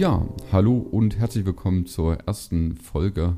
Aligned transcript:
Ja, 0.00 0.26
hallo 0.50 0.78
und 0.78 1.18
herzlich 1.18 1.44
willkommen 1.44 1.84
zur 1.84 2.14
ersten 2.26 2.74
Folge 2.74 3.36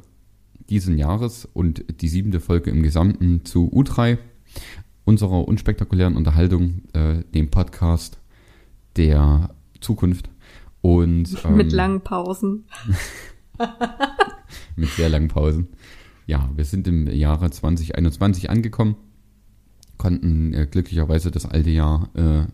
diesen 0.71 0.97
Jahres 0.97 1.45
und 1.45 1.85
die 2.01 2.07
siebte 2.07 2.39
Folge 2.39 2.71
im 2.71 2.85
Gesamten 2.85 3.45
zu 3.45 3.69
U3, 3.73 4.17
unserer 5.05 5.49
unspektakulären 5.49 6.15
Unterhaltung, 6.15 6.83
äh, 6.93 7.25
dem 7.35 7.51
Podcast 7.51 8.21
der 8.97 9.51
Zukunft. 9.81 10.31
Und, 10.83 11.37
ähm, 11.45 11.57
mit 11.57 11.73
langen 11.73 12.03
Pausen. 12.03 12.67
mit 14.77 14.89
sehr 14.91 15.09
langen 15.09 15.27
Pausen. 15.27 15.67
Ja, 16.29 16.49
wir 16.55 16.65
sind 16.65 16.87
im 16.87 17.09
Jahre 17.09 17.51
2021 17.51 18.51
angekommen, 18.51 18.95
konnten 19.99 20.55
äh, 20.55 20.69
glücklicherweise 20.71 21.33
das 21.33 21.45
alte 21.45 21.71
Jahr 21.71 22.09
äh, 22.15 22.45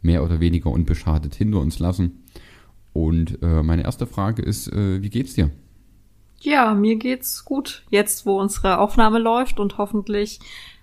mehr 0.00 0.24
oder 0.24 0.40
weniger 0.40 0.70
unbeschadet 0.70 1.34
hinter 1.34 1.60
uns 1.60 1.78
lassen. 1.78 2.22
Und 3.06 3.40
äh, 3.42 3.62
meine 3.62 3.84
erste 3.84 4.06
Frage 4.06 4.42
ist, 4.42 4.72
äh, 4.72 5.00
wie 5.00 5.08
geht's 5.08 5.34
dir? 5.34 5.50
Ja, 6.40 6.74
mir 6.74 6.96
geht's 6.96 7.44
gut. 7.44 7.84
Jetzt, 7.90 8.26
wo 8.26 8.40
unsere 8.40 8.78
Aufnahme 8.78 9.20
läuft 9.20 9.60
und 9.60 9.78
hoffentlich 9.78 10.40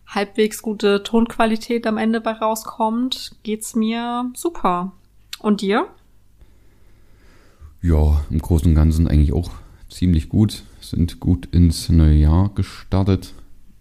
halbwegs 0.07 0.61
gute 0.61 1.03
Tonqualität 1.03 1.85
am 1.85 1.97
Ende 1.97 2.21
bei 2.21 2.31
rauskommt, 2.31 3.35
geht's 3.43 3.75
mir 3.75 4.31
super. 4.33 4.93
Und 5.39 5.59
dir? 5.59 5.89
Ja, 7.81 8.23
im 8.29 8.39
Großen 8.39 8.69
und 8.69 8.75
Ganzen 8.75 9.09
eigentlich 9.09 9.33
auch 9.33 9.51
ziemlich 9.89 10.29
gut. 10.29 10.63
Sind 10.79 11.19
gut 11.19 11.47
ins 11.47 11.89
neue 11.89 12.15
Jahr 12.15 12.49
gestartet. 12.55 13.33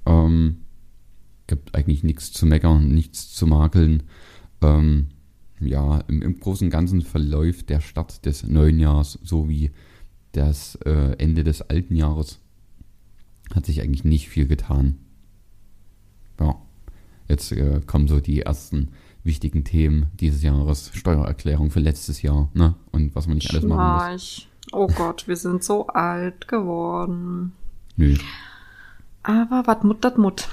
Ähm, 0.06 0.56
gibt 1.46 1.76
eigentlich 1.76 2.02
nichts 2.02 2.32
zu 2.32 2.46
meckern, 2.46 2.88
nichts 2.88 3.32
zu 3.32 3.46
makeln. 3.46 4.02
Ähm, 4.60 5.10
ja, 5.66 6.00
im, 6.08 6.22
im 6.22 6.40
Großen 6.40 6.66
und 6.66 6.70
Ganzen 6.70 7.02
verläuft 7.02 7.70
der 7.70 7.80
Start 7.80 8.24
des 8.26 8.46
neuen 8.46 8.78
Jahres 8.78 9.18
so 9.22 9.48
wie 9.48 9.70
das 10.32 10.76
äh, 10.84 11.16
Ende 11.18 11.44
des 11.44 11.62
alten 11.62 11.96
Jahres. 11.96 12.40
Hat 13.54 13.66
sich 13.66 13.82
eigentlich 13.82 14.04
nicht 14.04 14.28
viel 14.28 14.46
getan. 14.46 14.98
Ja, 16.40 16.56
jetzt 17.28 17.52
äh, 17.52 17.80
kommen 17.86 18.08
so 18.08 18.20
die 18.20 18.40
ersten 18.40 18.88
wichtigen 19.22 19.64
Themen 19.64 20.06
dieses 20.20 20.42
Jahres. 20.42 20.90
Steuererklärung 20.94 21.70
für 21.70 21.80
letztes 21.80 22.22
Jahr, 22.22 22.50
ne? 22.54 22.74
Und 22.90 23.14
was 23.14 23.26
man 23.26 23.36
nicht 23.36 23.50
alles 23.50 23.64
machen 23.64 24.12
muss. 24.12 24.46
Oh 24.72 24.86
Gott, 24.86 25.28
wir 25.28 25.36
sind 25.36 25.62
so 25.62 25.86
alt 25.88 26.48
geworden. 26.48 27.52
Nö. 27.96 28.16
Aber 29.22 29.62
was 29.66 29.82
Mut, 29.82 30.04
dat 30.04 30.18
Mut. 30.18 30.48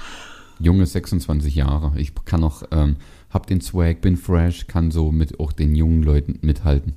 Junge 0.58 0.86
26 0.86 1.54
Jahre. 1.54 1.92
Ich 1.96 2.14
kann 2.24 2.40
noch 2.40 2.62
ähm, 2.70 2.96
hab 3.32 3.46
den 3.46 3.60
Swag, 3.60 4.00
bin 4.00 4.16
fresh, 4.16 4.66
kann 4.66 4.90
so 4.90 5.10
mit 5.10 5.40
auch 5.40 5.52
den 5.52 5.74
jungen 5.74 6.02
Leuten 6.02 6.38
mithalten. 6.42 6.94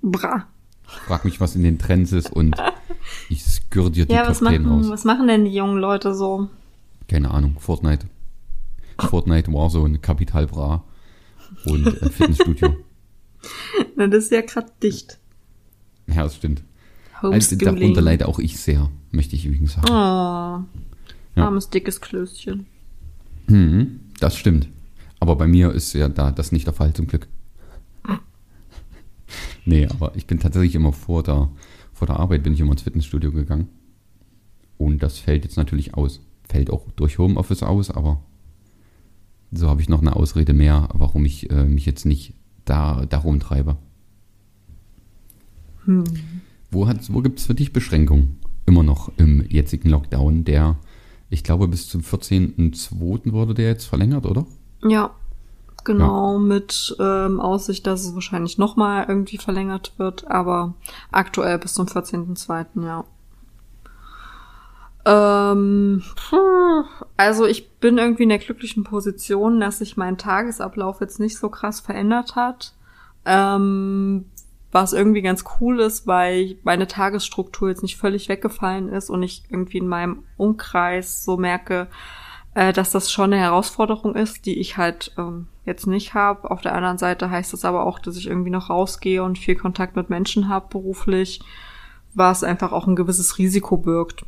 Bra. 0.00 0.46
Frag 0.84 1.24
mich, 1.24 1.40
was 1.40 1.56
in 1.56 1.62
den 1.62 1.78
Trends 1.78 2.12
ist 2.12 2.32
und 2.32 2.56
ich 3.28 3.42
skür 3.42 3.90
dir 3.90 4.06
die 4.06 4.12
ja, 4.12 4.26
Top 4.26 4.36
10 4.36 4.66
raus. 4.66 4.88
Was 4.88 5.04
machen 5.04 5.26
denn 5.26 5.44
die 5.44 5.54
jungen 5.54 5.78
Leute 5.78 6.14
so? 6.14 6.48
Keine 7.08 7.30
Ahnung, 7.30 7.56
Fortnite. 7.58 8.06
Fortnite 8.98 9.52
Warzone, 9.52 9.98
Capital 9.98 10.46
Bra 10.46 10.84
und 11.64 11.86
äh, 11.86 12.10
Fitnessstudio. 12.10 12.76
Na, 13.96 14.06
das 14.06 14.24
ist 14.24 14.32
ja 14.32 14.42
gerade 14.42 14.70
dicht. 14.82 15.18
Ja, 16.06 16.22
das 16.22 16.36
stimmt. 16.36 16.62
Also, 17.20 17.56
darunter 17.56 18.00
leide 18.00 18.28
auch 18.28 18.38
ich 18.38 18.58
sehr, 18.58 18.90
möchte 19.10 19.36
ich 19.36 19.46
übrigens 19.46 19.74
sagen. 19.74 19.88
Oh, 19.88 19.92
ja. 19.94 21.44
armes, 21.46 21.70
dickes 21.70 22.00
Klößchen. 22.00 22.66
Mhm, 23.46 24.00
das 24.20 24.36
stimmt. 24.36 24.68
Aber 25.22 25.36
bei 25.36 25.46
mir 25.46 25.70
ist 25.70 25.92
ja 25.92 26.08
da 26.08 26.32
das 26.32 26.50
nicht 26.50 26.66
der 26.66 26.74
Fall, 26.74 26.92
zum 26.94 27.06
Glück. 27.06 27.28
nee, 29.64 29.86
aber 29.86 30.16
ich 30.16 30.26
bin 30.26 30.40
tatsächlich 30.40 30.74
immer 30.74 30.92
vor 30.92 31.22
der, 31.22 31.48
vor 31.92 32.08
der 32.08 32.18
Arbeit 32.18 32.42
bin 32.42 32.54
ich 32.54 32.58
immer 32.58 32.72
ins 32.72 32.82
Fitnessstudio 32.82 33.30
gegangen. 33.30 33.68
Und 34.78 35.00
das 35.00 35.18
fällt 35.18 35.44
jetzt 35.44 35.56
natürlich 35.56 35.94
aus. 35.94 36.18
Fällt 36.48 36.70
auch 36.70 36.90
durch 36.96 37.18
Homeoffice 37.18 37.62
aus, 37.62 37.92
aber 37.92 38.20
so 39.52 39.68
habe 39.68 39.80
ich 39.80 39.88
noch 39.88 40.00
eine 40.00 40.16
Ausrede 40.16 40.54
mehr, 40.54 40.88
warum 40.92 41.24
ich 41.24 41.48
äh, 41.50 41.66
mich 41.66 41.86
jetzt 41.86 42.04
nicht 42.04 42.34
da 42.64 43.06
darum 43.06 43.38
treibe. 43.38 43.76
Hm. 45.84 46.02
Wo, 46.72 46.88
wo 46.88 47.20
gibt 47.22 47.38
es 47.38 47.46
für 47.46 47.54
dich 47.54 47.72
Beschränkungen? 47.72 48.40
Immer 48.66 48.82
noch 48.82 49.12
im 49.18 49.48
jetzigen 49.48 49.88
Lockdown, 49.88 50.42
der, 50.42 50.80
ich 51.30 51.44
glaube, 51.44 51.68
bis 51.68 51.88
zum 51.88 52.00
14.02. 52.00 53.30
wurde 53.30 53.54
der 53.54 53.68
jetzt 53.68 53.84
verlängert, 53.84 54.26
oder? 54.26 54.48
Ja, 54.84 55.10
genau, 55.84 56.34
ja. 56.34 56.38
mit 56.38 56.96
ähm, 56.98 57.40
Aussicht, 57.40 57.86
dass 57.86 58.04
es 58.04 58.14
wahrscheinlich 58.14 58.58
nochmal 58.58 59.06
irgendwie 59.08 59.38
verlängert 59.38 59.92
wird, 59.96 60.26
aber 60.28 60.74
aktuell 61.10 61.58
bis 61.58 61.74
zum 61.74 61.86
14.02., 61.86 62.84
ja. 62.84 63.04
Ähm, 65.04 66.02
also 67.16 67.46
ich 67.46 67.70
bin 67.78 67.98
irgendwie 67.98 68.22
in 68.22 68.28
der 68.28 68.38
glücklichen 68.38 68.84
Position, 68.84 69.58
dass 69.58 69.78
sich 69.78 69.96
mein 69.96 70.16
Tagesablauf 70.16 71.00
jetzt 71.00 71.18
nicht 71.18 71.38
so 71.38 71.48
krass 71.48 71.80
verändert 71.80 72.36
hat. 72.36 72.74
Ähm, 73.24 74.26
was 74.72 74.94
irgendwie 74.94 75.22
ganz 75.22 75.44
cool 75.60 75.80
ist, 75.80 76.06
weil 76.06 76.56
meine 76.62 76.86
Tagesstruktur 76.86 77.68
jetzt 77.68 77.82
nicht 77.82 77.98
völlig 77.98 78.28
weggefallen 78.30 78.88
ist 78.88 79.10
und 79.10 79.22
ich 79.22 79.44
irgendwie 79.50 79.78
in 79.78 79.86
meinem 79.86 80.24
Umkreis 80.38 81.24
so 81.24 81.36
merke, 81.36 81.88
äh, 82.54 82.72
dass 82.72 82.90
das 82.90 83.10
schon 83.10 83.32
eine 83.32 83.42
Herausforderung 83.42 84.14
ist, 84.14 84.46
die 84.46 84.58
ich 84.58 84.76
halt 84.76 85.12
ähm, 85.16 85.46
jetzt 85.64 85.86
nicht 85.86 86.14
habe. 86.14 86.50
Auf 86.50 86.60
der 86.60 86.74
anderen 86.74 86.98
Seite 86.98 87.30
heißt 87.30 87.52
das 87.52 87.64
aber 87.64 87.86
auch, 87.86 87.98
dass 87.98 88.16
ich 88.16 88.26
irgendwie 88.26 88.50
noch 88.50 88.70
rausgehe 88.70 89.22
und 89.22 89.38
viel 89.38 89.56
Kontakt 89.56 89.96
mit 89.96 90.10
Menschen 90.10 90.48
habe 90.48 90.66
beruflich, 90.68 91.40
was 92.14 92.44
einfach 92.44 92.72
auch 92.72 92.86
ein 92.86 92.96
gewisses 92.96 93.38
Risiko 93.38 93.76
birgt. 93.76 94.24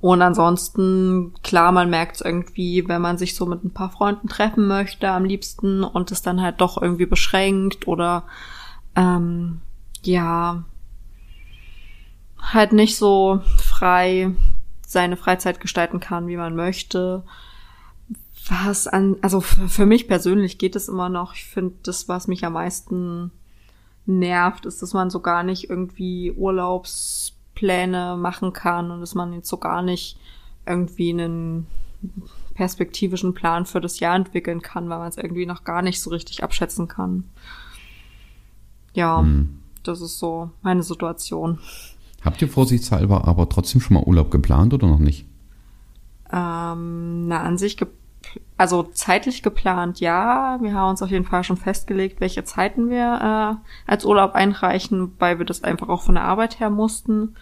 Und 0.00 0.22
ansonsten, 0.22 1.34
klar, 1.42 1.72
man 1.72 1.90
merkt 1.90 2.16
es 2.16 2.20
irgendwie, 2.22 2.88
wenn 2.88 3.02
man 3.02 3.18
sich 3.18 3.34
so 3.34 3.44
mit 3.44 3.62
ein 3.62 3.74
paar 3.74 3.90
Freunden 3.90 4.28
treffen 4.28 4.66
möchte 4.66 5.10
am 5.10 5.24
liebsten 5.24 5.84
und 5.84 6.10
es 6.10 6.22
dann 6.22 6.40
halt 6.40 6.60
doch 6.60 6.80
irgendwie 6.80 7.06
beschränkt 7.06 7.86
oder 7.86 8.24
ähm, 8.96 9.60
ja, 10.02 10.64
halt 12.40 12.72
nicht 12.72 12.96
so 12.96 13.42
frei 13.58 14.32
seine 14.90 15.16
Freizeit 15.16 15.60
gestalten 15.60 16.00
kann, 16.00 16.26
wie 16.26 16.36
man 16.36 16.56
möchte. 16.56 17.22
Was 18.48 18.88
an, 18.88 19.16
also 19.22 19.40
für 19.40 19.86
mich 19.86 20.08
persönlich 20.08 20.58
geht 20.58 20.74
es 20.74 20.88
immer 20.88 21.08
noch. 21.08 21.34
Ich 21.34 21.44
finde, 21.44 21.76
das, 21.84 22.08
was 22.08 22.26
mich 22.26 22.44
am 22.44 22.54
meisten 22.54 23.30
nervt, 24.04 24.66
ist, 24.66 24.82
dass 24.82 24.92
man 24.92 25.08
so 25.08 25.20
gar 25.20 25.44
nicht 25.44 25.70
irgendwie 25.70 26.32
Urlaubspläne 26.32 28.16
machen 28.18 28.52
kann 28.52 28.90
und 28.90 29.00
dass 29.00 29.14
man 29.14 29.32
jetzt 29.32 29.48
so 29.48 29.58
gar 29.58 29.82
nicht 29.82 30.18
irgendwie 30.66 31.10
einen 31.10 31.68
perspektivischen 32.54 33.32
Plan 33.32 33.66
für 33.66 33.80
das 33.80 34.00
Jahr 34.00 34.16
entwickeln 34.16 34.60
kann, 34.60 34.88
weil 34.88 34.98
man 34.98 35.08
es 35.08 35.18
irgendwie 35.18 35.46
noch 35.46 35.62
gar 35.62 35.82
nicht 35.82 36.02
so 36.02 36.10
richtig 36.10 36.42
abschätzen 36.42 36.88
kann. 36.88 37.30
Ja, 38.92 39.20
hm. 39.20 39.60
das 39.84 40.00
ist 40.00 40.18
so 40.18 40.50
meine 40.62 40.82
Situation. 40.82 41.60
Habt 42.22 42.42
ihr 42.42 42.48
vorsichtshalber 42.48 43.26
aber 43.26 43.48
trotzdem 43.48 43.80
schon 43.80 43.94
mal 43.94 44.04
Urlaub 44.04 44.30
geplant 44.30 44.74
oder 44.74 44.86
noch 44.86 44.98
nicht? 44.98 45.26
Ähm, 46.32 47.28
na, 47.28 47.42
an 47.42 47.58
sich, 47.58 47.76
also 48.56 48.82
zeitlich 48.82 49.42
geplant, 49.42 50.00
ja. 50.00 50.58
Wir 50.60 50.74
haben 50.74 50.90
uns 50.90 51.02
auf 51.02 51.10
jeden 51.10 51.24
Fall 51.24 51.44
schon 51.44 51.56
festgelegt, 51.56 52.20
welche 52.20 52.44
Zeiten 52.44 52.90
wir 52.90 53.58
äh, 53.58 53.90
als 53.90 54.04
Urlaub 54.04 54.34
einreichen, 54.34 55.12
weil 55.18 55.38
wir 55.38 55.46
das 55.46 55.64
einfach 55.64 55.88
auch 55.88 56.02
von 56.02 56.14
der 56.14 56.24
Arbeit 56.24 56.60
her 56.60 56.70
mussten. 56.70 57.34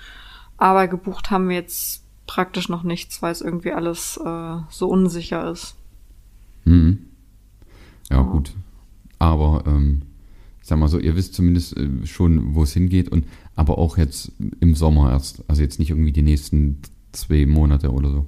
Aber 0.57 0.89
gebucht 0.89 1.31
haben 1.31 1.49
wir 1.49 1.57
jetzt 1.57 2.05
praktisch 2.27 2.69
noch 2.69 2.85
nichts, 2.85 3.21
weil 3.23 3.33
es 3.33 3.41
irgendwie 3.41 3.73
alles 3.73 4.19
äh, 4.25 4.57
so 4.69 4.89
unsicher 4.89 5.51
ist. 5.51 5.77
Hm. 6.65 7.07
Ja, 8.11 8.19
ja. 8.19 8.23
gut. 8.23 8.53
Aber 9.19 9.65
ähm, 9.67 10.03
sag 10.63 10.79
mal 10.79 10.89
so, 10.89 10.99
ihr 10.99 11.17
wisst 11.17 11.35
zumindest 11.35 11.77
äh, 11.77 12.07
schon, 12.07 12.55
wo 12.55 12.63
es 12.63 12.75
hingeht 12.75 13.09
und 13.09 13.25
aber 13.59 13.77
auch 13.77 13.99
jetzt 13.99 14.31
im 14.61 14.77
Sommer 14.77 15.11
erst, 15.11 15.43
also 15.49 15.63
jetzt 15.63 15.81
nicht 15.81 15.91
irgendwie 15.91 16.13
die 16.13 16.23
nächsten 16.23 16.81
zwei 17.11 17.45
Monate 17.45 17.91
oder 17.91 18.09
so. 18.09 18.27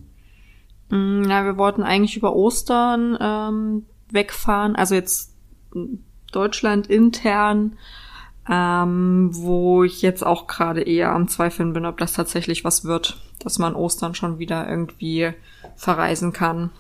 Mm, 0.89 1.23
ja, 1.31 1.45
wir 1.45 1.57
wollten 1.57 1.85
eigentlich 1.85 2.17
über 2.17 2.35
Ostern 2.35 3.17
ähm, 3.21 3.85
wegfahren, 4.11 4.75
also 4.75 4.97
jetzt 4.97 5.33
Deutschland 6.33 6.89
intern, 6.89 7.75
ähm, 8.49 9.31
wo 9.33 9.85
ich 9.85 10.03
jetzt 10.03 10.27
auch 10.27 10.49
gerade 10.49 10.83
eher 10.83 11.13
am 11.13 11.29
Zweifeln 11.29 11.75
bin, 11.75 11.87
ob 11.87 11.99
das 11.99 12.13
tatsächlich 12.13 12.65
was 12.65 12.85
wird, 12.85 13.23
dass 13.39 13.61
man 13.61 13.77
Ostern 13.77 14.17
schon 14.17 14.41
wieder 14.41 14.69
irgendwie 14.69 15.31
verreisen 15.77 16.33
kann. 16.33 16.71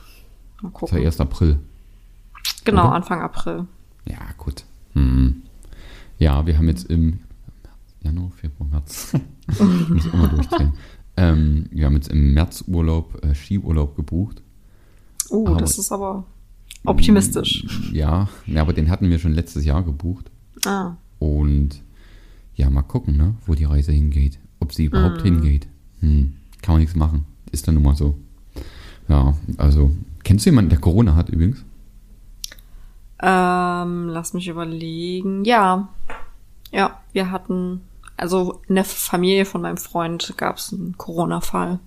Mal 0.61 0.70
gucken. 0.70 0.88
Das 0.88 0.91
ist 0.91 0.99
ja 0.99 1.05
erst 1.05 1.20
April. 1.20 1.61
Genau, 2.64 2.87
oder? 2.87 2.94
Anfang 2.94 3.23
April. 3.23 3.69
Ja, 4.06 4.19
gut. 4.38 4.64
Hm. 4.94 5.43
Ja, 6.19 6.46
wir 6.46 6.58
haben 6.58 6.67
jetzt 6.67 6.91
im 6.91 7.20
Januar, 8.02 8.31
Februar, 8.31 8.69
März. 8.70 9.12
ich 9.49 9.88
muss 9.88 10.06
immer 10.06 10.29
durchzählen. 10.29 10.73
Ähm, 11.17 11.67
wir 11.70 11.87
haben 11.87 11.94
jetzt 11.94 12.08
im 12.08 12.32
März 12.35 12.64
Urlaub, 12.67 13.23
äh, 13.25 13.35
Skiurlaub 13.35 13.97
gebucht. 13.97 14.43
Oh, 15.29 15.49
uh, 15.50 15.56
das 15.56 15.79
ist 15.79 15.93
aber 15.93 16.25
optimistisch. 16.85 17.67
Ja, 17.93 18.29
ja, 18.47 18.62
aber 18.62 18.73
den 18.73 18.88
hatten 18.91 19.11
wir 19.11 19.19
schon 19.19 19.35
letztes 19.35 19.64
Jahr 19.64 19.82
gebucht. 19.82 20.31
Ah. 20.64 20.97
Und 21.19 21.82
ja, 22.55 22.70
mal 22.70 22.82
gucken, 22.82 23.17
ne, 23.17 23.35
wo 23.47 23.55
die 23.55 23.64
Reise 23.64 23.93
hingeht. 23.93 24.38
Ob 24.61 24.73
sie 24.73 24.85
überhaupt 24.87 25.19
Mhm. 25.20 25.25
hingeht. 25.25 25.69
Hm, 26.00 26.35
kann 26.62 26.75
man 26.75 26.81
nichts 26.81 26.96
machen. 26.96 27.26
Ist 27.53 27.67
dann 27.69 27.75
nun 27.75 27.85
mal 27.85 27.96
so. 27.96 28.17
Ja, 29.08 29.35
also, 29.56 29.91
kennst 30.25 30.46
du 30.46 30.50
jemanden, 30.50 30.70
der 30.70 30.79
Corona 30.79 31.14
hat 31.17 31.29
übrigens? 31.31 31.64
Ähm, 33.23 34.08
lass 34.08 34.32
mich 34.32 34.49
überlegen. 34.49 35.44
Ja. 35.44 35.88
Ja, 36.73 37.00
wir 37.12 37.31
hatten, 37.31 37.81
also 38.20 38.61
in 38.69 38.75
der 38.75 38.84
Familie 38.84 39.46
von 39.46 39.62
meinem 39.62 39.78
Freund 39.78 40.34
gab 40.37 40.58
es 40.58 40.72
einen 40.72 40.96
Corona-Fall. 40.99 41.78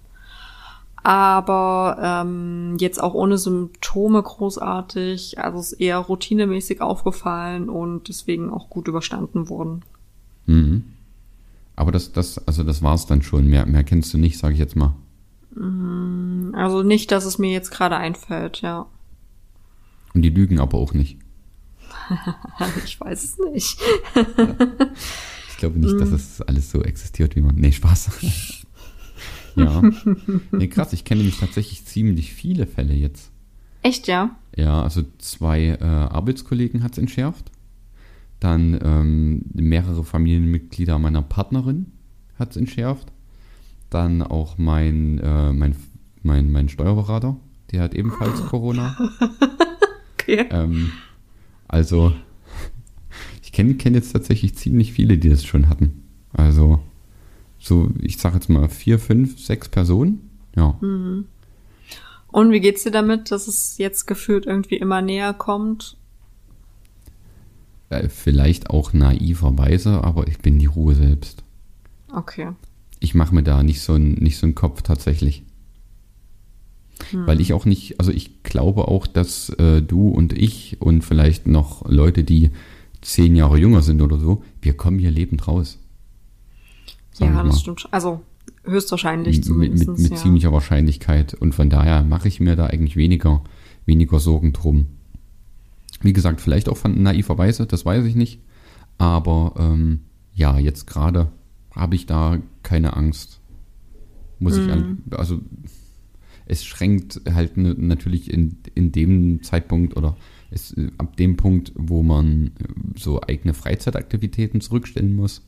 Aber 1.04 1.98
ähm, 2.02 2.78
jetzt 2.80 3.02
auch 3.02 3.14
ohne 3.14 3.38
Symptome 3.38 4.24
großartig. 4.24 5.38
Also 5.38 5.60
es 5.60 5.74
ist 5.74 5.80
eher 5.80 5.98
routinemäßig 5.98 6.82
aufgefallen 6.82 7.70
und 7.70 8.08
deswegen 8.08 8.50
auch 8.50 8.70
gut 8.70 8.88
überstanden 8.88 9.50
worden. 9.50 9.84
Mhm. 10.46 10.86
Aber 11.76 11.92
das, 11.92 12.14
das, 12.14 12.48
also 12.48 12.64
das 12.64 12.82
war's 12.82 13.06
dann 13.06 13.22
schon. 13.22 13.48
Mehr, 13.48 13.66
mehr 13.66 13.84
kennst 13.84 14.14
du 14.14 14.18
nicht, 14.18 14.38
sage 14.40 14.54
ich 14.54 14.60
jetzt 14.60 14.76
mal. 14.76 14.96
Also 16.54 16.82
nicht, 16.82 17.12
dass 17.12 17.26
es 17.26 17.38
mir 17.38 17.52
jetzt 17.52 17.70
gerade 17.70 17.98
einfällt, 17.98 18.62
ja. 18.62 18.88
Und 20.16 20.24
die 20.24 20.30
lügen 20.30 20.60
aber 20.60 20.78
auch 20.80 20.94
nicht. 20.94 21.20
Ich 22.86 23.00
weiß 23.00 23.24
es 23.24 23.38
nicht. 23.52 23.80
Ich 25.64 25.66
glaube 25.66 25.80
nicht, 25.80 26.02
dass 26.02 26.12
das 26.12 26.42
alles 26.42 26.72
so 26.72 26.82
existiert, 26.84 27.38
wie 27.38 27.42
man. 27.42 27.56
Nee, 27.56 27.72
Spaß. 27.72 28.12
ja. 29.56 29.82
Nee, 30.52 30.68
krass, 30.68 30.92
ich 30.92 31.06
kenne 31.06 31.20
nämlich 31.22 31.40
tatsächlich 31.40 31.86
ziemlich 31.86 32.34
viele 32.34 32.68
Fälle 32.68 32.94
jetzt. 32.94 33.32
Echt, 33.82 34.10
ja? 34.10 34.36
Ja, 34.58 34.84
also 34.84 35.04
zwei 35.20 35.78
äh, 35.80 35.84
Arbeitskollegen 35.86 36.84
hat's 36.84 36.98
entschärft. 36.98 37.50
Dann 38.42 38.78
ähm, 38.84 39.46
mehrere 39.54 40.04
Familienmitglieder 40.04 41.00
meiner 41.00 41.22
Partnerin 41.22 41.94
hat's 42.38 42.58
entschärft. 42.58 43.14
Dann 43.90 44.22
auch 44.22 44.58
mein, 44.58 45.18
äh, 45.20 45.54
mein, 45.54 45.78
mein, 46.24 46.52
mein 46.52 46.68
Steuerberater, 46.68 47.38
der 47.72 47.84
hat 47.84 47.94
ebenfalls 47.94 48.44
Corona. 48.50 48.98
Okay. 50.16 50.46
Ähm, 50.50 50.92
also, 51.70 52.12
kenne 53.54 53.76
kenn 53.76 53.94
jetzt 53.94 54.12
tatsächlich 54.12 54.56
ziemlich 54.56 54.92
viele, 54.92 55.18
die 55.18 55.30
das 55.30 55.46
schon 55.46 55.70
hatten. 55.70 56.04
Also, 56.34 56.80
so, 57.60 57.92
ich 58.02 58.18
sage 58.18 58.36
jetzt 58.36 58.50
mal 58.50 58.68
vier, 58.68 59.00
fünf, 59.00 59.40
sechs 59.40 59.70
Personen. 59.70 60.30
Ja. 60.56 60.78
Und 60.82 62.52
wie 62.52 62.60
geht's 62.60 62.84
dir 62.84 62.92
damit, 62.92 63.32
dass 63.32 63.48
es 63.48 63.78
jetzt 63.78 64.06
gefühlt 64.06 64.46
irgendwie 64.46 64.76
immer 64.76 65.02
näher 65.02 65.34
kommt? 65.34 65.96
Äh, 67.90 68.10
vielleicht 68.10 68.70
auch 68.70 68.92
naiverweise, 68.92 70.04
aber 70.04 70.28
ich 70.28 70.40
bin 70.40 70.60
die 70.60 70.66
Ruhe 70.66 70.96
selbst. 70.96 71.44
Okay. 72.12 72.50
Ich 73.00 73.14
mache 73.16 73.36
mir 73.36 73.44
da 73.44 73.64
nicht 73.64 73.82
so 73.82 73.94
einen 73.94 74.14
nicht 74.14 74.38
so 74.38 74.46
einen 74.46 74.56
Kopf 74.56 74.82
tatsächlich. 74.82 75.44
Weil 77.12 77.42
ich 77.42 77.54
auch 77.54 77.66
nicht, 77.66 78.00
also 78.00 78.12
ich 78.12 78.44
glaube 78.44 78.88
auch, 78.88 79.08
dass 79.08 79.50
äh, 79.50 79.82
du 79.82 80.10
und 80.10 80.34
ich 80.34 80.78
und 80.80 81.04
vielleicht 81.04 81.48
noch 81.48 81.88
Leute, 81.90 82.24
die 82.24 82.52
zehn 83.04 83.36
Jahre 83.36 83.58
jünger 83.58 83.82
sind 83.82 84.02
oder 84.02 84.18
so, 84.18 84.44
wir 84.62 84.76
kommen 84.76 85.00
hier 85.00 85.12
lebend 85.12 85.48
raus. 85.48 85.80
Ja, 87.20 87.44
das 87.44 87.62
stimmt. 87.62 87.88
Also 87.92 88.22
höchstwahrscheinlich 88.64 89.38
mit, 89.38 89.46
zumindest. 89.46 89.88
mit, 89.88 90.00
mit 90.00 90.12
ja. 90.12 90.18
ziemlicher 90.18 90.52
Wahrscheinlichkeit. 90.52 91.34
Und 91.34 91.54
von 91.54 91.70
daher 91.70 92.04
mache 92.04 92.28
ich 92.28 92.40
mir 92.40 92.56
da 92.56 92.68
eigentlich 92.68 92.96
weniger, 92.96 93.44
weniger 93.86 94.20
Sorgen 94.20 94.54
drum. 94.54 94.88
Wie 96.02 96.14
gesagt, 96.14 96.42
vielleicht 96.42 96.70
auch 96.70 96.78
von 96.78 97.02
naiverweise, 97.02 97.66
das 97.66 97.86
weiß 97.86 98.06
ich 98.06 98.16
nicht. 98.16 98.42
Aber 98.98 99.54
ähm, 99.58 100.02
ja, 100.34 100.58
jetzt 100.58 100.88
gerade 100.88 101.32
habe 101.72 101.96
ich 101.96 102.06
da 102.06 102.40
keine 102.64 102.96
Angst. 102.96 103.40
Muss 104.40 104.58
ich 104.58 104.70
an, 104.70 105.04
also 105.12 105.40
es 106.46 106.66
schränkt 106.66 107.22
halt 107.34 107.56
natürlich 107.56 108.32
in, 108.32 108.58
in 108.76 108.92
dem 108.92 109.42
Zeitpunkt 109.44 109.96
oder 109.96 110.18
es, 110.54 110.74
äh, 110.74 110.92
ab 110.98 111.18
dem 111.18 111.38
Punkt, 111.38 111.72
wo 111.76 112.04
man 112.04 112.48
äh, 112.48 112.50
so 112.96 113.22
eigene 113.22 113.54
Freizeitaktivitäten 113.54 114.62
zurückstellen 114.62 115.16
muss, 115.16 115.42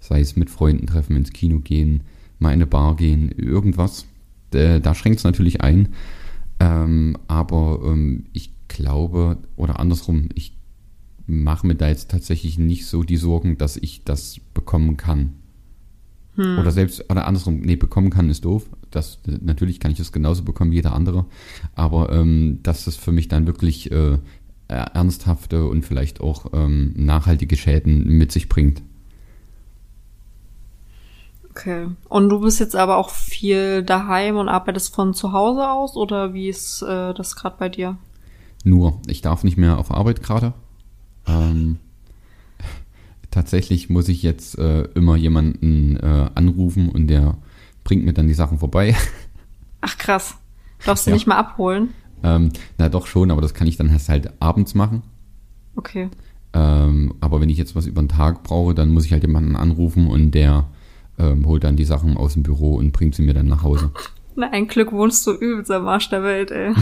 sei 0.00 0.20
es 0.20 0.36
mit 0.36 0.50
Freunden 0.50 0.86
treffen, 0.86 1.16
ins 1.16 1.32
Kino 1.32 1.60
gehen, 1.60 2.02
mal 2.38 2.50
in 2.50 2.54
eine 2.54 2.66
Bar 2.66 2.96
gehen, 2.96 3.30
irgendwas, 3.30 4.06
da 4.50 4.94
schränkt 4.94 5.20
es 5.20 5.24
natürlich 5.24 5.62
ein. 5.62 5.88
Ähm, 6.60 7.16
aber 7.26 7.80
ähm, 7.84 8.26
ich 8.34 8.52
glaube, 8.68 9.38
oder 9.56 9.80
andersrum, 9.80 10.28
ich 10.34 10.58
mache 11.26 11.66
mir 11.66 11.74
da 11.74 11.88
jetzt 11.88 12.10
tatsächlich 12.10 12.58
nicht 12.58 12.84
so 12.84 13.02
die 13.02 13.16
Sorgen, 13.16 13.56
dass 13.56 13.78
ich 13.78 14.04
das 14.04 14.40
bekommen 14.52 14.98
kann. 14.98 15.32
Oder 16.34 16.70
selbst, 16.70 17.10
oder 17.10 17.26
andersrum, 17.26 17.60
nee, 17.60 17.76
bekommen 17.76 18.08
kann 18.08 18.30
ist 18.30 18.46
doof. 18.46 18.64
Das, 18.90 19.18
natürlich 19.26 19.80
kann 19.80 19.92
ich 19.92 20.00
es 20.00 20.12
genauso 20.12 20.44
bekommen 20.44 20.70
wie 20.70 20.76
jeder 20.76 20.94
andere. 20.94 21.26
Aber 21.74 22.10
ähm, 22.10 22.60
dass 22.62 22.86
es 22.86 22.96
für 22.96 23.12
mich 23.12 23.28
dann 23.28 23.46
wirklich 23.46 23.90
äh, 23.92 24.18
ernsthafte 24.74 25.66
und 25.66 25.84
vielleicht 25.84 26.20
auch 26.20 26.46
ähm, 26.52 26.92
nachhaltige 26.96 27.56
Schäden 27.56 28.06
mit 28.06 28.32
sich 28.32 28.48
bringt. 28.48 28.82
Okay. 31.50 31.88
Und 32.08 32.28
du 32.30 32.40
bist 32.40 32.60
jetzt 32.60 32.74
aber 32.76 32.96
auch 32.96 33.10
viel 33.10 33.82
daheim 33.82 34.36
und 34.36 34.48
arbeitest 34.48 34.94
von 34.94 35.12
zu 35.12 35.32
Hause 35.32 35.68
aus 35.70 35.96
oder 35.96 36.32
wie 36.32 36.48
ist 36.48 36.82
äh, 36.82 37.12
das 37.12 37.36
gerade 37.36 37.56
bei 37.58 37.68
dir? 37.68 37.98
Nur, 38.64 39.00
ich 39.06 39.20
darf 39.20 39.44
nicht 39.44 39.58
mehr 39.58 39.78
auf 39.78 39.90
Arbeit 39.90 40.22
gerade. 40.22 40.54
Ähm, 41.26 41.78
tatsächlich 43.30 43.90
muss 43.90 44.08
ich 44.08 44.22
jetzt 44.22 44.58
äh, 44.58 44.82
immer 44.94 45.16
jemanden 45.16 45.96
äh, 45.96 46.30
anrufen 46.34 46.88
und 46.88 47.08
der 47.08 47.36
bringt 47.84 48.04
mir 48.04 48.14
dann 48.14 48.28
die 48.28 48.34
Sachen 48.34 48.58
vorbei. 48.58 48.96
Ach 49.82 49.98
krass. 49.98 50.36
Darfst 50.86 51.06
du 51.06 51.10
Ja. 51.10 51.14
nicht 51.14 51.26
mal 51.26 51.36
abholen? 51.36 51.90
Ähm, 52.22 52.50
na 52.78 52.88
doch 52.88 53.06
schon, 53.06 53.30
aber 53.30 53.40
das 53.40 53.54
kann 53.54 53.66
ich 53.66 53.76
dann 53.76 53.88
erst 53.88 54.08
halt 54.08 54.32
abends 54.40 54.74
machen. 54.74 55.02
Okay. 55.76 56.08
Ähm, 56.52 57.14
aber 57.20 57.40
wenn 57.40 57.48
ich 57.48 57.58
jetzt 57.58 57.74
was 57.74 57.86
über 57.86 58.02
den 58.02 58.08
Tag 58.08 58.42
brauche, 58.42 58.74
dann 58.74 58.90
muss 58.90 59.06
ich 59.06 59.12
halt 59.12 59.22
jemanden 59.22 59.56
anrufen 59.56 60.06
und 60.08 60.32
der 60.32 60.66
ähm, 61.18 61.46
holt 61.46 61.64
dann 61.64 61.76
die 61.76 61.84
Sachen 61.84 62.16
aus 62.16 62.34
dem 62.34 62.42
Büro 62.42 62.74
und 62.74 62.92
bringt 62.92 63.14
sie 63.14 63.22
mir 63.22 63.34
dann 63.34 63.46
nach 63.46 63.62
Hause. 63.62 63.90
Na, 64.36 64.50
ein 64.50 64.66
Glück 64.66 64.92
wohnst 64.92 65.26
du 65.26 65.32
übelst 65.32 65.70
am 65.70 65.86
Arsch 65.88 66.08
der 66.10 66.22
Welt, 66.22 66.50
ey. 66.50 66.72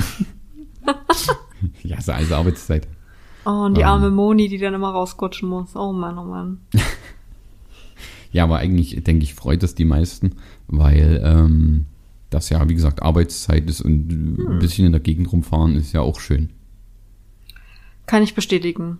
ja, 1.82 2.00
so 2.00 2.12
also 2.12 2.34
Arbeitszeit. 2.34 2.86
Oh, 3.44 3.64
und 3.66 3.76
die 3.76 3.82
Ähm. 3.82 3.88
arme 3.88 4.10
Moni, 4.10 4.48
die 4.48 4.58
dann 4.58 4.74
immer 4.74 4.90
rauskutschen 4.90 5.48
muss. 5.48 5.74
Oh 5.74 5.92
Mann, 5.92 6.18
oh 6.18 6.24
Mann. 6.24 6.58
Ja, 8.32 8.44
aber 8.44 8.58
eigentlich, 8.58 9.02
denke 9.02 9.24
ich, 9.24 9.34
freut 9.34 9.60
es 9.64 9.74
die 9.74 9.84
meisten, 9.84 10.36
weil 10.68 11.20
ähm, 11.24 11.86
das 12.30 12.48
ja, 12.48 12.68
wie 12.68 12.74
gesagt, 12.74 13.02
Arbeitszeit 13.02 13.68
ist 13.68 13.80
und 13.80 14.10
ein 14.10 14.58
bisschen 14.60 14.86
in 14.86 14.92
der 14.92 15.00
Gegend 15.00 15.30
rumfahren 15.32 15.76
ist 15.76 15.92
ja 15.92 16.00
auch 16.00 16.20
schön. 16.20 16.50
Kann 18.06 18.22
ich 18.22 18.34
bestätigen. 18.34 18.98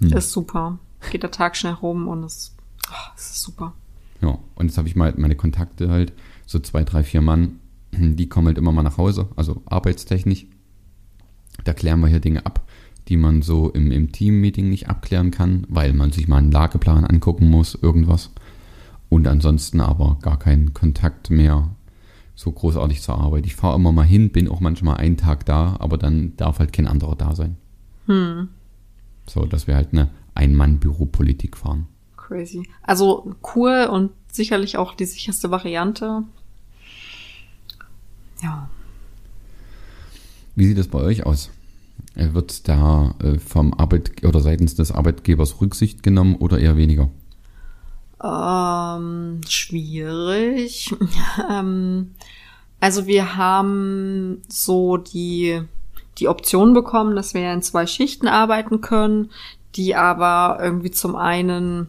Hm. 0.00 0.12
Ist 0.12 0.32
super. 0.32 0.78
Geht 1.10 1.22
der 1.22 1.30
Tag 1.30 1.56
schnell 1.56 1.74
rum 1.74 2.08
und 2.08 2.24
es, 2.24 2.56
oh, 2.88 3.12
es 3.16 3.30
ist 3.30 3.42
super. 3.42 3.74
Ja, 4.20 4.38
und 4.54 4.66
jetzt 4.66 4.78
habe 4.78 4.88
ich 4.88 4.96
mal 4.96 5.12
meine 5.16 5.36
Kontakte 5.36 5.90
halt, 5.90 6.12
so 6.46 6.58
zwei, 6.58 6.82
drei, 6.84 7.04
vier 7.04 7.20
Mann, 7.20 7.60
die 7.92 8.28
kommen 8.28 8.48
halt 8.48 8.58
immer 8.58 8.72
mal 8.72 8.82
nach 8.82 8.98
Hause, 8.98 9.28
also 9.36 9.62
arbeitstechnisch. 9.66 10.46
Da 11.64 11.72
klären 11.72 12.00
wir 12.00 12.08
hier 12.08 12.20
Dinge 12.20 12.46
ab, 12.46 12.66
die 13.08 13.16
man 13.16 13.42
so 13.42 13.70
im, 13.70 13.90
im 13.90 14.12
Team-Meeting 14.12 14.68
nicht 14.68 14.88
abklären 14.88 15.30
kann, 15.30 15.66
weil 15.68 15.92
man 15.92 16.12
sich 16.12 16.28
mal 16.28 16.38
einen 16.38 16.52
Lageplan 16.52 17.04
angucken 17.04 17.48
muss, 17.48 17.74
irgendwas. 17.74 18.30
Und 19.08 19.26
ansonsten 19.26 19.80
aber 19.80 20.18
gar 20.22 20.38
keinen 20.38 20.74
Kontakt 20.74 21.30
mehr 21.30 21.70
so 22.38 22.52
großartig 22.52 23.02
zur 23.02 23.18
Arbeit. 23.18 23.46
Ich 23.46 23.56
fahre 23.56 23.74
immer 23.74 23.90
mal 23.90 24.06
hin, 24.06 24.30
bin 24.30 24.46
auch 24.46 24.60
manchmal 24.60 24.98
einen 24.98 25.16
Tag 25.16 25.44
da, 25.44 25.74
aber 25.80 25.98
dann 25.98 26.36
darf 26.36 26.60
halt 26.60 26.72
kein 26.72 26.86
anderer 26.86 27.16
da 27.16 27.34
sein. 27.34 27.56
Hm, 28.06 28.48
So, 29.26 29.44
dass 29.44 29.66
wir 29.66 29.74
halt 29.74 29.88
eine 29.92 30.08
Ein-Mann-Büropolitik 30.36 31.56
fahren. 31.56 31.88
crazy. 32.16 32.68
Also 32.82 33.34
cool 33.56 33.88
und 33.90 34.12
sicherlich 34.30 34.76
auch 34.76 34.94
die 34.94 35.04
sicherste 35.06 35.50
Variante. 35.50 36.22
Ja. 38.40 38.68
Wie 40.54 40.66
sieht 40.66 40.78
es 40.78 40.86
bei 40.86 41.00
euch 41.00 41.26
aus? 41.26 41.50
Wird 42.14 42.68
da 42.68 43.16
äh, 43.20 43.38
vom 43.40 43.74
Arbeit 43.74 44.22
oder 44.24 44.40
seitens 44.40 44.76
des 44.76 44.92
Arbeitgebers 44.92 45.60
Rücksicht 45.60 46.04
genommen 46.04 46.36
oder 46.36 46.60
eher 46.60 46.76
weniger? 46.76 47.10
Ähm, 48.22 49.40
schwierig. 49.48 50.94
ähm, 51.50 52.14
also 52.80 53.06
wir 53.06 53.36
haben 53.36 54.42
so 54.48 54.96
die, 54.96 55.62
die 56.18 56.28
Option 56.28 56.74
bekommen, 56.74 57.16
dass 57.16 57.34
wir 57.34 57.52
in 57.52 57.62
zwei 57.62 57.86
Schichten 57.86 58.28
arbeiten 58.28 58.80
können, 58.80 59.30
die 59.76 59.94
aber 59.94 60.58
irgendwie 60.60 60.90
zum 60.90 61.16
einen 61.16 61.88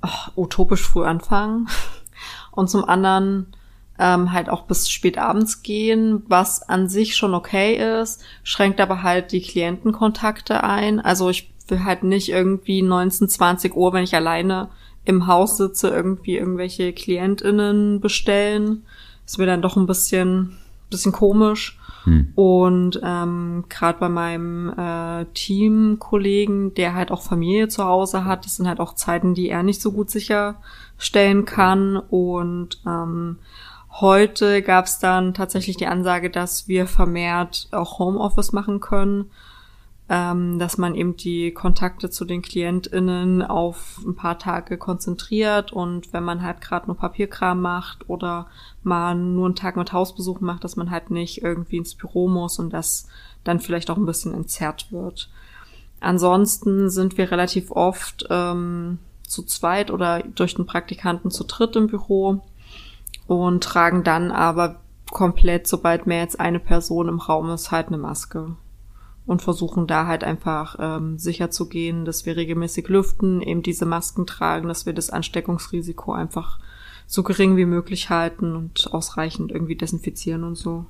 ach, 0.00 0.32
utopisch 0.36 0.82
früh 0.82 1.04
anfangen 1.04 1.68
und 2.52 2.70
zum 2.70 2.84
anderen 2.84 3.54
ähm, 3.98 4.32
halt 4.32 4.48
auch 4.48 4.62
bis 4.62 4.88
spät 4.90 5.18
abends 5.18 5.62
gehen, 5.62 6.22
was 6.26 6.62
an 6.62 6.88
sich 6.88 7.16
schon 7.16 7.34
okay 7.34 8.00
ist, 8.00 8.22
schränkt 8.42 8.80
aber 8.80 9.02
halt 9.02 9.32
die 9.32 9.42
Klientenkontakte 9.42 10.64
ein. 10.64 11.00
Also 11.00 11.28
ich 11.28 11.52
will 11.68 11.84
halt 11.84 12.02
nicht 12.02 12.30
irgendwie 12.30 12.80
19, 12.82 13.28
20 13.28 13.76
Uhr, 13.76 13.92
wenn 13.92 14.04
ich 14.04 14.14
alleine 14.14 14.70
im 15.10 15.26
Haus 15.26 15.56
sitze, 15.56 15.88
irgendwie 15.88 16.36
irgendwelche 16.36 16.92
KlientInnen 16.92 18.00
bestellen. 18.00 18.84
Ist 19.26 19.38
mir 19.38 19.46
dann 19.46 19.62
doch 19.62 19.76
ein 19.76 19.86
bisschen, 19.86 20.56
bisschen 20.88 21.12
komisch. 21.12 21.78
Hm. 22.04 22.32
Und 22.34 23.00
ähm, 23.04 23.64
gerade 23.68 23.98
bei 23.98 24.08
meinem 24.08 24.70
äh, 24.70 25.26
Teamkollegen, 25.34 26.74
der 26.74 26.94
halt 26.94 27.10
auch 27.10 27.22
Familie 27.22 27.68
zu 27.68 27.84
Hause 27.84 28.24
hat, 28.24 28.46
das 28.46 28.56
sind 28.56 28.66
halt 28.66 28.80
auch 28.80 28.94
Zeiten, 28.94 29.34
die 29.34 29.50
er 29.50 29.62
nicht 29.62 29.82
so 29.82 29.92
gut 29.92 30.10
sicherstellen 30.10 31.44
kann. 31.44 31.96
Und 31.96 32.80
ähm, 32.86 33.38
heute 34.00 34.62
gab 34.62 34.86
es 34.86 34.98
dann 34.98 35.34
tatsächlich 35.34 35.76
die 35.76 35.86
Ansage, 35.86 36.30
dass 36.30 36.68
wir 36.68 36.86
vermehrt 36.86 37.68
auch 37.72 37.98
Homeoffice 37.98 38.52
machen 38.52 38.80
können 38.80 39.26
ähm, 40.12 40.58
dass 40.58 40.76
man 40.76 40.96
eben 40.96 41.16
die 41.16 41.52
Kontakte 41.52 42.10
zu 42.10 42.24
den 42.24 42.42
KlientInnen 42.42 43.42
auf 43.42 44.00
ein 44.04 44.16
paar 44.16 44.40
Tage 44.40 44.76
konzentriert 44.76 45.72
und 45.72 46.12
wenn 46.12 46.24
man 46.24 46.42
halt 46.42 46.60
gerade 46.60 46.88
nur 46.88 46.96
Papierkram 46.96 47.62
macht 47.62 48.10
oder 48.10 48.48
mal 48.82 49.14
nur 49.14 49.46
einen 49.46 49.54
Tag 49.54 49.76
mit 49.76 49.92
Hausbesuch 49.92 50.40
macht, 50.40 50.64
dass 50.64 50.74
man 50.74 50.90
halt 50.90 51.12
nicht 51.12 51.42
irgendwie 51.42 51.76
ins 51.76 51.94
Büro 51.94 52.26
muss 52.26 52.58
und 52.58 52.72
das 52.72 53.06
dann 53.44 53.60
vielleicht 53.60 53.88
auch 53.88 53.96
ein 53.96 54.04
bisschen 54.04 54.34
entzerrt 54.34 54.90
wird. 54.90 55.30
Ansonsten 56.00 56.90
sind 56.90 57.16
wir 57.16 57.30
relativ 57.30 57.70
oft 57.70 58.26
ähm, 58.30 58.98
zu 59.22 59.44
zweit 59.44 59.92
oder 59.92 60.24
durch 60.34 60.56
den 60.56 60.66
Praktikanten 60.66 61.30
zu 61.30 61.44
dritt 61.44 61.76
im 61.76 61.86
Büro 61.86 62.42
und 63.28 63.62
tragen 63.62 64.02
dann 64.02 64.32
aber 64.32 64.80
komplett, 65.12 65.68
sobald 65.68 66.08
mehr 66.08 66.22
als 66.22 66.34
eine 66.34 66.58
Person 66.58 67.06
im 67.06 67.20
Raum 67.20 67.48
ist, 67.50 67.70
halt 67.70 67.88
eine 67.88 67.98
Maske 67.98 68.56
und 69.30 69.42
versuchen 69.42 69.86
da 69.86 70.08
halt 70.08 70.24
einfach 70.24 70.74
ähm, 70.80 71.16
sicher 71.16 71.52
zu 71.52 71.68
gehen, 71.68 72.04
dass 72.04 72.26
wir 72.26 72.34
regelmäßig 72.34 72.88
lüften, 72.88 73.40
eben 73.42 73.62
diese 73.62 73.86
Masken 73.86 74.26
tragen, 74.26 74.66
dass 74.66 74.86
wir 74.86 74.92
das 74.92 75.10
Ansteckungsrisiko 75.10 76.12
einfach 76.12 76.58
so 77.06 77.22
gering 77.22 77.56
wie 77.56 77.64
möglich 77.64 78.10
halten 78.10 78.56
und 78.56 78.92
ausreichend 78.92 79.52
irgendwie 79.52 79.76
desinfizieren 79.76 80.42
und 80.42 80.56
so. 80.56 80.84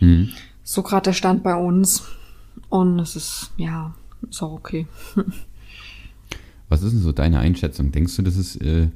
Mhm. 0.00 0.30
So 0.62 0.82
gerade 0.82 1.02
der 1.02 1.12
Stand 1.12 1.42
bei 1.42 1.54
uns. 1.54 2.04
Und 2.70 2.98
es 2.98 3.14
ist, 3.14 3.50
ja, 3.58 3.94
ist 4.26 4.42
auch 4.42 4.52
okay. 4.52 4.86
Was 6.70 6.82
ist 6.82 6.92
denn 6.92 7.02
so 7.02 7.12
deine 7.12 7.40
Einschätzung? 7.40 7.92
Denkst 7.92 8.16
du, 8.16 8.22
dass 8.22 8.36
es, 8.36 8.56
äh, 8.56 8.88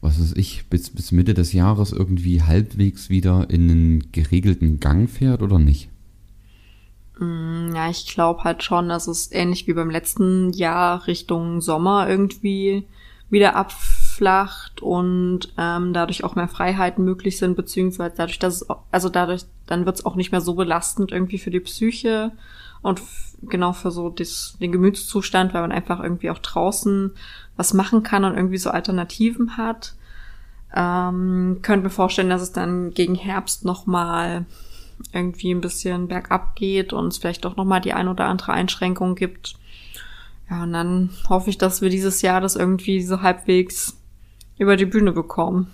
was 0.00 0.18
weiß 0.18 0.32
ich, 0.36 0.64
bis, 0.70 0.88
bis 0.88 1.12
Mitte 1.12 1.34
des 1.34 1.52
Jahres 1.52 1.92
irgendwie 1.92 2.42
halbwegs 2.42 3.10
wieder 3.10 3.50
in 3.50 3.70
einen 3.70 4.12
geregelten 4.12 4.80
Gang 4.80 5.10
fährt 5.10 5.42
oder 5.42 5.58
nicht? 5.58 5.90
Mm, 7.20 7.74
ja, 7.74 7.90
ich 7.90 8.06
glaube 8.06 8.44
halt 8.44 8.62
schon, 8.62 8.88
dass 8.88 9.06
es 9.06 9.30
ähnlich 9.30 9.66
wie 9.66 9.74
beim 9.74 9.90
letzten 9.90 10.52
Jahr 10.54 11.06
Richtung 11.06 11.60
Sommer 11.60 12.08
irgendwie 12.08 12.88
wieder 13.28 13.54
abflacht 13.56 14.80
und 14.80 15.52
ähm, 15.58 15.92
dadurch 15.92 16.24
auch 16.24 16.34
mehr 16.34 16.48
Freiheiten 16.48 17.04
möglich 17.04 17.36
sind, 17.38 17.56
beziehungsweise 17.56 18.14
dadurch, 18.16 18.38
dass 18.38 18.62
es, 18.62 18.68
also 18.90 19.10
dadurch, 19.10 19.42
dann 19.66 19.84
wird 19.84 19.96
es 19.96 20.06
auch 20.06 20.16
nicht 20.16 20.32
mehr 20.32 20.40
so 20.40 20.54
belastend 20.54 21.12
irgendwie 21.12 21.38
für 21.38 21.50
die 21.50 21.60
Psyche 21.60 22.32
und 22.80 23.02
genau 23.42 23.74
für 23.74 23.90
so 23.90 24.08
des, 24.08 24.56
den 24.58 24.72
Gemütszustand, 24.72 25.52
weil 25.52 25.60
man 25.60 25.72
einfach 25.72 26.02
irgendwie 26.02 26.30
auch 26.30 26.38
draußen 26.38 27.12
was 27.56 27.74
machen 27.74 28.02
kann 28.02 28.24
und 28.24 28.34
irgendwie 28.34 28.58
so 28.58 28.70
Alternativen 28.70 29.58
hat. 29.58 29.94
Ähm, 30.74 31.58
könnte 31.60 31.84
mir 31.84 31.90
vorstellen, 31.90 32.30
dass 32.30 32.42
es 32.42 32.52
dann 32.52 32.92
gegen 32.94 33.14
Herbst 33.14 33.66
nochmal 33.66 34.46
irgendwie 35.12 35.52
ein 35.52 35.60
bisschen 35.60 36.08
bergab 36.08 36.56
geht 36.56 36.92
und 36.92 37.08
es 37.08 37.18
vielleicht 37.18 37.44
doch 37.44 37.56
nochmal 37.56 37.80
die 37.80 37.92
ein 37.92 38.08
oder 38.08 38.26
andere 38.26 38.52
Einschränkung 38.52 39.14
gibt. 39.14 39.54
Ja, 40.48 40.64
und 40.64 40.72
dann 40.72 41.10
hoffe 41.28 41.50
ich, 41.50 41.58
dass 41.58 41.80
wir 41.80 41.90
dieses 41.90 42.22
Jahr 42.22 42.40
das 42.40 42.56
irgendwie 42.56 43.02
so 43.02 43.22
halbwegs 43.22 43.96
über 44.58 44.76
die 44.76 44.86
Bühne 44.86 45.12
bekommen. 45.12 45.68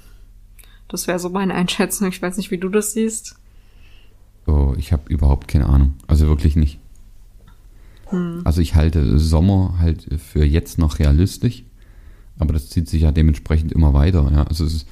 Das 0.89 1.07
wäre 1.07 1.19
so 1.19 1.31
meine 1.31 1.55
Einschätzung. 1.57 2.09
Ich 2.09 2.21
weiß 2.21 2.37
nicht, 2.37 2.51
wie 2.51 2.59
du 2.59 2.69
das 2.69 2.93
siehst. 2.93 3.37
Oh, 4.47 4.75
ich 4.77 4.93
habe 4.93 5.03
überhaupt 5.09 5.49
keine 5.49 5.67
Ahnung. 5.67 5.95
Also 6.07 6.27
wirklich 6.27 6.57
nicht. 6.57 6.79
Hm. 8.07 8.43
Also 8.45 8.61
ich 8.61 8.75
halte 8.75 9.19
Sommer 9.19 9.77
halt 9.81 10.07
für 10.21 10.45
jetzt 10.45 10.79
noch 10.79 10.99
realistisch, 10.99 11.65
aber 12.39 12.53
das 12.53 12.71
zieht 12.71 12.89
sich 12.89 13.03
ja 13.03 13.11
dementsprechend 13.11 13.73
immer 13.73 13.95
weiter. 13.95 14.31
Ja, 14.33 14.45
also 14.45 14.65
es 14.65 14.75
ist, 14.75 14.89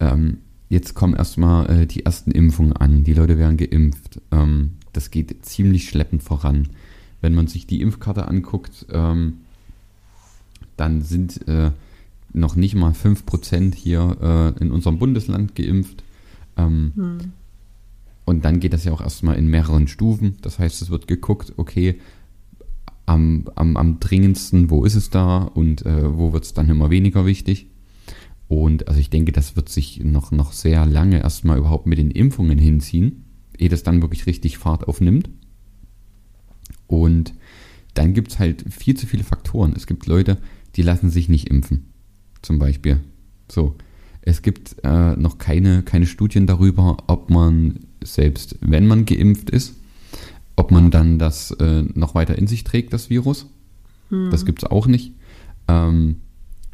ähm, 0.00 0.38
Jetzt 0.68 0.94
kommen 0.94 1.14
erstmal 1.14 1.70
äh, 1.70 1.86
die 1.86 2.04
ersten 2.04 2.30
Impfungen 2.30 2.74
an. 2.74 3.04
Die 3.04 3.14
Leute 3.14 3.38
werden 3.38 3.56
geimpft. 3.56 4.20
Ähm, 4.30 4.72
das 4.92 5.10
geht 5.10 5.44
ziemlich 5.44 5.88
schleppend 5.88 6.22
voran. 6.22 6.68
Wenn 7.20 7.34
man 7.34 7.46
sich 7.46 7.66
die 7.66 7.80
Impfkarte 7.80 8.28
anguckt, 8.28 8.86
ähm, 8.90 9.38
dann 10.76 11.02
sind 11.02 11.46
äh, 11.48 11.70
noch 12.32 12.54
nicht 12.54 12.74
mal 12.74 12.92
5% 12.92 13.74
hier 13.74 14.54
äh, 14.58 14.62
in 14.62 14.70
unserem 14.70 14.98
Bundesland 14.98 15.54
geimpft. 15.54 16.04
Ähm, 16.56 16.92
hm. 16.94 17.18
Und 18.26 18.44
dann 18.44 18.60
geht 18.60 18.74
das 18.74 18.84
ja 18.84 18.92
auch 18.92 19.00
erstmal 19.00 19.36
in 19.36 19.48
mehreren 19.48 19.88
Stufen. 19.88 20.36
Das 20.42 20.58
heißt, 20.58 20.82
es 20.82 20.90
wird 20.90 21.08
geguckt, 21.08 21.54
okay, 21.56 21.98
am, 23.06 23.48
am, 23.54 23.78
am 23.78 24.00
dringendsten, 24.00 24.68
wo 24.68 24.84
ist 24.84 24.96
es 24.96 25.08
da 25.08 25.38
und 25.38 25.86
äh, 25.86 26.16
wo 26.16 26.34
wird 26.34 26.44
es 26.44 26.52
dann 26.52 26.68
immer 26.68 26.90
weniger 26.90 27.24
wichtig. 27.24 27.68
Und 28.48 28.88
also 28.88 28.98
ich 28.98 29.10
denke, 29.10 29.32
das 29.32 29.56
wird 29.56 29.68
sich 29.68 30.02
noch, 30.02 30.32
noch 30.32 30.52
sehr 30.52 30.86
lange 30.86 31.20
erstmal 31.20 31.58
überhaupt 31.58 31.86
mit 31.86 31.98
den 31.98 32.10
Impfungen 32.10 32.58
hinziehen, 32.58 33.24
ehe 33.58 33.68
das 33.68 33.82
dann 33.82 34.00
wirklich 34.00 34.26
richtig 34.26 34.56
Fahrt 34.58 34.88
aufnimmt. 34.88 35.28
Und 36.86 37.34
dann 37.94 38.14
gibt 38.14 38.32
es 38.32 38.38
halt 38.38 38.64
viel 38.72 38.96
zu 38.96 39.06
viele 39.06 39.24
Faktoren. 39.24 39.74
Es 39.76 39.86
gibt 39.86 40.06
Leute, 40.06 40.38
die 40.76 40.82
lassen 40.82 41.10
sich 41.10 41.28
nicht 41.28 41.48
impfen. 41.50 41.92
Zum 42.40 42.58
Beispiel. 42.58 43.00
So. 43.50 43.76
Es 44.22 44.42
gibt 44.42 44.76
äh, 44.82 45.16
noch 45.16 45.38
keine, 45.38 45.82
keine 45.82 46.06
Studien 46.06 46.46
darüber, 46.46 46.98
ob 47.06 47.30
man 47.30 47.80
selbst, 48.02 48.56
wenn 48.60 48.86
man 48.86 49.04
geimpft 49.04 49.50
ist, 49.50 49.74
ob 50.56 50.70
man 50.70 50.90
dann 50.90 51.18
das 51.18 51.50
äh, 51.52 51.82
noch 51.82 52.14
weiter 52.14 52.36
in 52.36 52.46
sich 52.46 52.64
trägt, 52.64 52.92
das 52.92 53.10
Virus. 53.10 53.46
Hm. 54.10 54.30
Das 54.30 54.44
gibt 54.44 54.62
es 54.62 54.70
auch 54.70 54.86
nicht. 54.86 55.14
Ähm, 55.66 56.16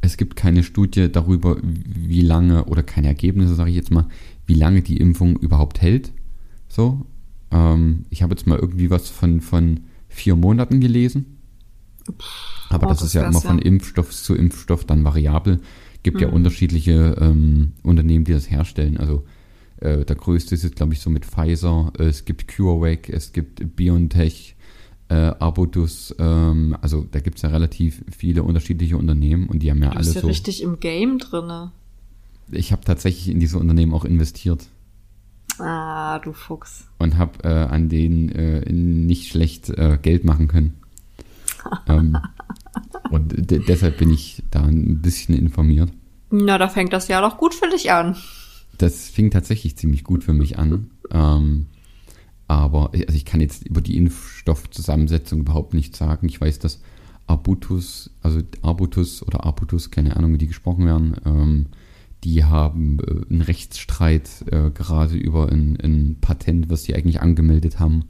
es 0.04 0.16
gibt 0.16 0.37
keine 0.37 0.62
Studie 0.62 1.11
darüber, 1.11 1.56
wie 1.62 2.20
lange, 2.20 2.66
oder 2.66 2.82
keine 2.82 3.08
Ergebnisse, 3.08 3.54
sage 3.54 3.70
ich 3.70 3.76
jetzt 3.76 3.90
mal, 3.90 4.06
wie 4.46 4.54
lange 4.54 4.82
die 4.82 4.99
Impfung 4.99 5.37
überhaupt 5.37 5.80
hält. 5.80 6.12
So. 6.68 7.06
Ähm, 7.50 8.04
ich 8.11 8.23
habe 8.23 8.34
jetzt 8.34 8.46
mal 8.46 8.58
irgendwie 8.58 8.90
was 8.90 9.08
von, 9.08 9.40
von 9.40 9.80
vier 10.08 10.37
Monaten 10.37 10.80
gelesen. 10.80 11.38
Aber 12.68 12.87
oh, 12.87 12.90
das, 12.90 12.99
das, 12.99 13.08
ist 13.08 13.14
ja 13.14 13.26
immer 13.26 13.40
von 13.40 13.58
Impfstoff 13.58 14.11
zu 14.11 14.34
Impfstoff 14.34 14.84
dann 14.84 15.04
variabel. 15.04 15.61
Gibt 16.02 16.18
mhm. 16.18 16.23
ja 16.23 16.28
unterschiedliche 16.28 17.16
ähm, 17.20 17.73
Unternehmen, 17.82 18.25
die 18.25 18.32
das 18.32 18.50
herstellen. 18.50 18.99
Also 18.99 19.25
äh, 19.80 20.04
der 20.04 20.16
größte 20.16 20.54
ist 20.54 20.64
jetzt, 20.64 20.76
glaube 20.76 20.92
ich, 20.92 21.00
so 21.00 21.08
mit 21.08 21.25
Pfizer. 21.25 21.92
Es 21.99 22.26
gibt 22.26 22.49
CureVac, 22.54 23.08
es 23.08 23.32
gibt 23.32 23.76
BioNTech, 23.76 24.53
äh, 25.14 25.35
Arbutus, 25.38 26.12
ähm, 26.18 26.76
also 26.80 27.06
da 27.09 27.21
gibt 27.21 27.37
es 27.37 27.42
ja 27.42 27.50
relativ 27.50 28.04
viele 28.11 28.42
unterschiedliche 28.42 28.97
Unternehmen 28.97 29.47
und 29.47 29.61
die 29.61 29.71
haben 29.71 29.80
ja 29.80 29.90
du 29.90 29.97
alle 29.97 30.04
bist 30.04 30.14
ja 30.16 30.21
so. 30.23 30.26
richtig 30.26 30.62
im 30.62 30.80
Game 30.80 31.18
drinne. 31.18 31.71
Ich 32.50 32.73
habe 32.73 32.83
tatsächlich 32.85 33.28
in 33.28 33.38
diese 33.38 33.59
Unternehmen 33.59 33.94
auch 33.94 34.04
investiert. 34.04 34.66
Ah, 35.59 36.18
du 36.18 36.33
Fuchs. 36.33 36.88
Und 36.99 37.16
habe 37.16 37.44
äh, 37.44 37.49
an 37.49 37.88
denen 37.88 38.28
äh, 38.30 38.73
nicht 38.73 39.28
schlecht 39.28 39.71
äh, 39.71 39.99
Geld 40.02 40.25
machen 40.25 40.49
können. 40.49 40.75
ähm, 41.87 42.18
und 43.11 43.33
deshalb 43.68 43.99
bin 43.99 44.11
ich 44.11 44.42
da 44.50 44.64
ein 44.64 45.00
bisschen 45.00 45.37
informiert. 45.37 45.90
Na, 46.30 46.59
da 46.59 46.68
fängt 46.68 46.92
das 46.92 47.06
ja 47.06 47.21
doch 47.21 47.38
gut 47.38 47.54
für 47.54 47.68
dich 47.68 47.92
an. 47.92 48.16
Das 48.78 49.09
fing 49.09 49.30
tatsächlich 49.30 49.76
ziemlich 49.76 50.02
gut 50.02 50.25
für 50.25 50.33
mich 50.33 50.59
an. 50.59 50.90
Ähm, 51.12 51.66
aber 52.46 52.92
also 52.92 53.14
ich 53.14 53.24
kann 53.24 53.40
jetzt 53.40 53.66
über 53.66 53.80
die 53.80 53.96
Impfstoffzusammensetzung 53.96 55.40
überhaupt 55.40 55.74
nichts 55.74 55.98
sagen. 55.98 56.28
Ich 56.28 56.40
weiß, 56.40 56.58
dass 56.58 56.80
Arbutus, 57.26 58.10
also 58.22 58.40
Arbutus 58.62 59.22
oder 59.22 59.44
Arbutus, 59.44 59.90
keine 59.90 60.16
Ahnung, 60.16 60.34
wie 60.34 60.38
die 60.38 60.46
gesprochen 60.46 60.86
werden, 60.86 61.16
ähm, 61.24 61.66
die 62.22 62.44
haben 62.44 62.98
äh, 63.00 63.30
einen 63.30 63.42
Rechtsstreit 63.42 64.28
äh, 64.50 64.70
gerade 64.70 65.16
über 65.16 65.50
ein, 65.50 65.78
ein, 65.82 66.16
Patent, 66.20 66.70
was 66.70 66.82
die 66.82 66.94
eigentlich 66.94 67.20
angemeldet 67.20 67.80
haben. 67.80 68.04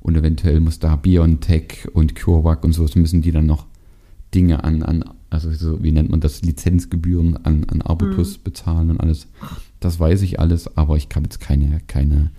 Und 0.00 0.16
eventuell 0.16 0.60
muss 0.60 0.78
da 0.78 0.96
BioNTech 0.96 1.88
und 1.92 2.14
CureVac 2.14 2.64
und 2.64 2.72
sowas 2.72 2.96
müssen 2.96 3.22
die 3.22 3.32
dann 3.32 3.46
noch 3.46 3.66
Dinge 4.34 4.64
an, 4.64 4.82
an 4.82 5.04
also 5.28 5.52
so, 5.52 5.82
wie 5.82 5.92
nennt 5.92 6.10
man 6.10 6.20
das, 6.20 6.42
Lizenzgebühren 6.42 7.44
an, 7.44 7.64
an 7.64 7.82
Arbutus 7.82 8.38
mhm. 8.38 8.42
bezahlen 8.44 8.90
und 8.90 9.00
alles. 9.00 9.28
Das 9.78 10.00
weiß 10.00 10.22
ich 10.22 10.40
alles, 10.40 10.76
aber 10.76 10.96
ich 10.96 11.08
habe 11.14 11.24
jetzt 11.24 11.40
keine, 11.40 11.80
keine 11.86 12.30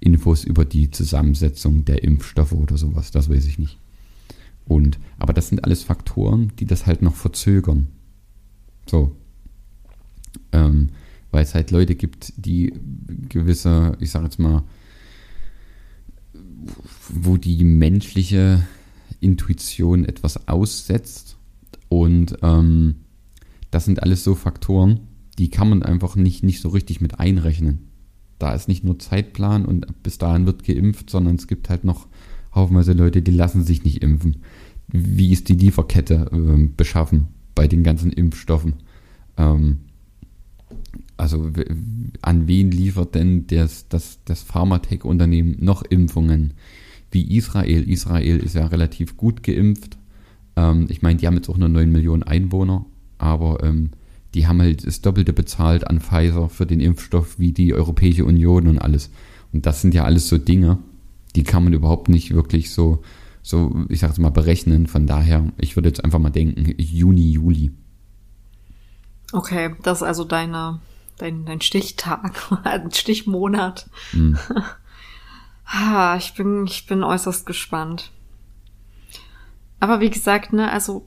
Infos 0.00 0.44
über 0.44 0.64
die 0.64 0.90
Zusammensetzung 0.90 1.84
der 1.84 2.02
Impfstoffe 2.02 2.52
oder 2.52 2.76
sowas. 2.76 3.10
Das 3.10 3.28
weiß 3.28 3.46
ich 3.46 3.58
nicht. 3.58 3.78
Und, 4.66 4.98
aber 5.18 5.32
das 5.32 5.48
sind 5.48 5.64
alles 5.64 5.82
Faktoren, 5.82 6.52
die 6.58 6.66
das 6.66 6.86
halt 6.86 7.02
noch 7.02 7.14
verzögern. 7.14 7.88
So. 8.86 9.16
Ähm, 10.52 10.88
weil 11.30 11.44
es 11.44 11.54
halt 11.54 11.70
Leute 11.70 11.94
gibt, 11.94 12.32
die 12.36 12.72
gewisse, 13.28 13.96
ich 14.00 14.10
sage 14.10 14.24
jetzt 14.24 14.38
mal, 14.38 14.62
wo 17.08 17.36
die 17.36 17.64
menschliche 17.64 18.66
Intuition 19.20 20.04
etwas 20.04 20.48
aussetzt 20.48 21.36
und 21.88 22.36
ähm, 22.42 22.96
Das 23.70 23.84
sind 23.84 24.02
alles 24.02 24.24
so 24.24 24.34
Faktoren, 24.34 25.00
die 25.38 25.48
kann 25.48 25.68
man 25.68 25.82
einfach 25.82 26.16
nicht, 26.16 26.42
nicht 26.42 26.60
so 26.60 26.68
richtig 26.70 27.00
mit 27.00 27.20
einrechnen. 27.20 27.89
Da 28.40 28.54
ist 28.54 28.68
nicht 28.68 28.84
nur 28.84 28.98
Zeitplan 28.98 29.66
und 29.66 30.02
bis 30.02 30.16
dahin 30.16 30.46
wird 30.46 30.64
geimpft, 30.64 31.10
sondern 31.10 31.36
es 31.36 31.46
gibt 31.46 31.68
halt 31.68 31.84
noch 31.84 32.08
haufenweise 32.54 32.94
Leute, 32.94 33.20
die 33.20 33.30
lassen 33.30 33.62
sich 33.62 33.84
nicht 33.84 34.02
impfen. 34.02 34.38
Wie 34.88 35.30
ist 35.30 35.48
die 35.50 35.54
Lieferkette 35.54 36.30
äh, 36.32 36.68
beschaffen 36.74 37.28
bei 37.54 37.68
den 37.68 37.82
ganzen 37.84 38.10
Impfstoffen? 38.10 38.74
Ähm, 39.36 39.80
also 41.18 41.52
an 42.22 42.48
wen 42.48 42.70
liefert 42.70 43.14
denn 43.14 43.46
das, 43.46 43.88
das, 43.88 44.20
das 44.24 44.42
Pharmatech-Unternehmen 44.42 45.56
noch 45.60 45.82
Impfungen? 45.82 46.54
Wie 47.10 47.36
Israel. 47.36 47.88
Israel 47.90 48.38
ist 48.38 48.54
ja 48.54 48.66
relativ 48.66 49.18
gut 49.18 49.42
geimpft. 49.42 49.98
Ähm, 50.56 50.86
ich 50.88 51.02
meine, 51.02 51.18
die 51.18 51.26
haben 51.26 51.36
jetzt 51.36 51.50
auch 51.50 51.58
nur 51.58 51.68
9 51.68 51.92
Millionen 51.92 52.22
Einwohner, 52.22 52.86
aber 53.18 53.62
ähm, 53.62 53.90
die 54.34 54.46
haben 54.46 54.60
halt 54.60 54.86
das 54.86 55.00
Doppelte 55.00 55.32
bezahlt 55.32 55.86
an 55.86 56.00
Pfizer 56.00 56.48
für 56.48 56.66
den 56.66 56.80
Impfstoff 56.80 57.38
wie 57.38 57.52
die 57.52 57.74
Europäische 57.74 58.24
Union 58.24 58.66
und 58.68 58.78
alles. 58.78 59.10
Und 59.52 59.66
das 59.66 59.80
sind 59.80 59.94
ja 59.94 60.04
alles 60.04 60.28
so 60.28 60.38
Dinge, 60.38 60.78
die 61.34 61.44
kann 61.44 61.64
man 61.64 61.72
überhaupt 61.72 62.08
nicht 62.08 62.34
wirklich 62.34 62.70
so, 62.70 63.02
so, 63.42 63.84
ich 63.88 64.00
sag 64.00 64.10
jetzt 64.10 64.18
mal, 64.18 64.30
berechnen. 64.30 64.86
Von 64.86 65.06
daher, 65.06 65.44
ich 65.58 65.76
würde 65.76 65.88
jetzt 65.88 66.04
einfach 66.04 66.18
mal 66.18 66.30
denken, 66.30 66.74
Juni, 66.78 67.30
Juli. 67.32 67.72
Okay, 69.32 69.74
das 69.82 69.98
ist 69.98 70.02
also 70.02 70.24
deine, 70.24 70.80
dein, 71.18 71.44
dein 71.44 71.60
Stichtag, 71.60 72.40
Stichmonat. 72.92 73.88
Mhm. 74.12 74.38
ah, 75.64 76.16
ich 76.16 76.34
bin, 76.34 76.66
ich 76.66 76.86
bin 76.86 77.02
äußerst 77.02 77.46
gespannt. 77.46 78.10
Aber 79.78 80.00
wie 80.00 80.10
gesagt, 80.10 80.52
ne, 80.52 80.70
also 80.70 81.06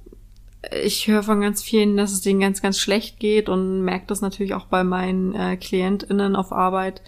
ich 0.72 1.08
höre 1.08 1.24
von 1.24 1.42
ganz 1.42 1.62
vielen, 1.62 1.98
dass 1.98 2.12
es 2.12 2.22
denen 2.22 2.40
ganz, 2.40 2.62
ganz 2.62 2.80
schlecht 2.80 3.20
geht 3.20 3.50
und 3.50 3.82
merke 3.82 4.06
das 4.08 4.22
natürlich 4.22 4.54
auch 4.54 4.66
bei 4.66 4.84
meinen 4.84 5.36
äh, 5.36 5.58
KlientInnen 5.58 6.36
auf 6.36 6.52
Arbeit. 6.52 7.02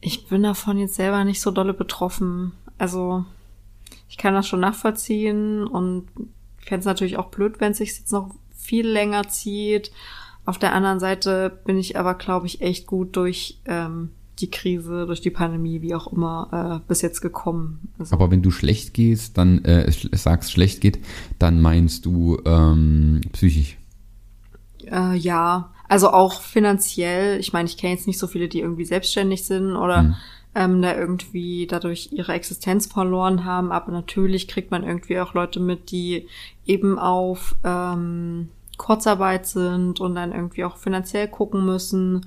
Ich 0.00 0.26
bin 0.26 0.42
davon 0.42 0.78
jetzt 0.78 0.94
selber 0.94 1.24
nicht 1.24 1.40
so 1.40 1.50
dolle 1.50 1.74
betroffen. 1.74 2.52
Also 2.78 3.24
ich 4.08 4.16
kann 4.16 4.34
das 4.34 4.46
schon 4.46 4.60
nachvollziehen 4.60 5.66
und 5.66 6.08
fände 6.58 6.80
es 6.80 6.86
natürlich 6.86 7.16
auch 7.16 7.28
blöd, 7.28 7.60
wenn 7.60 7.72
es 7.72 7.78
sich 7.78 7.98
jetzt 7.98 8.12
noch 8.12 8.30
viel 8.54 8.86
länger 8.86 9.28
zieht. 9.28 9.90
Auf 10.44 10.58
der 10.58 10.74
anderen 10.74 11.00
Seite 11.00 11.60
bin 11.64 11.78
ich 11.78 11.98
aber, 11.98 12.14
glaube 12.14 12.46
ich, 12.46 12.60
echt 12.60 12.86
gut 12.86 13.16
durch 13.16 13.58
ähm, 13.66 14.10
die 14.40 14.50
Krise, 14.50 15.06
durch 15.06 15.20
die 15.20 15.30
Pandemie, 15.30 15.82
wie 15.82 15.94
auch 15.94 16.12
immer, 16.12 16.80
äh, 16.82 16.88
bis 16.88 17.02
jetzt 17.02 17.20
gekommen. 17.20 17.92
Also, 17.98 18.14
aber 18.14 18.30
wenn 18.30 18.42
du 18.42 18.50
schlecht 18.50 18.94
gehst, 18.94 19.38
dann 19.38 19.64
äh, 19.64 19.90
sagst, 20.12 20.52
schlecht 20.52 20.80
geht, 20.80 20.98
dann 21.38 21.60
meinst 21.60 22.06
du 22.06 22.40
ähm, 22.44 23.20
psychisch. 23.32 23.78
Äh, 24.86 25.16
ja, 25.16 25.70
also 25.88 26.10
auch 26.10 26.40
finanziell. 26.40 27.40
Ich 27.40 27.52
meine, 27.52 27.68
ich 27.68 27.76
kenne 27.76 27.94
jetzt 27.94 28.06
nicht 28.06 28.18
so 28.18 28.26
viele, 28.26 28.48
die 28.48 28.60
irgendwie 28.60 28.84
selbstständig 28.84 29.44
sind 29.44 29.76
oder 29.76 30.00
hm. 30.00 30.14
ähm, 30.54 30.82
da 30.82 30.96
irgendwie 30.96 31.66
dadurch 31.66 32.10
ihre 32.12 32.32
Existenz 32.32 32.86
verloren 32.86 33.44
haben. 33.44 33.72
Aber 33.72 33.92
natürlich 33.92 34.48
kriegt 34.48 34.70
man 34.70 34.84
irgendwie 34.84 35.18
auch 35.18 35.34
Leute 35.34 35.60
mit, 35.60 35.90
die 35.90 36.28
eben 36.64 36.98
auf 36.98 37.56
ähm, 37.64 38.50
Kurzarbeit 38.76 39.46
sind 39.46 40.00
und 40.00 40.14
dann 40.14 40.32
irgendwie 40.32 40.64
auch 40.64 40.76
finanziell 40.76 41.28
gucken 41.28 41.66
müssen. 41.66 42.26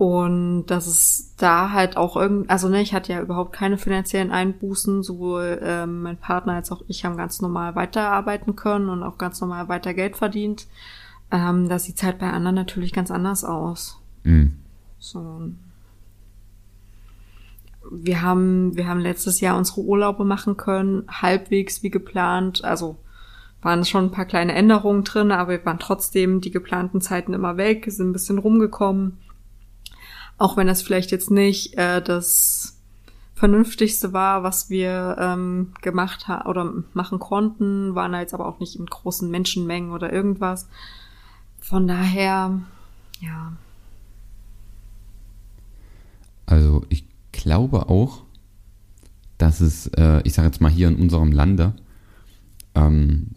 Und 0.00 0.64
dass 0.68 0.86
es 0.86 1.34
da 1.36 1.72
halt 1.72 1.98
auch 1.98 2.16
irgend, 2.16 2.48
also 2.48 2.70
ne, 2.70 2.80
ich 2.80 2.94
hatte 2.94 3.12
ja 3.12 3.20
überhaupt 3.20 3.52
keine 3.52 3.76
finanziellen 3.76 4.30
Einbußen, 4.30 5.02
sowohl 5.02 5.60
ähm, 5.62 6.00
mein 6.00 6.16
Partner 6.16 6.54
als 6.54 6.72
auch 6.72 6.80
ich 6.88 7.04
haben 7.04 7.18
ganz 7.18 7.42
normal 7.42 7.74
weiterarbeiten 7.74 8.56
können 8.56 8.88
und 8.88 9.02
auch 9.02 9.18
ganz 9.18 9.42
normal 9.42 9.68
weiter 9.68 9.92
Geld 9.92 10.16
verdient. 10.16 10.68
Ähm, 11.30 11.68
da 11.68 11.78
sieht's 11.78 12.02
halt 12.02 12.18
bei 12.18 12.30
anderen 12.30 12.54
natürlich 12.54 12.94
ganz 12.94 13.10
anders 13.10 13.44
aus. 13.44 14.00
Mhm. 14.22 14.54
So. 14.98 15.42
Wir 17.90 18.22
haben, 18.22 18.74
wir 18.78 18.88
haben 18.88 19.00
letztes 19.00 19.42
Jahr 19.42 19.58
unsere 19.58 19.82
Urlaube 19.82 20.24
machen 20.24 20.56
können, 20.56 21.04
halbwegs 21.10 21.82
wie 21.82 21.90
geplant, 21.90 22.64
also 22.64 22.96
waren 23.60 23.84
schon 23.84 24.06
ein 24.06 24.12
paar 24.12 24.24
kleine 24.24 24.54
Änderungen 24.54 25.04
drin, 25.04 25.30
aber 25.30 25.50
wir 25.50 25.66
waren 25.66 25.78
trotzdem 25.78 26.40
die 26.40 26.50
geplanten 26.50 27.02
Zeiten 27.02 27.34
immer 27.34 27.58
weg, 27.58 27.84
sind 27.88 28.08
ein 28.08 28.12
bisschen 28.14 28.38
rumgekommen. 28.38 29.18
Auch 30.40 30.56
wenn 30.56 30.66
das 30.66 30.80
vielleicht 30.80 31.10
jetzt 31.10 31.30
nicht 31.30 31.76
äh, 31.76 32.00
das 32.00 32.78
Vernünftigste 33.34 34.14
war, 34.14 34.42
was 34.42 34.70
wir 34.70 35.16
ähm, 35.20 35.74
gemacht 35.82 36.28
haben 36.28 36.48
oder 36.48 36.72
machen 36.94 37.18
konnten, 37.18 37.94
waren 37.94 38.14
jetzt 38.14 38.32
aber 38.32 38.48
auch 38.48 38.58
nicht 38.58 38.74
in 38.76 38.86
großen 38.86 39.30
Menschenmengen 39.30 39.90
oder 39.90 40.10
irgendwas. 40.10 40.66
Von 41.60 41.86
daher, 41.86 42.58
ja. 43.20 43.52
Also 46.46 46.86
ich 46.88 47.04
glaube 47.32 47.90
auch, 47.90 48.22
dass 49.36 49.60
es, 49.60 49.88
äh, 49.88 50.22
ich 50.24 50.32
sage 50.32 50.48
jetzt 50.48 50.62
mal 50.62 50.70
hier 50.70 50.88
in 50.88 50.96
unserem 50.96 51.32
Lande, 51.32 51.74
ähm, 52.74 53.32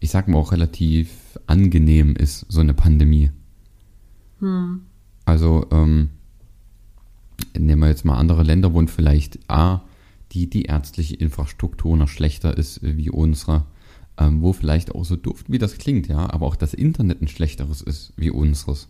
ich 0.00 0.10
sag 0.10 0.28
mal 0.28 0.36
auch 0.36 0.52
relativ 0.52 1.38
angenehm 1.46 2.14
ist, 2.14 2.44
so 2.50 2.60
eine 2.60 2.74
Pandemie. 2.74 3.30
Hm. 4.40 4.82
Also, 5.30 5.64
ähm, 5.70 6.10
nehmen 7.56 7.82
wir 7.82 7.88
jetzt 7.88 8.04
mal 8.04 8.18
andere 8.18 8.42
Länder, 8.42 8.74
wo 8.74 8.84
vielleicht 8.88 9.38
A, 9.48 9.82
die, 10.32 10.50
die 10.50 10.62
ärztliche 10.62 11.14
Infrastruktur 11.14 11.96
noch 11.96 12.08
schlechter 12.08 12.58
ist 12.58 12.80
wie 12.82 13.10
unsere, 13.10 13.64
ähm, 14.18 14.42
wo 14.42 14.52
vielleicht 14.52 14.92
auch 14.92 15.04
so 15.04 15.14
duft, 15.14 15.48
wie 15.48 15.58
das 15.58 15.78
klingt, 15.78 16.08
ja, 16.08 16.28
aber 16.28 16.46
auch 16.46 16.56
das 16.56 16.74
Internet 16.74 17.22
ein 17.22 17.28
schlechteres 17.28 17.80
ist 17.80 18.12
wie 18.16 18.30
unseres. 18.30 18.88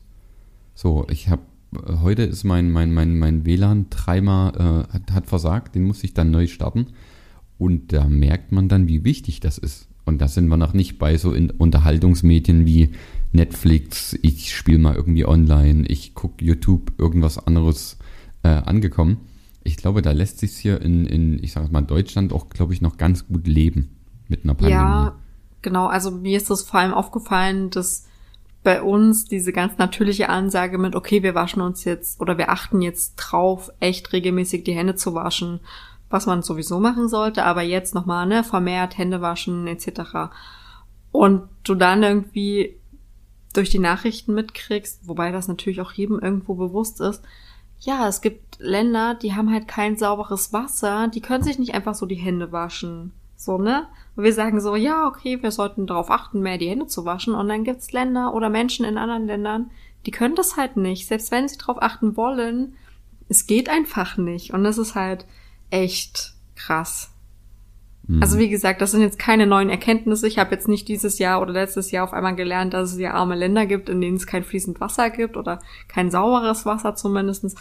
So, 0.74 1.06
ich 1.10 1.28
habe 1.28 1.42
äh, 1.74 1.98
heute 2.00 2.22
ist 2.22 2.44
mein, 2.44 2.70
mein, 2.70 2.94
mein, 2.94 3.18
mein 3.18 3.44
WLAN 3.44 3.90
dreimal 3.90 4.54
äh, 4.56 4.94
hat, 4.94 5.12
hat 5.12 5.26
versagt, 5.26 5.74
den 5.74 5.84
muss 5.84 6.02
ich 6.04 6.14
dann 6.14 6.30
neu 6.30 6.46
starten. 6.46 6.86
Und 7.58 7.92
da 7.92 8.04
merkt 8.04 8.50
man 8.50 8.70
dann, 8.70 8.88
wie 8.88 9.04
wichtig 9.04 9.40
das 9.40 9.58
ist. 9.58 9.88
Und 10.06 10.22
da 10.22 10.28
sind 10.28 10.48
wir 10.48 10.56
noch 10.56 10.72
nicht 10.72 10.98
bei 10.98 11.18
so 11.18 11.34
in 11.34 11.50
Unterhaltungsmedien 11.50 12.64
wie 12.64 12.88
Netflix, 13.32 14.18
ich 14.22 14.54
spiele 14.54 14.78
mal 14.78 14.94
irgendwie 14.94 15.26
online, 15.26 15.86
ich 15.86 16.14
gucke 16.14 16.44
YouTube, 16.44 16.92
irgendwas 16.98 17.38
anderes 17.38 17.98
äh, 18.42 18.48
angekommen. 18.48 19.18
Ich 19.62 19.76
glaube, 19.76 20.02
da 20.02 20.12
lässt 20.12 20.38
sich 20.38 20.56
hier 20.56 20.80
in, 20.80 21.06
in, 21.06 21.42
ich 21.42 21.52
sage 21.52 21.70
mal, 21.70 21.82
Deutschland 21.82 22.32
auch, 22.32 22.48
glaube 22.48 22.72
ich, 22.72 22.80
noch 22.80 22.96
ganz 22.96 23.26
gut 23.26 23.46
leben 23.46 23.96
mit 24.28 24.44
einer 24.44 24.54
Pandemie. 24.54 24.74
Ja, 24.74 25.14
genau. 25.62 25.86
Also 25.86 26.10
mir 26.10 26.36
ist 26.36 26.50
das 26.50 26.62
vor 26.62 26.80
allem 26.80 26.94
aufgefallen, 26.94 27.70
dass 27.70 28.06
bei 28.62 28.82
uns 28.82 29.24
diese 29.24 29.52
ganz 29.52 29.78
natürliche 29.78 30.28
Ansage 30.28 30.76
mit, 30.78 30.94
okay, 30.94 31.22
wir 31.22 31.34
waschen 31.34 31.62
uns 31.62 31.84
jetzt 31.84 32.20
oder 32.20 32.36
wir 32.36 32.50
achten 32.50 32.82
jetzt 32.82 33.16
drauf, 33.16 33.70
echt 33.80 34.12
regelmäßig 34.12 34.64
die 34.64 34.74
Hände 34.74 34.96
zu 34.96 35.14
waschen 35.14 35.60
was 36.10 36.26
man 36.26 36.42
sowieso 36.42 36.80
machen 36.80 37.08
sollte, 37.08 37.44
aber 37.44 37.62
jetzt 37.62 37.94
nochmal, 37.94 38.26
ne, 38.26 38.44
vermehrt 38.44 38.98
Hände 38.98 39.22
waschen 39.22 39.66
etc. 39.68 40.32
Und 41.12 41.48
du 41.62 41.76
dann 41.76 42.02
irgendwie 42.02 42.76
durch 43.52 43.70
die 43.70 43.78
Nachrichten 43.78 44.34
mitkriegst, 44.34 45.06
wobei 45.08 45.32
das 45.32 45.48
natürlich 45.48 45.80
auch 45.80 45.92
jedem 45.92 46.18
irgendwo 46.18 46.54
bewusst 46.54 47.00
ist, 47.00 47.22
ja, 47.80 48.06
es 48.08 48.20
gibt 48.20 48.58
Länder, 48.58 49.14
die 49.14 49.34
haben 49.34 49.50
halt 49.50 49.66
kein 49.66 49.96
sauberes 49.96 50.52
Wasser, 50.52 51.08
die 51.08 51.22
können 51.22 51.42
sich 51.42 51.58
nicht 51.58 51.74
einfach 51.74 51.94
so 51.94 52.04
die 52.04 52.14
Hände 52.14 52.52
waschen. 52.52 53.12
So, 53.36 53.56
ne? 53.56 53.86
Und 54.16 54.24
wir 54.24 54.34
sagen 54.34 54.60
so, 54.60 54.76
ja, 54.76 55.06
okay, 55.08 55.42
wir 55.42 55.50
sollten 55.50 55.86
darauf 55.86 56.10
achten, 56.10 56.40
mehr 56.40 56.58
die 56.58 56.68
Hände 56.68 56.88
zu 56.88 57.06
waschen. 57.06 57.34
Und 57.34 57.48
dann 57.48 57.64
gibt's 57.64 57.92
Länder 57.92 58.34
oder 58.34 58.50
Menschen 58.50 58.84
in 58.84 58.98
anderen 58.98 59.26
Ländern, 59.26 59.70
die 60.04 60.10
können 60.10 60.34
das 60.34 60.58
halt 60.58 60.76
nicht. 60.76 61.06
Selbst 61.06 61.30
wenn 61.30 61.48
sie 61.48 61.56
darauf 61.56 61.80
achten 61.80 62.18
wollen, 62.18 62.74
es 63.30 63.46
geht 63.46 63.70
einfach 63.70 64.18
nicht. 64.18 64.52
Und 64.52 64.62
das 64.62 64.76
ist 64.76 64.94
halt, 64.94 65.24
echt 65.70 66.34
krass. 66.56 67.10
Mhm. 68.10 68.22
Also 68.22 68.38
wie 68.38 68.48
gesagt, 68.48 68.80
das 68.80 68.90
sind 68.90 69.02
jetzt 69.02 69.18
keine 69.18 69.46
neuen 69.46 69.70
Erkenntnisse. 69.70 70.26
Ich 70.26 70.38
habe 70.38 70.52
jetzt 70.52 70.66
nicht 70.66 70.88
dieses 70.88 71.18
Jahr 71.18 71.40
oder 71.40 71.52
letztes 71.52 71.92
Jahr 71.92 72.04
auf 72.04 72.12
einmal 72.12 72.34
gelernt, 72.34 72.74
dass 72.74 72.92
es 72.92 72.98
ja 72.98 73.14
arme 73.14 73.36
Länder 73.36 73.66
gibt, 73.66 73.88
in 73.88 74.00
denen 74.00 74.16
es 74.16 74.26
kein 74.26 74.42
fließend 74.42 74.80
Wasser 74.80 75.10
gibt 75.10 75.36
oder 75.36 75.60
kein 75.86 76.10
sauberes 76.10 76.66
Wasser 76.66 76.96
zumindestens. 76.96 77.54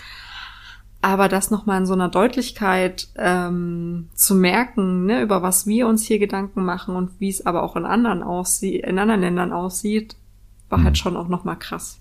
Aber 1.01 1.29
das 1.29 1.51
nochmal 1.51 1.79
in 1.79 1.85
so 1.85 1.93
einer 1.93 2.09
Deutlichkeit 2.09 3.09
ähm, 3.15 4.09
zu 4.15 4.35
merken, 4.35 5.05
ne, 5.05 5.21
über 5.21 5.41
was 5.41 5.67
wir 5.67 5.87
uns 5.87 6.03
hier 6.03 6.19
Gedanken 6.19 6.65
machen 6.65 6.95
und 6.95 7.11
wie 7.19 7.29
es 7.29 7.45
aber 7.45 7.63
auch 7.63 7.75
in 7.75 7.85
anderen 7.85 8.23
aussieht, 8.23 8.83
in 8.83 8.99
anderen 8.99 9.21
Ländern 9.21 9.53
aussieht, 9.53 10.15
war 10.67 10.79
halt 10.79 10.81
mhm. 10.81 10.85
halt 10.87 10.97
schon 10.97 11.15
auch 11.15 11.29
nochmal 11.29 11.57
krass. 11.57 11.99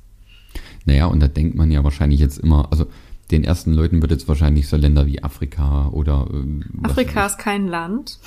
Naja, 0.85 1.07
und 1.07 1.21
da 1.21 1.29
denkt 1.29 1.55
man 1.55 1.71
ja 1.71 1.85
wahrscheinlich 1.85 2.19
jetzt 2.19 2.39
immer, 2.39 2.69
also 2.71 2.87
den 3.31 3.45
ersten 3.45 3.75
Leuten 3.75 4.01
wird 4.01 4.11
jetzt 4.11 4.27
wahrscheinlich 4.27 4.69
so 4.69 4.77
Länder 4.77 5.07
wie 5.07 5.23
Afrika 5.23 5.89
oder. 5.89 6.27
Ähm, 6.33 6.65
Afrika 6.83 7.27
ist 7.27 7.39
kein 7.39 7.69
Land. 7.69 8.19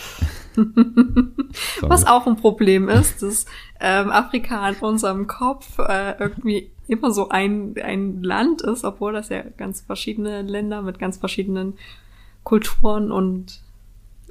was 1.82 2.06
auch 2.06 2.28
ein 2.28 2.36
Problem 2.36 2.88
ist, 2.90 3.22
dass 3.22 3.46
ähm, 3.80 4.12
Afrika 4.12 4.68
in 4.70 4.76
unserem 4.76 5.28
Kopf 5.28 5.80
äh, 5.80 6.16
irgendwie 6.20 6.70
immer 6.88 7.12
so 7.12 7.30
ein, 7.30 7.76
ein 7.82 8.22
Land 8.22 8.62
ist, 8.62 8.84
obwohl 8.84 9.14
das 9.14 9.30
ja 9.30 9.44
ganz 9.58 9.82
verschiedene 9.82 10.42
Länder 10.42 10.82
mit 10.82 11.00
ganz 11.00 11.18
verschiedenen 11.18 11.76
Kulturen 12.44 13.12
und 13.12 13.62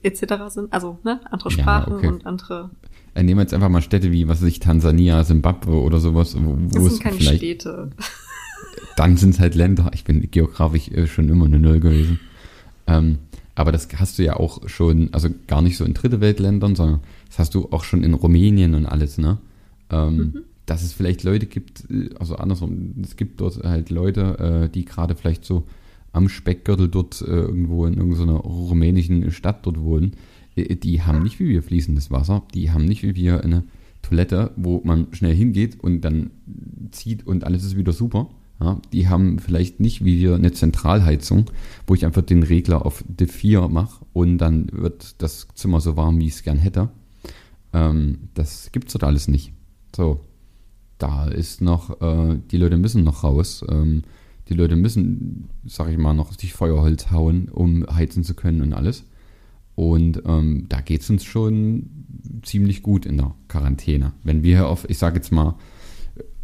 etc. 0.03 0.35
sind. 0.49 0.73
Also, 0.73 0.99
ne, 1.03 1.21
andere 1.31 1.51
Sprachen 1.51 1.93
ja, 1.93 1.99
okay. 1.99 2.09
und 2.09 2.27
andere. 2.27 2.71
Äh, 3.15 3.23
nehmen 3.23 3.39
wir 3.39 3.43
jetzt 3.43 3.55
einfach 3.55 3.69
mal 3.69 3.83
Städte 3.83 4.13
wie, 4.13 4.29
was 4.29 4.41
weiß 4.41 4.49
ich, 4.49 4.61
Tansania, 4.61 5.25
Simbabwe 5.25 5.81
oder 5.81 5.99
sowas, 5.99 6.37
wo, 6.39 6.57
wo 6.57 6.85
das 6.85 6.97
sind 6.97 7.03
keine 7.03 7.21
Städte. 7.21 7.91
Dann 8.97 9.17
sind 9.17 9.31
es 9.31 9.41
halt 9.41 9.55
Länder. 9.55 9.91
Ich 9.95 10.05
bin 10.05 10.31
geografisch 10.31 10.89
äh, 10.89 11.07
schon 11.07 11.29
immer 11.29 11.47
eine 11.47 11.59
Null 11.59 11.81
gewesen. 11.81 12.21
Ähm, 12.87 13.19
aber 13.55 13.73
das 13.73 13.89
hast 13.97 14.19
du 14.19 14.25
ja 14.25 14.37
auch 14.37 14.69
schon, 14.69 15.13
also 15.13 15.29
gar 15.47 15.63
nicht 15.63 15.77
so 15.77 15.85
in 15.85 15.95
dritte 15.95 16.21
Weltländern, 16.21 16.75
sondern 16.77 17.01
das 17.29 17.39
hast 17.39 17.55
du 17.55 17.69
auch 17.73 17.85
schon 17.85 18.03
in 18.03 18.15
Rumänien 18.15 18.75
und 18.75 18.87
alles, 18.87 19.19
ne? 19.19 19.39
Ähm, 19.91 20.17
mhm. 20.17 20.35
Dass 20.67 20.83
es 20.83 20.93
vielleicht 20.93 21.25
Leute 21.25 21.47
gibt, 21.47 21.85
äh, 21.91 22.11
also 22.19 22.37
andersrum, 22.37 22.95
es 23.03 23.17
gibt 23.17 23.41
dort 23.41 23.63
halt 23.63 23.91
Leute, 23.91 24.39
äh, 24.65 24.69
die 24.69 24.85
gerade 24.85 25.15
vielleicht 25.15 25.45
so 25.45 25.65
am 26.13 26.29
Speckgürtel 26.29 26.89
dort 26.89 27.21
äh, 27.23 27.27
irgendwo 27.27 27.87
in 27.87 27.95
irgendeiner 27.95 28.39
rumänischen 28.39 29.31
Stadt 29.31 29.67
dort 29.67 29.81
wohnen, 29.81 30.13
äh, 30.57 30.77
die 30.77 31.03
haben 31.03 31.23
nicht 31.23 31.39
wie 31.39 31.49
wir 31.49 31.63
fließendes 31.63 32.11
Wasser, 32.11 32.43
die 32.55 32.71
haben 32.71 32.85
nicht 32.85 33.03
wie 33.03 33.15
wir 33.15 33.45
eine 33.45 33.65
Toilette, 34.03 34.53
wo 34.57 34.81
man 34.85 35.09
schnell 35.13 35.35
hingeht 35.35 35.79
und 35.81 36.01
dann 36.01 36.31
zieht 36.91 37.27
und 37.27 37.45
alles 37.45 37.65
ist 37.65 37.77
wieder 37.77 37.93
super. 37.93 38.31
Ja, 38.61 38.81
die 38.93 39.09
haben 39.09 39.39
vielleicht 39.39 39.81
nicht 39.81 40.05
wie 40.05 40.19
wir 40.21 40.35
eine 40.35 40.53
Zentralheizung, 40.53 41.47
wo 41.87 41.95
ich 41.95 42.05
einfach 42.05 42.23
den 42.23 42.43
Regler 42.43 42.85
auf 42.85 43.03
D4 43.05 43.69
mache 43.69 44.05
und 44.13 44.39
dann 44.39 44.69
wird 44.73 45.23
das 45.23 45.49
Zimmer 45.55 45.81
so 45.81 45.97
warm, 45.97 46.19
wie 46.19 46.27
ich 46.27 46.35
es 46.35 46.43
gern 46.43 46.59
hätte. 46.59 46.91
Ähm, 47.73 48.29
das 48.35 48.71
es 48.75 48.93
dort 48.93 49.05
alles 49.05 49.29
nicht. 49.29 49.53
So, 49.97 50.21
da 50.99 51.27
ist 51.27 51.63
noch, 51.63 52.01
äh, 52.03 52.39
die 52.51 52.59
Leute 52.59 52.77
müssen 52.77 53.03
noch 53.03 53.25
raus. 53.25 53.65
Ähm, 53.69 54.03
die 54.49 54.55
Leute 54.55 54.77
müssen, 54.77 55.49
sag 55.65 55.89
ich 55.91 55.97
mal, 55.97 56.13
noch 56.13 56.33
sich 56.33 56.53
Feuerholz 56.53 57.11
hauen, 57.11 57.49
um 57.49 57.87
heizen 57.87 58.25
zu 58.25 58.35
können 58.35 58.63
und 58.63 58.73
alles. 58.73 59.05
Und 59.77 60.23
ähm, 60.27 60.67
da 60.69 60.81
geht 60.81 61.03
es 61.03 61.11
uns 61.11 61.25
schon 61.25 61.89
ziemlich 62.43 62.83
gut 62.83 63.07
in 63.07 63.17
der 63.17 63.35
Quarantäne. 63.49 64.13
Wenn 64.25 64.43
wir 64.43 64.69
auf, 64.69 64.89
ich 64.91 64.99
sage 64.99 65.17
jetzt 65.17 65.33
mal, 65.33 65.55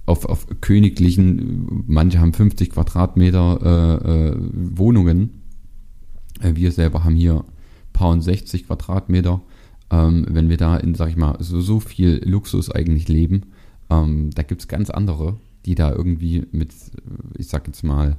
auf, 0.07 0.25
auf 0.25 0.47
königlichen, 0.61 1.85
manche 1.87 2.21
haben 2.21 2.33
50 2.33 2.71
Quadratmeter 2.71 3.59
äh, 3.63 4.29
äh, 4.29 4.37
Wohnungen. 4.53 5.43
Äh, 6.41 6.55
wir 6.55 6.73
selber 6.73 7.05
haben 7.05 7.17
hier 7.17 7.45
paar 7.93 8.11
und 8.11 8.23
60 8.23 8.67
Quadratmeter. 8.67 9.43
Ähm, 9.91 10.27
wenn 10.29 10.49
wir 10.49 10.57
da 10.57 10.77
in, 10.77 10.95
sag 10.95 11.11
ich 11.11 11.17
mal, 11.17 11.37
so, 11.41 11.61
so 11.61 11.81
viel 11.81 12.21
Luxus 12.25 12.71
eigentlich 12.71 13.09
leben, 13.09 13.43
ähm, 13.91 14.31
da 14.31 14.43
gibt 14.43 14.63
es 14.63 14.69
ganz 14.69 14.91
andere, 14.91 15.39
die 15.65 15.75
da 15.75 15.93
irgendwie 15.93 16.47
mit, 16.53 16.71
ich 17.37 17.49
sag 17.49 17.67
jetzt 17.67 17.83
mal, 17.83 18.17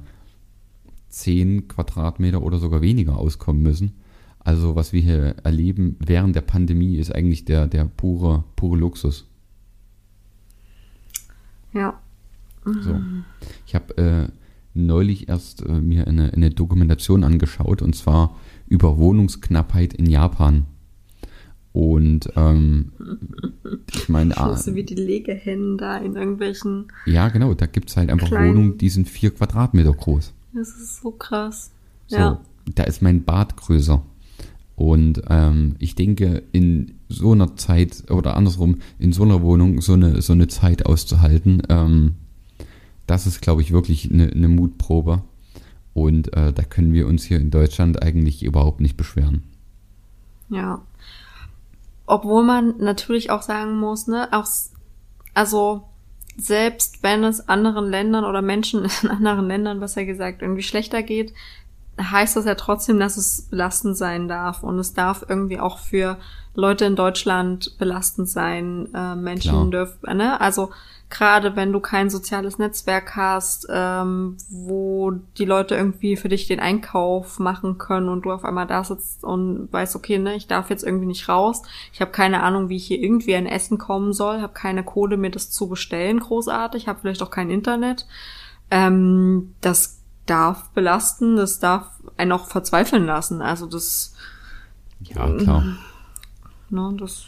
10 1.08 1.68
Quadratmeter 1.68 2.42
oder 2.42 2.58
sogar 2.58 2.82
weniger 2.82 3.16
auskommen 3.16 3.62
müssen. 3.62 3.92
Also 4.40 4.76
was 4.76 4.92
wir 4.92 5.00
hier 5.00 5.36
erleben 5.44 5.96
während 6.00 6.36
der 6.36 6.42
Pandemie 6.42 6.96
ist 6.96 7.14
eigentlich 7.14 7.44
der, 7.44 7.66
der 7.66 7.84
pure, 7.84 8.44
pure 8.56 8.78
Luxus. 8.78 9.27
Ja. 11.72 12.00
So. 12.64 13.00
Ich 13.66 13.74
habe 13.74 13.96
äh, 13.96 14.28
neulich 14.74 15.28
erst 15.28 15.64
äh, 15.64 15.72
mir 15.72 16.06
eine, 16.06 16.32
eine 16.32 16.50
Dokumentation 16.50 17.24
angeschaut 17.24 17.82
und 17.82 17.94
zwar 17.94 18.36
über 18.66 18.98
Wohnungsknappheit 18.98 19.94
in 19.94 20.06
Japan. 20.06 20.66
Und 21.72 22.30
ähm, 22.34 22.92
ich 23.92 24.08
meine. 24.08 24.36
Ah, 24.36 24.56
so 24.56 24.74
wie 24.74 24.84
die 24.84 24.94
Legehennen 24.94 25.78
da 25.78 25.98
in 25.98 26.16
irgendwelchen. 26.16 26.86
Ja, 27.06 27.28
genau, 27.28 27.54
da 27.54 27.66
gibt 27.66 27.90
es 27.90 27.96
halt 27.96 28.10
einfach 28.10 28.28
kleinen... 28.28 28.48
Wohnungen, 28.48 28.78
die 28.78 28.88
sind 28.88 29.08
vier 29.08 29.30
Quadratmeter 29.30 29.92
groß. 29.92 30.32
Das 30.54 30.68
ist 30.70 31.00
so 31.00 31.10
krass. 31.12 31.70
So, 32.06 32.16
ja. 32.16 32.40
Da 32.74 32.84
ist 32.84 33.02
mein 33.02 33.24
Bad 33.24 33.56
größer. 33.56 34.02
Und 34.76 35.22
ähm, 35.28 35.76
ich 35.78 35.94
denke, 35.94 36.42
in 36.52 36.97
so 37.08 37.32
einer 37.32 37.56
Zeit 37.56 38.10
oder 38.10 38.36
andersrum, 38.36 38.78
in 38.98 39.12
so 39.12 39.22
einer 39.22 39.42
Wohnung 39.42 39.80
so 39.80 39.94
eine, 39.94 40.20
so 40.22 40.32
eine 40.32 40.48
Zeit 40.48 40.86
auszuhalten, 40.86 41.62
ähm, 41.68 42.16
das 43.06 43.26
ist, 43.26 43.40
glaube 43.40 43.62
ich, 43.62 43.72
wirklich 43.72 44.12
eine, 44.12 44.30
eine 44.30 44.48
Mutprobe. 44.48 45.22
Und 45.94 46.36
äh, 46.36 46.52
da 46.52 46.62
können 46.62 46.92
wir 46.92 47.08
uns 47.08 47.24
hier 47.24 47.40
in 47.40 47.50
Deutschland 47.50 48.02
eigentlich 48.02 48.44
überhaupt 48.44 48.80
nicht 48.80 48.96
beschweren. 48.96 49.42
Ja. 50.50 50.82
Obwohl 52.06 52.44
man 52.44 52.74
natürlich 52.78 53.30
auch 53.30 53.42
sagen 53.42 53.78
muss, 53.78 54.06
ne, 54.06 54.28
auch, 54.32 54.46
also 55.34 55.88
selbst 56.36 57.02
wenn 57.02 57.24
es 57.24 57.48
anderen 57.48 57.90
Ländern 57.90 58.24
oder 58.24 58.42
Menschen 58.42 58.86
in 59.02 59.08
anderen 59.08 59.48
Ländern, 59.48 59.80
was 59.80 59.96
er 59.96 60.04
gesagt, 60.04 60.42
irgendwie 60.42 60.62
schlechter 60.62 61.02
geht, 61.02 61.32
heißt 62.00 62.36
das 62.36 62.44
ja 62.44 62.54
trotzdem, 62.54 62.98
dass 62.98 63.16
es 63.16 63.42
belastend 63.50 63.96
sein 63.96 64.28
darf. 64.28 64.62
Und 64.62 64.78
es 64.78 64.94
darf 64.94 65.24
irgendwie 65.28 65.60
auch 65.60 65.78
für 65.78 66.18
Leute 66.54 66.84
in 66.84 66.96
Deutschland 66.96 67.76
belastend 67.78 68.28
sein. 68.28 68.88
Äh, 68.94 69.16
Menschen 69.16 69.70
Klar. 69.70 69.70
dürfen, 69.70 70.16
ne? 70.16 70.40
Also 70.40 70.70
gerade 71.10 71.56
wenn 71.56 71.72
du 71.72 71.80
kein 71.80 72.10
soziales 72.10 72.58
Netzwerk 72.58 73.16
hast, 73.16 73.66
ähm, 73.70 74.36
wo 74.50 75.12
die 75.38 75.46
Leute 75.46 75.74
irgendwie 75.74 76.16
für 76.16 76.28
dich 76.28 76.46
den 76.46 76.60
Einkauf 76.60 77.38
machen 77.38 77.78
können 77.78 78.08
und 78.08 78.22
du 78.22 78.32
auf 78.32 78.44
einmal 78.44 78.66
da 78.66 78.84
sitzt 78.84 79.24
und 79.24 79.72
weißt, 79.72 79.96
okay, 79.96 80.18
ne, 80.18 80.34
ich 80.34 80.48
darf 80.48 80.68
jetzt 80.68 80.84
irgendwie 80.84 81.06
nicht 81.06 81.28
raus. 81.28 81.62
Ich 81.92 82.00
habe 82.00 82.10
keine 82.10 82.42
Ahnung, 82.42 82.68
wie 82.68 82.76
ich 82.76 82.86
hier 82.86 83.00
irgendwie 83.00 83.34
an 83.36 83.46
Essen 83.46 83.78
kommen 83.78 84.12
soll, 84.12 84.42
habe 84.42 84.52
keine 84.52 84.84
Kohle, 84.84 85.16
mir 85.16 85.30
das 85.30 85.50
zu 85.50 85.68
bestellen, 85.68 86.20
großartig, 86.20 86.88
habe 86.88 87.00
vielleicht 87.00 87.22
auch 87.22 87.30
kein 87.30 87.50
Internet. 87.50 88.06
Ähm, 88.70 89.54
das 89.62 89.97
darf 90.28 90.70
belasten, 90.70 91.36
das 91.36 91.58
darf 91.58 91.90
einen 92.16 92.32
auch 92.32 92.46
verzweifeln 92.46 93.06
lassen. 93.06 93.42
Also 93.42 93.66
das. 93.66 94.14
Ja, 95.00 95.30
klar. 95.36 95.64
Ne, 96.70 96.96
das 96.98 97.26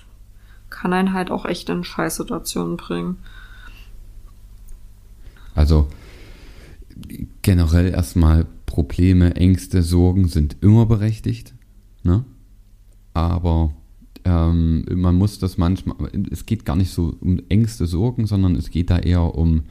kann 0.69 0.93
einen 0.93 1.13
halt 1.13 1.31
auch 1.31 1.45
echt 1.45 1.69
in 1.69 1.85
Scheißsituationen 1.85 2.77
bringen. 2.77 3.19
Also 5.55 5.89
generell 7.43 7.91
erstmal 7.91 8.47
Probleme, 8.67 9.35
Ängste, 9.37 9.83
Sorgen 9.83 10.29
sind 10.29 10.57
immer 10.61 10.87
berechtigt. 10.87 11.55
Ne? 12.03 12.25
Aber 13.15 13.75
ähm, 14.25 14.85
man 14.95 15.17
muss 15.17 15.39
das 15.39 15.59
manchmal, 15.59 15.97
es 16.31 16.47
geht 16.47 16.65
gar 16.65 16.77
nicht 16.77 16.93
so 16.93 17.17
um 17.21 17.41
Ängste, 17.49 17.87
Sorgen, 17.87 18.27
sondern 18.27 18.55
es 18.55 18.71
geht 18.71 18.91
da 18.91 18.99
eher 18.99 19.35
um 19.35 19.65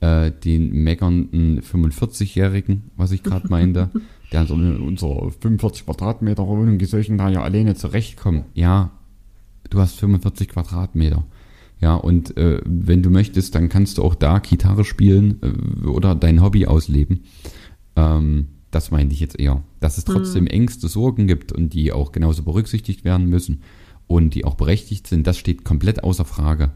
äh, 0.00 0.30
den 0.30 0.70
meckernden 0.70 1.60
45-Jährigen, 1.60 2.90
was 2.96 3.12
ich 3.12 3.22
gerade 3.22 3.48
meinte, 3.48 3.90
der 4.32 4.46
so 4.46 4.54
in 4.54 4.80
unserer 4.80 5.30
45 5.30 5.86
Quadratmeter 5.86 6.46
Wohnung, 6.46 6.78
solchen 6.84 7.18
da 7.18 7.28
ja 7.28 7.42
alleine 7.42 7.74
zurechtkommen. 7.74 8.44
Ja, 8.54 8.90
du 9.70 9.80
hast 9.80 9.98
45 9.98 10.48
Quadratmeter. 10.48 11.24
Ja, 11.80 11.94
und 11.94 12.36
äh, 12.36 12.60
wenn 12.64 13.02
du 13.02 13.10
möchtest, 13.10 13.54
dann 13.54 13.68
kannst 13.68 13.98
du 13.98 14.02
auch 14.02 14.16
da 14.16 14.40
Gitarre 14.40 14.84
spielen 14.84 15.40
äh, 15.42 15.86
oder 15.86 16.14
dein 16.14 16.42
Hobby 16.42 16.66
ausleben. 16.66 17.24
Ähm, 17.94 18.48
das 18.70 18.90
meinte 18.90 19.14
ich 19.14 19.20
jetzt 19.20 19.38
eher. 19.38 19.62
Dass 19.80 19.96
es 19.96 20.04
trotzdem 20.04 20.44
mhm. 20.44 20.50
Ängste, 20.50 20.88
Sorgen 20.88 21.26
gibt 21.26 21.52
und 21.52 21.72
die 21.72 21.92
auch 21.92 22.12
genauso 22.12 22.42
berücksichtigt 22.42 23.04
werden 23.04 23.28
müssen 23.28 23.62
und 24.06 24.34
die 24.34 24.44
auch 24.44 24.54
berechtigt 24.54 25.06
sind, 25.06 25.26
das 25.26 25.38
steht 25.38 25.64
komplett 25.64 26.02
außer 26.02 26.24
Frage. 26.24 26.72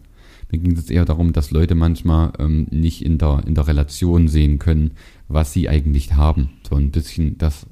Mir 0.52 0.58
ging 0.58 0.76
es 0.76 0.90
eher 0.90 1.06
darum, 1.06 1.32
dass 1.32 1.50
Leute 1.50 1.74
manchmal 1.74 2.32
ähm, 2.38 2.66
nicht 2.70 3.02
in 3.02 3.16
der, 3.16 3.42
in 3.46 3.54
der 3.54 3.66
Relation 3.66 4.28
sehen 4.28 4.58
können, 4.58 4.92
was 5.26 5.52
sie 5.52 5.68
eigentlich 5.68 6.12
haben. 6.12 6.50
So 6.68 6.76
ein 6.76 6.90
bisschen 6.90 7.38
das 7.38 7.66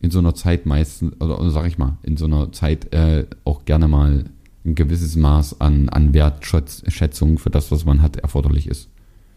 in 0.00 0.10
so 0.10 0.18
einer 0.18 0.34
Zeit 0.34 0.64
meistens, 0.64 1.12
oder, 1.20 1.38
oder 1.38 1.50
sag 1.50 1.66
ich 1.66 1.76
mal, 1.76 1.98
in 2.02 2.16
so 2.16 2.24
einer 2.24 2.50
Zeit 2.50 2.92
äh, 2.94 3.26
auch 3.44 3.66
gerne 3.66 3.86
mal 3.86 4.24
ein 4.64 4.74
gewisses 4.74 5.14
Maß 5.14 5.60
an, 5.60 5.90
an 5.90 6.14
Wertschätzung 6.14 7.38
für 7.38 7.50
das, 7.50 7.70
was 7.70 7.84
man 7.84 8.00
hat, 8.00 8.16
erforderlich 8.16 8.66
ist. 8.66 8.88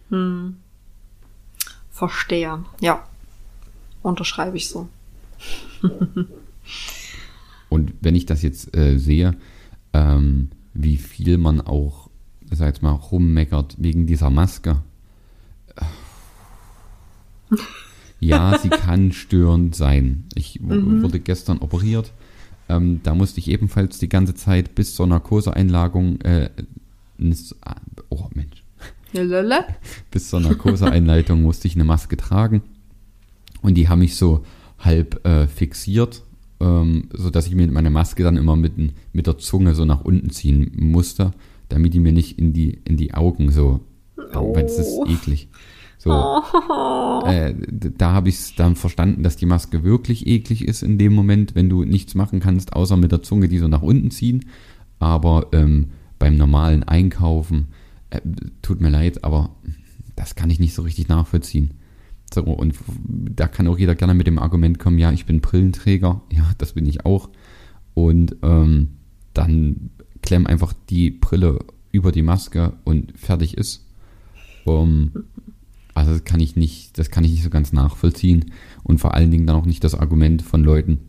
Hm. 0.09 0.55
Verstehe. 1.91 2.63
Ja. 2.79 3.03
Unterschreibe 4.01 4.55
ich 4.55 4.69
so. 4.69 4.87
Und 7.69 7.93
wenn 7.99 8.15
ich 8.15 8.25
das 8.25 8.41
jetzt 8.41 8.75
äh, 8.75 8.97
sehe, 8.97 9.35
ähm, 9.93 10.49
wie 10.73 10.97
viel 10.97 11.37
man 11.37 11.59
auch 11.59 12.04
sag 12.51 12.67
jetzt 12.67 12.81
mal, 12.81 12.91
rummeckert 12.91 13.75
wegen 13.77 14.05
dieser 14.07 14.29
Maske. 14.29 14.77
Ja, 18.19 18.57
sie 18.57 18.69
kann 18.69 19.11
störend 19.11 19.75
sein. 19.75 20.25
Ich 20.35 20.59
mhm. 20.59 21.03
wurde 21.03 21.19
gestern 21.19 21.59
operiert. 21.59 22.11
Ähm, 22.67 23.01
da 23.03 23.13
musste 23.13 23.39
ich 23.39 23.49
ebenfalls 23.49 23.99
die 23.99 24.09
ganze 24.09 24.33
Zeit 24.33 24.75
bis 24.75 24.95
zur 24.95 25.07
Narkoseeinlagung, 25.07 26.21
äh, 26.21 26.49
oh 28.09 28.25
Mensch. 28.33 28.63
Lala. 29.13 29.65
bis 30.11 30.29
zur 30.29 30.39
Narkoseeinleitung 30.39 31.41
musste 31.41 31.67
ich 31.67 31.75
eine 31.75 31.83
Maske 31.83 32.17
tragen. 32.17 32.63
Und 33.61 33.75
die 33.75 33.87
haben 33.87 33.99
mich 33.99 34.15
so 34.15 34.43
halb 34.79 35.25
äh, 35.25 35.47
fixiert, 35.47 36.23
ähm, 36.59 37.09
sodass 37.13 37.47
ich 37.47 37.55
mir 37.55 37.71
meine 37.71 37.89
Maske 37.89 38.23
dann 38.23 38.37
immer 38.37 38.55
mit, 38.55 38.73
mit 39.13 39.27
der 39.27 39.37
Zunge 39.37 39.75
so 39.75 39.85
nach 39.85 40.01
unten 40.01 40.31
ziehen 40.31 40.71
musste 40.75 41.31
damit 41.69 41.93
die 41.93 41.99
mir 41.99 42.13
nicht 42.13 42.37
in 42.37 42.53
die, 42.53 42.81
in 42.85 42.97
die 42.97 43.13
Augen 43.13 43.51
so, 43.51 43.81
oh. 44.33 44.55
weil 44.55 44.65
es 44.65 44.77
ist 44.77 44.99
eklig. 45.07 45.49
So, 45.97 46.11
oh. 46.11 47.23
äh, 47.25 47.55
da 47.97 48.11
habe 48.11 48.29
ich 48.29 48.35
es 48.35 48.55
dann 48.55 48.75
verstanden, 48.75 49.23
dass 49.23 49.37
die 49.37 49.47
Maske 49.47 49.83
wirklich 49.83 50.27
eklig 50.27 50.67
ist 50.67 50.83
in 50.83 50.97
dem 50.97 51.13
Moment, 51.13 51.55
wenn 51.55 51.69
du 51.69 51.83
nichts 51.83 52.13
machen 52.13 52.39
kannst, 52.39 52.73
außer 52.73 52.97
mit 52.97 53.11
der 53.11 53.23
Zunge 53.23 53.47
die 53.47 53.57
so 53.57 53.67
nach 53.67 53.81
unten 53.81 54.11
ziehen. 54.11 54.45
Aber 54.99 55.47
ähm, 55.51 55.87
beim 56.19 56.35
normalen 56.35 56.83
Einkaufen, 56.83 57.67
äh, 58.11 58.21
tut 58.61 58.81
mir 58.81 58.89
leid, 58.89 59.23
aber 59.23 59.55
das 60.15 60.35
kann 60.35 60.49
ich 60.49 60.59
nicht 60.59 60.73
so 60.73 60.83
richtig 60.83 61.07
nachvollziehen. 61.07 61.73
So, 62.33 62.43
und 62.43 62.75
da 62.97 63.47
kann 63.47 63.67
auch 63.67 63.77
jeder 63.77 63.95
gerne 63.95 64.13
mit 64.13 64.27
dem 64.27 64.39
Argument 64.39 64.79
kommen, 64.79 64.97
ja, 64.97 65.11
ich 65.11 65.25
bin 65.25 65.41
Brillenträger, 65.41 66.21
ja, 66.31 66.51
das 66.57 66.73
bin 66.73 66.85
ich 66.85 67.05
auch. 67.05 67.29
Und 67.93 68.35
ähm, 68.43 68.89
dann 69.33 69.91
klemm 70.25 70.47
einfach 70.47 70.73
die 70.89 71.11
Brille 71.11 71.59
über 71.91 72.11
die 72.11 72.23
Maske 72.23 72.73
und 72.83 73.17
fertig 73.17 73.55
ist. 73.57 73.85
Um, 74.65 75.11
also 75.93 76.11
das 76.11 76.25
kann 76.25 76.41
ich 76.41 76.55
nicht, 76.55 76.97
das 76.97 77.09
kann 77.09 77.23
ich 77.23 77.31
nicht 77.31 77.43
so 77.43 77.49
ganz 77.49 77.71
nachvollziehen. 77.71 78.51
Und 78.83 78.99
vor 78.99 79.13
allen 79.13 79.31
Dingen 79.31 79.47
dann 79.47 79.55
auch 79.55 79.65
nicht 79.65 79.83
das 79.83 79.95
Argument 79.95 80.41
von 80.41 80.63
Leuten, 80.63 80.99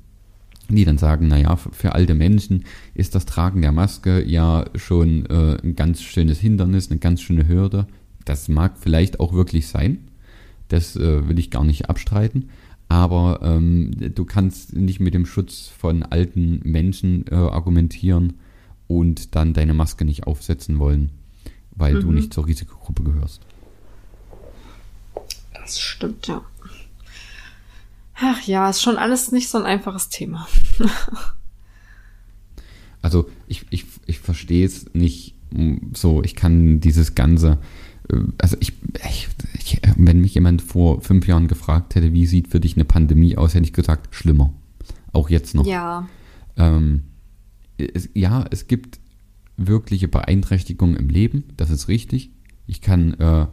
die 0.68 0.84
dann 0.84 0.98
sagen, 0.98 1.28
naja, 1.28 1.56
für, 1.56 1.72
für 1.72 1.94
alte 1.94 2.14
Menschen 2.14 2.64
ist 2.94 3.14
das 3.14 3.26
Tragen 3.26 3.62
der 3.62 3.72
Maske 3.72 4.24
ja 4.24 4.64
schon 4.74 5.26
äh, 5.26 5.56
ein 5.62 5.74
ganz 5.74 6.02
schönes 6.02 6.38
Hindernis, 6.38 6.90
eine 6.90 7.00
ganz 7.00 7.20
schöne 7.20 7.48
Hürde. 7.48 7.86
Das 8.24 8.48
mag 8.48 8.76
vielleicht 8.78 9.18
auch 9.18 9.32
wirklich 9.32 9.66
sein. 9.68 10.08
Das 10.68 10.96
äh, 10.96 11.28
will 11.28 11.38
ich 11.38 11.50
gar 11.50 11.64
nicht 11.64 11.88
abstreiten. 11.88 12.50
Aber 12.88 13.40
ähm, 13.42 13.90
du 14.14 14.24
kannst 14.24 14.76
nicht 14.76 15.00
mit 15.00 15.14
dem 15.14 15.26
Schutz 15.26 15.66
von 15.66 16.04
alten 16.04 16.60
Menschen 16.62 17.24
äh, 17.28 17.34
argumentieren 17.34 18.34
und 18.88 19.34
dann 19.34 19.52
deine 19.52 19.74
Maske 19.74 20.04
nicht 20.04 20.26
aufsetzen 20.26 20.78
wollen, 20.78 21.10
weil 21.72 21.94
mhm. 21.94 22.00
du 22.00 22.12
nicht 22.12 22.34
zur 22.34 22.46
Risikogruppe 22.46 23.02
gehörst. 23.02 23.40
Das 25.54 25.80
stimmt, 25.80 26.26
ja. 26.28 26.42
Ach 28.14 28.42
ja, 28.42 28.70
ist 28.70 28.82
schon 28.82 28.96
alles 28.96 29.32
nicht 29.32 29.48
so 29.48 29.58
ein 29.58 29.64
einfaches 29.64 30.08
Thema. 30.08 30.48
also 33.02 33.28
ich, 33.46 33.66
ich, 33.70 33.84
ich 34.06 34.20
verstehe 34.20 34.64
es 34.64 34.94
nicht 34.94 35.34
so, 35.92 36.22
ich 36.22 36.34
kann 36.34 36.80
dieses 36.80 37.14
ganze, 37.14 37.58
äh, 38.10 38.18
also 38.38 38.56
ich, 38.60 38.72
ich, 39.08 39.28
ich, 39.54 39.80
wenn 39.96 40.20
mich 40.20 40.34
jemand 40.34 40.62
vor 40.62 41.00
fünf 41.00 41.26
Jahren 41.26 41.48
gefragt 41.48 41.94
hätte, 41.94 42.12
wie 42.12 42.26
sieht 42.26 42.48
für 42.48 42.60
dich 42.60 42.76
eine 42.76 42.84
Pandemie 42.84 43.36
aus, 43.36 43.54
hätte 43.54 43.64
ich 43.64 43.72
gesagt, 43.72 44.14
schlimmer. 44.14 44.52
Auch 45.12 45.30
jetzt 45.30 45.54
noch. 45.54 45.66
Ja. 45.66 46.08
Ähm, 46.56 47.04
es, 47.78 48.08
ja, 48.14 48.44
es 48.50 48.66
gibt 48.66 49.00
wirkliche 49.56 50.08
Beeinträchtigungen 50.08 50.96
im 50.96 51.08
Leben, 51.08 51.44
das 51.56 51.70
ist 51.70 51.88
richtig. 51.88 52.30
Ich 52.66 52.80
kann 52.80 53.14
äh, 53.14 53.46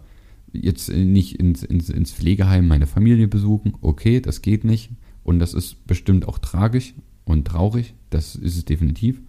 jetzt 0.51 0.89
nicht 0.89 1.39
ins, 1.39 1.63
ins, 1.63 1.89
ins 1.89 2.11
Pflegeheim 2.13 2.67
meine 2.67 2.87
Familie 2.87 3.27
besuchen, 3.27 3.73
okay, 3.81 4.19
das 4.21 4.41
geht 4.41 4.63
nicht. 4.63 4.91
Und 5.23 5.39
das 5.39 5.53
ist 5.53 5.87
bestimmt 5.87 6.27
auch 6.27 6.37
tragisch 6.37 6.93
und 7.25 7.47
traurig, 7.47 7.93
das 8.09 8.35
ist 8.35 8.57
es 8.57 8.65
definitiv. 8.65 9.21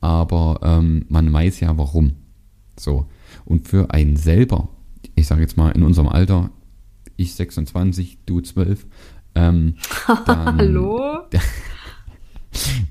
Aber 0.00 0.60
ähm, 0.62 1.04
man 1.08 1.32
weiß 1.32 1.60
ja 1.60 1.76
warum. 1.76 2.12
So. 2.78 3.06
Und 3.44 3.68
für 3.68 3.92
einen 3.92 4.16
selber, 4.16 4.68
ich 5.14 5.26
sage 5.26 5.42
jetzt 5.42 5.56
mal 5.56 5.70
in 5.70 5.82
unserem 5.82 6.08
Alter, 6.08 6.50
ich 7.16 7.34
26, 7.34 8.18
du 8.26 8.40
12, 8.40 8.86
ähm, 9.34 9.76
dann, 10.26 10.58
Hallo? 10.58 11.20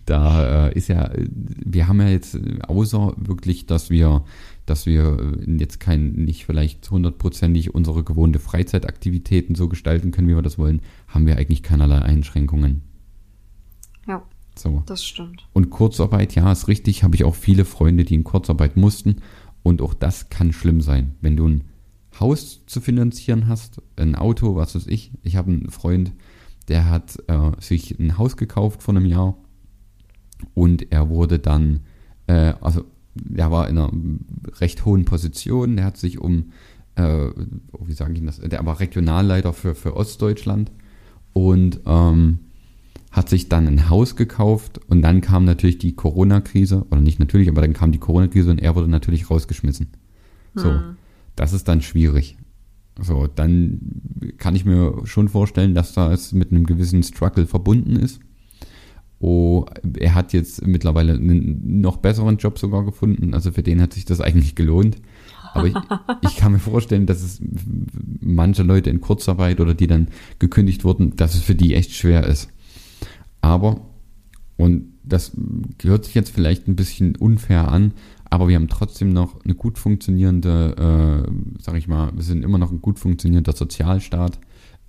da 0.06 0.67
äh, 0.67 0.74
ist 0.74 0.88
ja, 0.88 1.12
wir 1.15 1.88
haben 1.88 2.02
ja 2.02 2.10
jetzt, 2.10 2.38
außer 2.67 3.13
wirklich, 3.17 3.65
dass 3.65 3.89
wir 3.89 4.24
dass 4.65 4.86
wir 4.86 5.36
äh, 5.45 5.58
jetzt 5.58 5.80
kein, 5.80 6.13
nicht 6.13 6.45
vielleicht 6.45 6.89
hundertprozentig 6.89 7.74
unsere 7.76 8.04
gewohnte 8.04 8.39
Freizeitaktivitäten 8.39 9.56
so 9.56 9.67
gestalten 9.67 10.12
können, 10.12 10.28
wie 10.28 10.36
wir 10.36 10.41
das 10.41 10.58
wollen, 10.58 10.82
haben 11.08 11.28
wir 11.28 11.38
eigentlich 11.38 11.63
keinerlei 11.63 12.00
Einschränkungen. 12.00 12.82
Ja. 14.08 14.24
So. 14.58 14.84
Das 14.86 15.06
stimmt. 15.06 15.47
Und 15.54 15.69
Kurzarbeit, 15.69 16.36
ja, 16.36 16.52
ist 16.52 16.67
richtig, 16.67 17.04
habe 17.04 17.15
ich 17.15 17.24
auch 17.24 17.36
viele 17.36 17.63
Freunde, 17.63 18.04
die 18.04 18.15
in 18.15 18.24
Kurzarbeit 18.24 18.76
mussten. 18.76 19.17
Und 19.63 19.82
auch 19.82 19.93
das 19.93 20.30
kann 20.30 20.52
schlimm 20.52 20.82
sein. 20.82 21.15
Wenn 21.21 21.38
du 21.38 21.47
ein 21.47 21.63
Haus 22.19 22.65
zu 22.65 22.82
finanzieren 22.82 23.47
hast, 23.47 23.82
ein 23.95 24.15
Auto, 24.15 24.56
was 24.56 24.76
weiß 24.76 24.88
ich. 24.88 25.12
Ich 25.24 25.38
habe 25.38 25.52
einen 25.52 25.69
Freund, 25.69 26.12
der 26.67 26.89
hat 26.89 27.17
äh, 27.28 27.52
sich 27.60 27.97
ein 27.97 28.17
Haus 28.17 28.36
gekauft 28.36 28.84
vor 28.84 28.93
einem 28.93 29.06
Jahr 29.06 29.38
und 30.54 30.91
er 30.91 31.10
wurde 31.10 31.39
dann, 31.39 31.82
äh, 32.27 32.54
also 32.62 32.84
der 33.15 33.51
war 33.51 33.67
in 33.69 33.77
einer 33.77 33.91
recht 34.60 34.86
hohen 34.86 35.06
Position, 35.06 35.75
der 35.75 35.86
hat 35.86 35.97
sich 35.97 36.19
um, 36.19 36.51
äh, 36.95 37.27
oh, 37.71 37.86
wie 37.86 37.93
sage 37.93 38.13
ich 38.13 38.25
das, 38.25 38.39
der 38.39 38.65
war 38.65 38.80
Regionalleiter 38.80 39.54
für, 39.54 39.75
für 39.75 39.95
Ostdeutschland 39.95 40.71
und 41.34 41.82
ähm, 41.86 42.39
hat 43.12 43.27
sich 43.27 43.49
dann 43.49 43.67
ein 43.67 43.89
Haus 43.89 44.15
gekauft 44.15 44.80
und 44.88 45.01
dann 45.01 45.21
kam 45.21 45.43
natürlich 45.43 45.77
die 45.77 45.95
Corona-Krise, 45.95 46.86
oder 46.89 47.01
nicht 47.01 47.19
natürlich, 47.19 47.49
aber 47.49 47.62
dann 47.62 47.73
kam 47.73 47.91
die 47.91 47.99
Corona-Krise 47.99 48.51
und 48.51 48.60
er 48.60 48.75
wurde 48.75 48.88
natürlich 48.88 49.30
rausgeschmissen. 49.30 49.88
So, 50.56 50.69
hm. 50.69 50.95
das 51.36 51.54
ist 51.54 51.67
dann 51.67 51.82
schwierig. 51.82 52.38
So, 52.99 53.27
dann 53.27 53.80
kann 54.38 54.56
ich 54.56 54.65
mir 54.65 55.01
schon 55.06 55.30
vorstellen, 55.30 55.73
dass 55.73 55.93
da 55.93 56.12
es 56.12 56.34
mit 56.34 56.51
einem 56.51 56.65
gewissen 56.65 57.04
Struggle 57.04 57.47
verbunden 57.47 57.95
ist. 57.95 58.19
Oh, 59.23 59.65
er 59.99 60.15
hat 60.15 60.34
jetzt 60.34 60.65
mittlerweile 60.65 61.13
einen 61.13 61.79
noch 61.81 61.97
besseren 61.97 62.38
Job 62.38 62.57
sogar 62.57 62.84
gefunden. 62.84 63.36
Also 63.36 63.51
für 63.51 63.62
den 63.62 63.79
hat 63.79 63.93
sich 63.93 64.03
das 64.03 64.19
eigentlich 64.19 64.55
gelohnt. 64.55 64.97
Aber 65.53 65.67
ich, 65.67 65.75
ich 66.21 66.38
kann 66.38 66.53
mir 66.53 66.60
vorstellen, 66.60 67.05
dass 67.05 67.21
es 67.21 67.39
manche 68.19 68.63
Leute 68.63 68.89
in 68.89 68.99
Kurzarbeit 68.99 69.60
oder 69.60 69.75
die 69.75 69.88
dann 69.88 70.07
gekündigt 70.39 70.84
wurden, 70.84 71.15
dass 71.15 71.36
es 71.36 71.41
für 71.41 71.55
die 71.55 71.75
echt 71.75 71.91
schwer 71.91 72.25
ist. 72.25 72.49
Aber, 73.41 73.81
und 74.57 74.86
das 75.03 75.31
hört 75.84 76.05
sich 76.05 76.15
jetzt 76.15 76.31
vielleicht 76.34 76.67
ein 76.67 76.75
bisschen 76.75 77.15
unfair 77.15 77.67
an, 77.67 77.93
aber 78.29 78.47
wir 78.47 78.55
haben 78.55 78.69
trotzdem 78.69 79.10
noch 79.10 79.43
eine 79.43 79.55
gut 79.55 79.77
funktionierende, 79.77 81.27
äh, 81.27 81.62
sag 81.62 81.75
ich 81.75 81.88
mal, 81.88 82.12
wir 82.15 82.23
sind 82.23 82.43
immer 82.43 82.57
noch 82.57 82.71
ein 82.71 82.81
gut 82.81 82.97
funktionierender 82.97 83.53
Sozialstaat. 83.53 84.39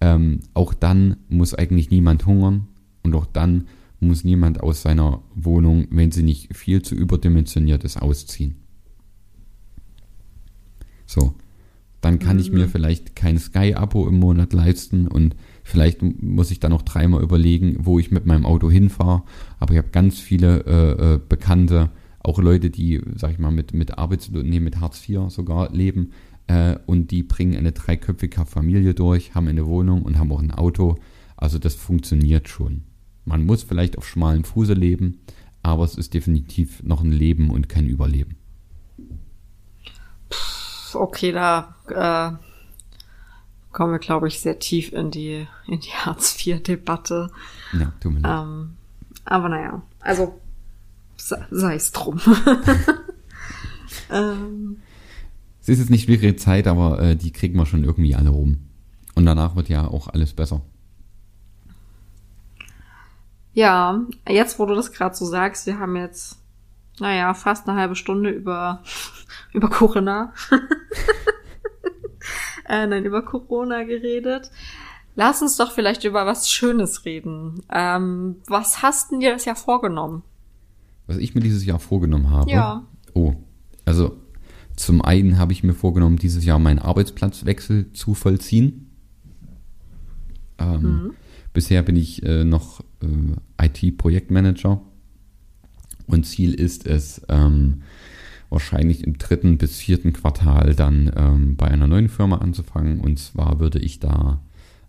Ähm, 0.01 0.40
auch 0.55 0.75
dann 0.75 1.16
muss 1.29 1.55
eigentlich 1.55 1.90
niemand 1.90 2.25
hungern 2.25 2.68
und 3.03 3.14
auch 3.14 3.27
dann 3.27 3.66
muss 4.03 4.25
niemand 4.25 4.61
aus 4.61 4.83
seiner 4.83 5.23
Wohnung, 5.35 5.87
wenn 5.91 6.11
sie 6.11 6.23
nicht 6.23 6.57
viel 6.57 6.83
zu 6.83 6.95
überdimensioniert 6.95 7.85
ist, 7.85 8.01
ausziehen. 8.01 8.57
So, 11.07 11.35
dann 12.01 12.19
kann 12.19 12.37
mhm. 12.37 12.43
ich 12.43 12.53
mir 12.53 12.67
mhm. 12.67 12.71
vielleicht 12.71 13.17
kein 13.17 13.38
Sky-Abo 13.38 14.09
im 14.09 14.19
Monat 14.19 14.53
leisten 14.53 15.07
und 15.07 15.37
vielleicht 15.62 16.03
muss 16.03 16.51
ich 16.51 16.61
dann 16.61 16.73
noch 16.73 16.83
dreimal 16.83 17.23
überlegen, 17.23 17.77
wo 17.81 17.99
ich 17.99 18.11
mit 18.11 18.27
meinem 18.27 18.45
Auto 18.45 18.71
hinfahre. 18.71 19.23
Aber 19.59 19.73
ich 19.73 19.79
habe 19.79 19.91
ganz 19.91 20.19
viele 20.19 20.65
äh, 20.67 21.15
äh, 21.15 21.21
Bekannte, 21.27 21.91
auch 22.21 22.38
Leute, 22.38 22.71
die, 22.71 23.01
sag 23.17 23.33
ich 23.33 23.38
mal, 23.38 23.51
mit, 23.51 23.73
mit 23.73 23.99
Arbeits-, 23.99 24.31
nee, 24.31 24.61
mit 24.61 24.81
Hartz 24.81 25.09
IV 25.09 25.29
sogar 25.29 25.73
leben 25.73 26.11
äh, 26.47 26.77
und 26.87 27.11
die 27.11 27.23
bringen 27.23 27.57
eine 27.57 27.73
dreiköpfige 27.73 28.45
Familie 28.47 28.95
durch, 28.95 29.35
haben 29.35 29.49
eine 29.49 29.67
Wohnung 29.67 30.03
und 30.03 30.19
haben 30.19 30.33
auch 30.33 30.43
ein 30.43 30.51
Auto. 30.51 30.97
Also 31.37 31.59
das 31.59 31.75
funktioniert 31.75 32.49
schon. 32.49 32.83
Man 33.25 33.47
muss 33.47 33.63
vielleicht 33.63 33.99
auf 33.99 34.07
schmalem 34.07 34.45
Fuße 34.45 34.75
leben, 34.75 35.21
aber 35.63 35.85
es 35.85 35.95
ist 35.95 36.15
definitiv 36.15 36.83
noch 36.83 37.03
ein 37.03 37.13
Leben 37.13 37.51
und 37.51 37.69
kein 37.69 37.87
Überleben. 37.87 38.37
Okay, 40.95 41.33
da 41.33 41.75
äh, 41.89 42.37
kommen 43.73 43.93
wir, 43.93 43.99
glaube 43.99 44.29
ich, 44.29 44.41
sehr 44.41 44.59
tief 44.59 44.93
in 44.93 45.11
die, 45.11 45.47
in 45.67 45.81
die 45.81 45.91
Hartz-IV-Debatte. 45.93 47.31
Ja, 47.73 47.93
tut 48.01 48.13
mir 48.13 48.21
leid. 48.21 48.43
Ähm, 48.43 48.77
aber 49.25 49.49
naja, 49.49 49.83
also 50.01 50.41
sei 51.17 51.75
es 51.75 51.93
drum. 51.93 52.21
ähm, 54.11 54.79
es 55.61 55.69
ist 55.69 55.79
jetzt 55.79 55.91
nicht 55.91 56.05
schwierige 56.05 56.37
Zeit, 56.37 56.67
aber 56.67 57.01
äh, 57.01 57.17
die 57.17 57.31
kriegen 57.31 57.57
wir 57.57 57.67
schon 57.67 57.85
irgendwie 57.85 58.15
alle 58.17 58.31
rum. 58.31 58.59
Und 59.15 59.27
danach 59.27 59.55
wird 59.55 59.69
ja 59.69 59.87
auch 59.87 60.09
alles 60.09 60.33
besser. 60.33 60.63
Ja, 63.55 64.01
jetzt 64.29 64.59
wo 64.59 64.67
du 64.67 64.75
das 64.75 64.93
gerade 64.93 65.15
so 65.15 65.27
sagst, 65.27 65.67
wir 65.67 65.79
haben 65.79 65.97
jetzt, 65.97 66.38
naja, 66.99 67.35
fast 67.35 67.69
eine 67.69 67.79
halbe 67.79 67.97
Stunde 67.97 68.31
über, 68.31 68.83
über 69.53 69.69
Corona. 69.69 70.33
äh, 72.69 72.87
nein, 72.87 73.05
über 73.05 73.23
Corona 73.23 73.85
geredet. 73.85 74.51
Lass 75.15 75.43
uns 75.43 75.57
doch 75.57 75.73
vielleicht 75.73 76.05
über 76.05 76.25
was 76.25 76.51
Schönes 76.51 77.05
reden. 77.05 77.61
Ähm, 77.71 78.37
was 78.47 78.83
hast 78.83 79.11
denn 79.11 79.21
dir 79.21 79.33
das 79.33 79.45
Jahr 79.45 79.57
vorgenommen? 79.57 80.23
Was 81.07 81.19
ich 81.19 81.35
mir 81.35 81.43
dieses 81.43 81.67
Jahr 81.67 81.79
vorgenommen 81.79 82.31
habe? 82.31 82.51
Ja. 82.51 82.87
Oh, 83.12 83.35
also 83.85 84.17
zum 84.77 85.03
einen 85.03 85.38
habe 85.38 85.53
ich 85.53 85.62
mir 85.62 85.75
vorgenommen, 85.75 86.17
dieses 86.17 86.45
Jahr 86.45 86.59
meinen 86.59 86.79
Arbeitsplatzwechsel 86.79 87.93
zu 87.93 88.15
vollziehen. 88.15 88.91
Ähm, 90.59 90.81
mhm. 90.81 91.15
Bisher 91.53 91.83
bin 91.83 91.97
ich 91.97 92.23
äh, 92.23 92.45
noch 92.45 92.81
äh, 93.03 93.67
IT-Projektmanager 93.67 94.81
und 96.07 96.25
Ziel 96.25 96.55
ist 96.55 96.87
es, 96.87 97.23
ähm, 97.29 97.83
wahrscheinlich 98.53 99.05
im 99.05 99.17
dritten 99.17 99.57
bis 99.57 99.79
vierten 99.79 100.12
Quartal 100.12 100.75
dann 100.75 101.11
ähm, 101.17 101.57
bei 101.57 101.69
einer 101.69 101.87
neuen 101.87 102.11
Firma 102.11 102.38
anzufangen. 102.38 103.01
Und 103.01 103.19
zwar 103.19 103.61
würde 103.61 103.79
ich 103.79 103.99
da 103.99 104.43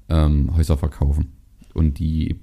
ähm, 0.09 0.55
Häuser 0.55 0.77
verkaufen 0.77 1.31
und 1.73 1.97
die 1.97 2.39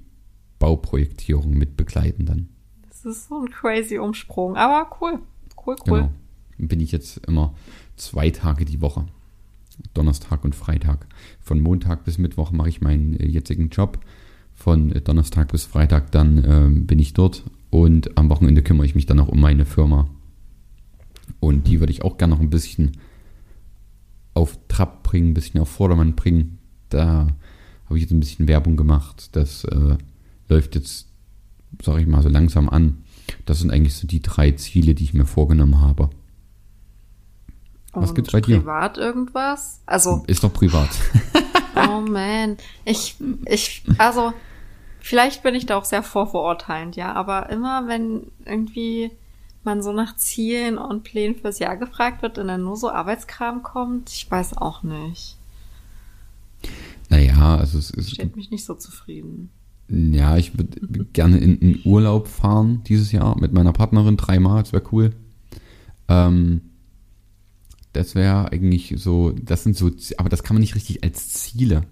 Bauprojektierung 0.57 1.51
mit 1.51 1.77
begleiten 1.77 2.25
dann. 2.25 2.49
Das 2.89 3.05
ist 3.05 3.29
so 3.29 3.39
ein 3.39 3.49
crazy 3.49 3.99
Umsprung, 3.99 4.55
aber 4.55 4.89
cool. 4.99 5.19
Cool, 5.65 5.75
cool. 5.87 5.99
Genau. 5.99 6.11
Bin 6.57 6.79
ich 6.79 6.91
jetzt 6.91 7.17
immer 7.27 7.53
zwei 7.97 8.31
Tage 8.31 8.65
die 8.65 8.81
Woche. 8.81 9.05
Donnerstag 9.93 10.43
und 10.43 10.55
Freitag. 10.55 11.07
Von 11.39 11.59
Montag 11.59 12.03
bis 12.03 12.17
Mittwoch 12.17 12.51
mache 12.51 12.69
ich 12.69 12.81
meinen 12.81 13.13
äh, 13.19 13.27
jetzigen 13.27 13.69
Job. 13.69 13.99
Von 14.53 14.91
äh, 14.91 15.01
Donnerstag 15.01 15.51
bis 15.51 15.65
Freitag 15.65 16.11
dann 16.11 16.43
ähm, 16.45 16.87
bin 16.87 16.99
ich 16.99 17.13
dort 17.13 17.43
und 17.69 18.17
am 18.17 18.29
Wochenende 18.29 18.61
kümmere 18.63 18.85
ich 18.85 18.95
mich 18.95 19.05
dann 19.05 19.19
auch 19.19 19.29
um 19.29 19.39
meine 19.39 19.65
Firma. 19.65 20.09
Und 21.39 21.67
die 21.67 21.79
würde 21.79 21.91
ich 21.91 22.03
auch 22.03 22.17
gerne 22.17 22.35
noch 22.35 22.41
ein 22.41 22.49
bisschen 22.49 22.91
auf 24.33 24.57
Trab 24.67 25.03
bringen, 25.03 25.31
ein 25.31 25.33
bisschen 25.33 25.59
auf 25.59 25.69
Vordermann 25.69 26.15
bringen. 26.15 26.59
Da 26.89 27.27
habe 27.85 27.97
ich 27.97 28.03
jetzt 28.03 28.11
ein 28.11 28.19
bisschen 28.19 28.47
Werbung 28.47 28.77
gemacht. 28.77 29.29
Das 29.35 29.63
äh, 29.65 29.97
läuft 30.49 30.75
jetzt, 30.75 31.07
sage 31.81 32.01
ich 32.01 32.07
mal, 32.07 32.21
so 32.21 32.29
langsam 32.29 32.69
an. 32.69 32.97
Das 33.45 33.59
sind 33.59 33.71
eigentlich 33.71 33.95
so 33.95 34.07
die 34.07 34.21
drei 34.21 34.51
Ziele, 34.51 34.93
die 34.93 35.03
ich 35.03 35.13
mir 35.13 35.25
vorgenommen 35.25 35.79
habe. 35.79 36.09
Was 37.93 38.09
Und 38.09 38.15
gibt's 38.15 38.31
bei 38.31 38.41
dir? 38.41 38.59
Privat 38.59 38.97
irgendwas? 38.97 39.81
Also. 39.85 40.23
Ist 40.27 40.43
doch 40.43 40.53
privat. 40.53 40.89
oh 41.75 42.01
man. 42.01 42.57
Ich, 42.85 43.15
ich, 43.45 43.83
also, 43.97 44.33
vielleicht 44.99 45.43
bin 45.43 45.55
ich 45.55 45.65
da 45.65 45.77
auch 45.77 45.85
sehr 45.85 46.03
vorverurteilend, 46.03 46.95
ja, 46.95 47.13
aber 47.13 47.49
immer 47.49 47.87
wenn 47.87 48.31
irgendwie 48.45 49.11
man 49.63 49.83
so 49.83 49.91
nach 49.91 50.15
Zielen 50.15 50.77
und 50.77 51.03
Plänen 51.03 51.35
fürs 51.35 51.59
Jahr 51.59 51.77
gefragt 51.77 52.21
wird 52.21 52.37
und 52.37 52.47
dann 52.47 52.63
nur 52.63 52.77
so 52.77 52.89
Arbeitskram 52.89 53.61
kommt, 53.61 54.09
ich 54.09 54.29
weiß 54.29 54.57
auch 54.57 54.83
nicht. 54.83 55.37
Naja, 57.09 57.57
also 57.57 57.77
es 57.77 57.91
ist. 57.91 58.11
Steht 58.11 58.35
mich 58.35 58.51
nicht 58.51 58.65
so 58.65 58.73
zufrieden. 58.73 59.49
Ja, 59.89 60.37
ich 60.37 60.57
würde 60.57 61.05
gerne 61.11 61.37
in, 61.37 61.59
in 61.59 61.81
Urlaub 61.83 62.29
fahren 62.29 62.81
dieses 62.87 63.11
Jahr 63.11 63.37
mit 63.37 63.51
meiner 63.51 63.73
Partnerin 63.73 64.15
dreimal, 64.15 64.63
das 64.63 64.71
wäre 64.71 64.83
cool. 64.93 65.13
Ähm, 66.07 66.61
das 67.93 68.15
wäre 68.15 68.51
eigentlich 68.51 68.95
so, 68.97 69.31
das 69.31 69.63
sind 69.63 69.75
so, 69.75 69.91
aber 70.17 70.29
das 70.29 70.43
kann 70.43 70.55
man 70.55 70.61
nicht 70.61 70.75
richtig 70.75 71.03
als 71.03 71.29
Ziele. 71.29 71.83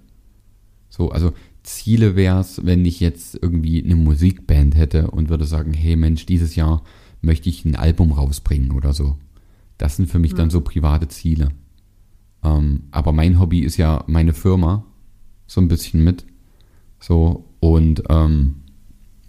So, 0.90 1.12
also 1.12 1.34
Ziele 1.64 2.16
wäre 2.16 2.40
es, 2.40 2.66
wenn 2.66 2.86
ich 2.86 3.00
jetzt 3.00 3.38
irgendwie 3.42 3.84
eine 3.84 3.96
Musikband 3.96 4.76
hätte 4.76 5.12
und 5.12 5.30
würde 5.30 5.46
sagen, 5.46 5.74
hey 5.74 5.96
Mensch, 5.96 6.26
dieses 6.26 6.56
Jahr 6.56 6.84
möchte 7.22 7.50
ich 7.50 7.66
ein 7.66 7.76
Album 7.76 8.12
rausbringen 8.12 8.72
oder 8.72 8.94
so. 8.94 9.18
Das 9.78 9.96
sind 9.96 10.10
für 10.10 10.20
mich 10.20 10.32
ja. 10.32 10.38
dann 10.38 10.50
so 10.50 10.62
private 10.62 11.08
Ziele. 11.10 11.50
Ähm, 12.44 12.84
aber 12.92 13.12
mein 13.12 13.40
Hobby 13.40 13.60
ist 13.60 13.78
ja 13.78 14.04
meine 14.08 14.34
Firma, 14.34 14.86
so 15.48 15.60
ein 15.62 15.68
bisschen 15.68 16.04
mit. 16.04 16.26
So, 17.00 17.46
und 17.60 18.04
ähm, 18.10 18.56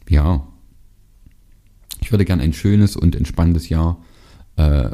ja, 0.09 0.47
ich 2.01 2.13
würde 2.13 2.25
gern 2.25 2.41
ein 2.41 2.53
schönes 2.53 2.97
und 2.97 3.15
entspanntes 3.15 3.69
Jahr 3.69 4.03
äh, 4.57 4.91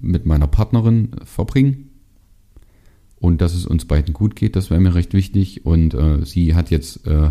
mit 0.00 0.26
meiner 0.26 0.46
Partnerin 0.46 1.10
verbringen. 1.24 1.90
Und 3.18 3.40
dass 3.40 3.54
es 3.54 3.66
uns 3.66 3.86
beiden 3.86 4.12
gut 4.12 4.36
geht, 4.36 4.56
das 4.56 4.70
wäre 4.70 4.80
mir 4.80 4.94
recht 4.94 5.14
wichtig. 5.14 5.64
Und 5.64 5.94
äh, 5.94 6.24
sie 6.24 6.54
hat 6.54 6.70
jetzt 6.70 7.06
äh, 7.06 7.30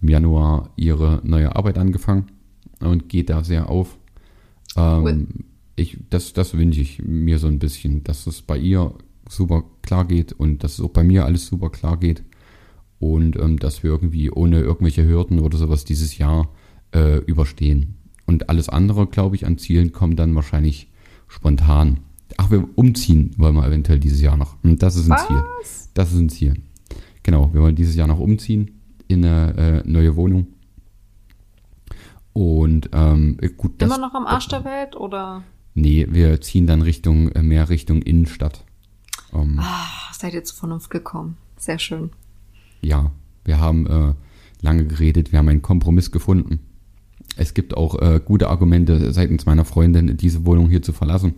im 0.00 0.08
Januar 0.08 0.70
ihre 0.76 1.20
neue 1.24 1.54
Arbeit 1.54 1.78
angefangen 1.78 2.26
und 2.80 3.08
geht 3.08 3.30
da 3.30 3.44
sehr 3.44 3.68
auf. 3.68 3.98
Ähm, 4.76 5.04
cool. 5.04 5.26
ich, 5.76 5.98
das, 6.10 6.32
das 6.32 6.56
wünsche 6.56 6.80
ich 6.80 7.02
mir 7.02 7.38
so 7.38 7.48
ein 7.48 7.58
bisschen, 7.58 8.02
dass 8.04 8.26
es 8.26 8.42
bei 8.42 8.58
ihr 8.58 8.92
super 9.28 9.64
klar 9.82 10.06
geht 10.06 10.32
und 10.32 10.64
dass 10.64 10.74
es 10.74 10.80
auch 10.80 10.90
bei 10.90 11.04
mir 11.04 11.24
alles 11.24 11.46
super 11.46 11.70
klar 11.70 11.98
geht 11.98 12.22
und 12.98 13.36
ähm, 13.36 13.58
dass 13.58 13.82
wir 13.82 13.90
irgendwie 13.90 14.30
ohne 14.30 14.60
irgendwelche 14.60 15.06
Hürden 15.06 15.40
oder 15.40 15.58
sowas 15.58 15.84
dieses 15.84 16.18
Jahr 16.18 16.48
äh, 16.94 17.18
überstehen. 17.18 17.96
Und 18.26 18.48
alles 18.48 18.68
andere, 18.68 19.06
glaube 19.06 19.36
ich, 19.36 19.46
an 19.46 19.58
Zielen 19.58 19.92
kommt 19.92 20.18
dann 20.18 20.34
wahrscheinlich 20.34 20.88
spontan. 21.28 22.00
Ach, 22.36 22.50
wir 22.50 22.68
umziehen 22.76 23.34
wollen 23.38 23.54
wir 23.54 23.66
eventuell 23.66 23.98
dieses 23.98 24.20
Jahr 24.20 24.36
noch. 24.36 24.56
Und 24.62 24.82
das 24.82 24.96
ist 24.96 25.06
ein 25.06 25.10
Was? 25.10 25.26
Ziel. 25.26 25.42
Das 25.94 26.12
ist 26.12 26.18
ein 26.18 26.28
Ziel. 26.28 26.54
Genau, 27.22 27.52
wir 27.52 27.62
wollen 27.62 27.76
dieses 27.76 27.96
Jahr 27.96 28.06
noch 28.06 28.18
umziehen 28.18 28.80
in 29.08 29.24
eine 29.24 29.82
äh, 29.84 29.88
neue 29.88 30.16
Wohnung. 30.16 30.48
Und 32.32 32.90
ähm, 32.92 33.38
gut, 33.56 33.80
das, 33.80 33.88
Immer 33.88 34.06
noch 34.06 34.14
am 34.14 34.26
Arsch 34.26 34.48
der 34.48 34.64
Welt 34.64 34.94
oder? 34.94 35.42
Nee, 35.74 36.06
wir 36.10 36.40
ziehen 36.40 36.66
dann 36.66 36.82
Richtung, 36.82 37.30
äh, 37.30 37.42
mehr 37.42 37.68
Richtung 37.68 38.02
Innenstadt. 38.02 38.64
Ähm, 39.32 39.58
ah, 39.58 39.86
seid 40.12 40.34
ihr 40.34 40.44
zur 40.44 40.58
Vernunft 40.58 40.90
gekommen. 40.90 41.36
Sehr 41.56 41.78
schön. 41.78 42.10
Ja, 42.82 43.10
wir 43.44 43.58
haben 43.58 43.86
äh, 43.86 44.14
lange 44.60 44.86
geredet, 44.86 45.32
wir 45.32 45.38
haben 45.38 45.48
einen 45.48 45.62
Kompromiss 45.62 46.10
gefunden. 46.10 46.60
Es 47.36 47.54
gibt 47.54 47.76
auch 47.76 48.00
äh, 48.00 48.20
gute 48.24 48.48
Argumente 48.48 49.12
seitens 49.12 49.46
meiner 49.46 49.64
Freundin, 49.64 50.16
diese 50.16 50.44
Wohnung 50.46 50.68
hier 50.68 50.82
zu 50.82 50.92
verlassen. 50.92 51.34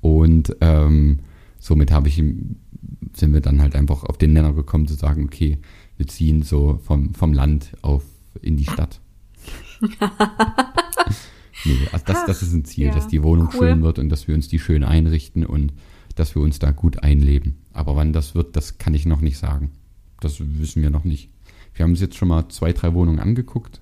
Und 0.00 0.56
ähm, 0.60 1.20
somit 1.58 1.92
habe 1.92 2.08
ich 2.08 2.22
sind 3.14 3.32
wir 3.32 3.40
dann 3.40 3.60
halt 3.60 3.74
einfach 3.76 4.04
auf 4.04 4.18
den 4.18 4.32
Nenner 4.32 4.52
gekommen 4.52 4.86
zu 4.86 4.94
sagen, 4.94 5.24
okay, 5.24 5.58
wir 5.96 6.06
ziehen 6.06 6.42
so 6.42 6.80
vom, 6.82 7.14
vom 7.14 7.32
Land 7.32 7.72
auf 7.82 8.04
in 8.40 8.56
die 8.56 8.64
Stadt. 8.64 9.00
nee, 11.64 11.88
also 11.92 12.04
das, 12.06 12.26
das 12.26 12.42
ist 12.42 12.52
ein 12.52 12.64
Ziel, 12.64 12.86
ja, 12.86 12.94
dass 12.94 13.08
die 13.08 13.22
Wohnung 13.22 13.48
cool. 13.52 13.60
schön 13.68 13.82
wird 13.82 13.98
und 13.98 14.08
dass 14.08 14.28
wir 14.28 14.34
uns 14.34 14.48
die 14.48 14.58
schön 14.58 14.84
einrichten 14.84 15.44
und 15.44 15.72
dass 16.14 16.34
wir 16.34 16.42
uns 16.42 16.58
da 16.58 16.70
gut 16.70 17.02
einleben. 17.02 17.58
Aber 17.72 17.96
wann 17.96 18.12
das 18.12 18.34
wird, 18.34 18.56
das 18.56 18.78
kann 18.78 18.94
ich 18.94 19.06
noch 19.06 19.20
nicht 19.20 19.38
sagen. 19.38 19.70
Das 20.20 20.40
wissen 20.40 20.82
wir 20.82 20.90
noch 20.90 21.04
nicht. 21.04 21.30
Wir 21.74 21.84
haben 21.84 21.92
uns 21.92 22.00
jetzt 22.00 22.16
schon 22.16 22.28
mal 22.28 22.48
zwei, 22.48 22.72
drei 22.72 22.94
Wohnungen 22.94 23.20
angeguckt. 23.20 23.79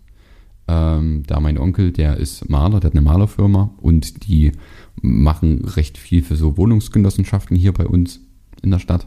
Ähm, 0.69 1.23
da 1.27 1.41
mein 1.41 1.59
Onkel, 1.59 1.93
der 1.93 2.19
ist 2.19 2.49
Maler, 2.49 2.79
der 2.79 2.91
hat 2.91 2.95
eine 2.95 3.01
Malerfirma 3.01 3.71
und 3.79 4.27
die 4.27 4.53
machen 5.01 5.65
recht 5.65 5.97
viel 5.97 6.23
für 6.23 6.37
so 6.37 6.57
Wohnungsgenossenschaften 6.57 7.57
hier 7.57 7.73
bei 7.73 7.87
uns 7.87 8.21
in 8.63 8.71
der 8.71 8.79
Stadt. 8.79 9.07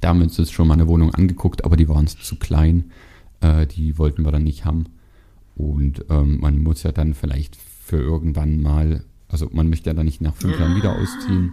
Da 0.00 0.08
haben 0.08 0.18
wir 0.18 0.24
uns 0.24 0.36
jetzt 0.36 0.52
schon 0.52 0.68
mal 0.68 0.74
eine 0.74 0.86
Wohnung 0.86 1.14
angeguckt, 1.14 1.64
aber 1.64 1.76
die 1.76 1.88
waren 1.88 2.06
zu 2.06 2.36
klein. 2.36 2.90
Äh, 3.40 3.66
die 3.66 3.98
wollten 3.98 4.24
wir 4.24 4.32
dann 4.32 4.44
nicht 4.44 4.64
haben. 4.64 4.84
Und 5.56 6.04
ähm, 6.10 6.38
man 6.40 6.62
muss 6.62 6.82
ja 6.82 6.92
dann 6.92 7.14
vielleicht 7.14 7.56
für 7.56 7.98
irgendwann 7.98 8.60
mal, 8.60 9.04
also 9.28 9.48
man 9.52 9.68
möchte 9.68 9.90
ja 9.90 9.94
dann 9.94 10.06
nicht 10.06 10.20
nach 10.20 10.34
fünf 10.34 10.58
Jahren 10.58 10.76
wieder 10.76 10.96
ausziehen, 10.96 11.52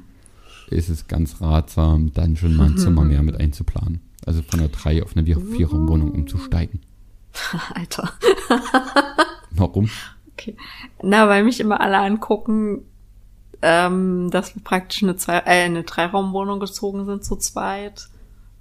ist 0.69 0.89
es 0.89 1.07
ganz 1.07 1.41
ratsam, 1.41 2.13
dann 2.13 2.35
schon 2.35 2.55
mal 2.55 2.69
ein 2.69 2.77
Zimmer 2.77 3.03
mehr 3.05 3.23
mit 3.23 3.39
einzuplanen. 3.39 4.01
Also 4.25 4.41
von 4.41 4.59
einer 4.59 4.69
drei 4.69 5.01
auf 5.01 5.15
eine 5.15 5.25
Viererwohnung 5.25 6.11
umzusteigen. 6.11 6.81
Alter. 7.73 8.11
Warum? 9.51 9.89
Okay. 10.33 10.55
Na, 11.01 11.27
weil 11.27 11.43
mich 11.43 11.59
immer 11.59 11.81
alle 11.81 11.97
angucken, 11.97 12.83
ähm, 13.61 14.29
dass 14.31 14.55
wir 14.55 14.63
praktisch 14.63 15.03
eine, 15.03 15.15
zwei, 15.15 15.37
äh, 15.39 15.65
eine 15.65 15.83
Dreiraumwohnung 15.83 16.59
gezogen 16.59 17.05
sind 17.05 17.23
zu 17.23 17.35
zweit. 17.37 18.09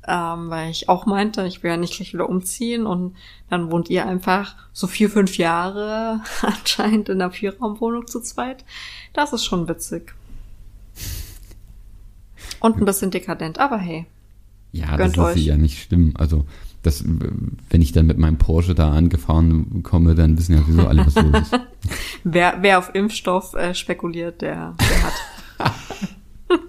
Ähm, 0.09 0.51
weil 0.51 0.71
ich 0.71 0.89
auch 0.89 1.05
meinte, 1.05 1.45
ich 1.47 1.65
will 1.65 1.71
ja 1.73 1.77
nicht 1.77 1.97
gleich 1.97 2.15
wieder 2.15 2.29
umziehen 2.29 2.87
und 2.87 3.17
dann 3.51 3.73
wohnt 3.73 3.91
ihr 3.91 4.07
einfach 4.07 4.55
so 4.73 4.87
vier, 4.87 5.11
fünf 5.11 5.37
Jahre 5.37 6.21
anscheinend 6.43 7.09
in 7.09 7.21
einer 7.21 7.33
Vierraumwohnung 7.33 8.07
zu 8.07 8.21
zweit. 8.21 8.65
Das 9.15 9.33
ist 9.33 9.45
schon 9.45 9.69
witzig. 9.69 10.15
Und 12.61 12.77
ein 12.79 12.85
bisschen 12.85 13.11
dekadent, 13.11 13.59
aber 13.59 13.79
hey. 13.79 14.07
Ja, 14.71 14.97
das 14.97 15.17
ist 15.17 15.45
ja 15.45 15.57
nicht 15.57 15.83
schlimm. 15.83 16.15
Also, 16.17 16.47
das, 16.87 17.05
wenn 17.05 17.83
ich 17.83 17.93
dann 17.93 18.07
mit 18.07 18.19
meinem 18.19 18.39
Porsche 18.39 18.75
da 18.75 18.93
angefahren 18.93 19.83
komme, 19.83 20.15
dann 20.15 20.39
wissen 20.39 20.55
ja 20.55 20.61
sowieso 20.61 20.87
alle, 20.87 21.05
was 21.05 21.15
los 21.17 21.35
ist. 21.43 21.61
wer, 22.25 22.59
wer 22.61 22.79
auf 22.79 22.95
Impfstoff 22.95 23.55
äh, 23.55 23.75
spekuliert, 23.75 24.41
der, 24.41 24.75
der 24.81 25.03
hat. 25.03 25.73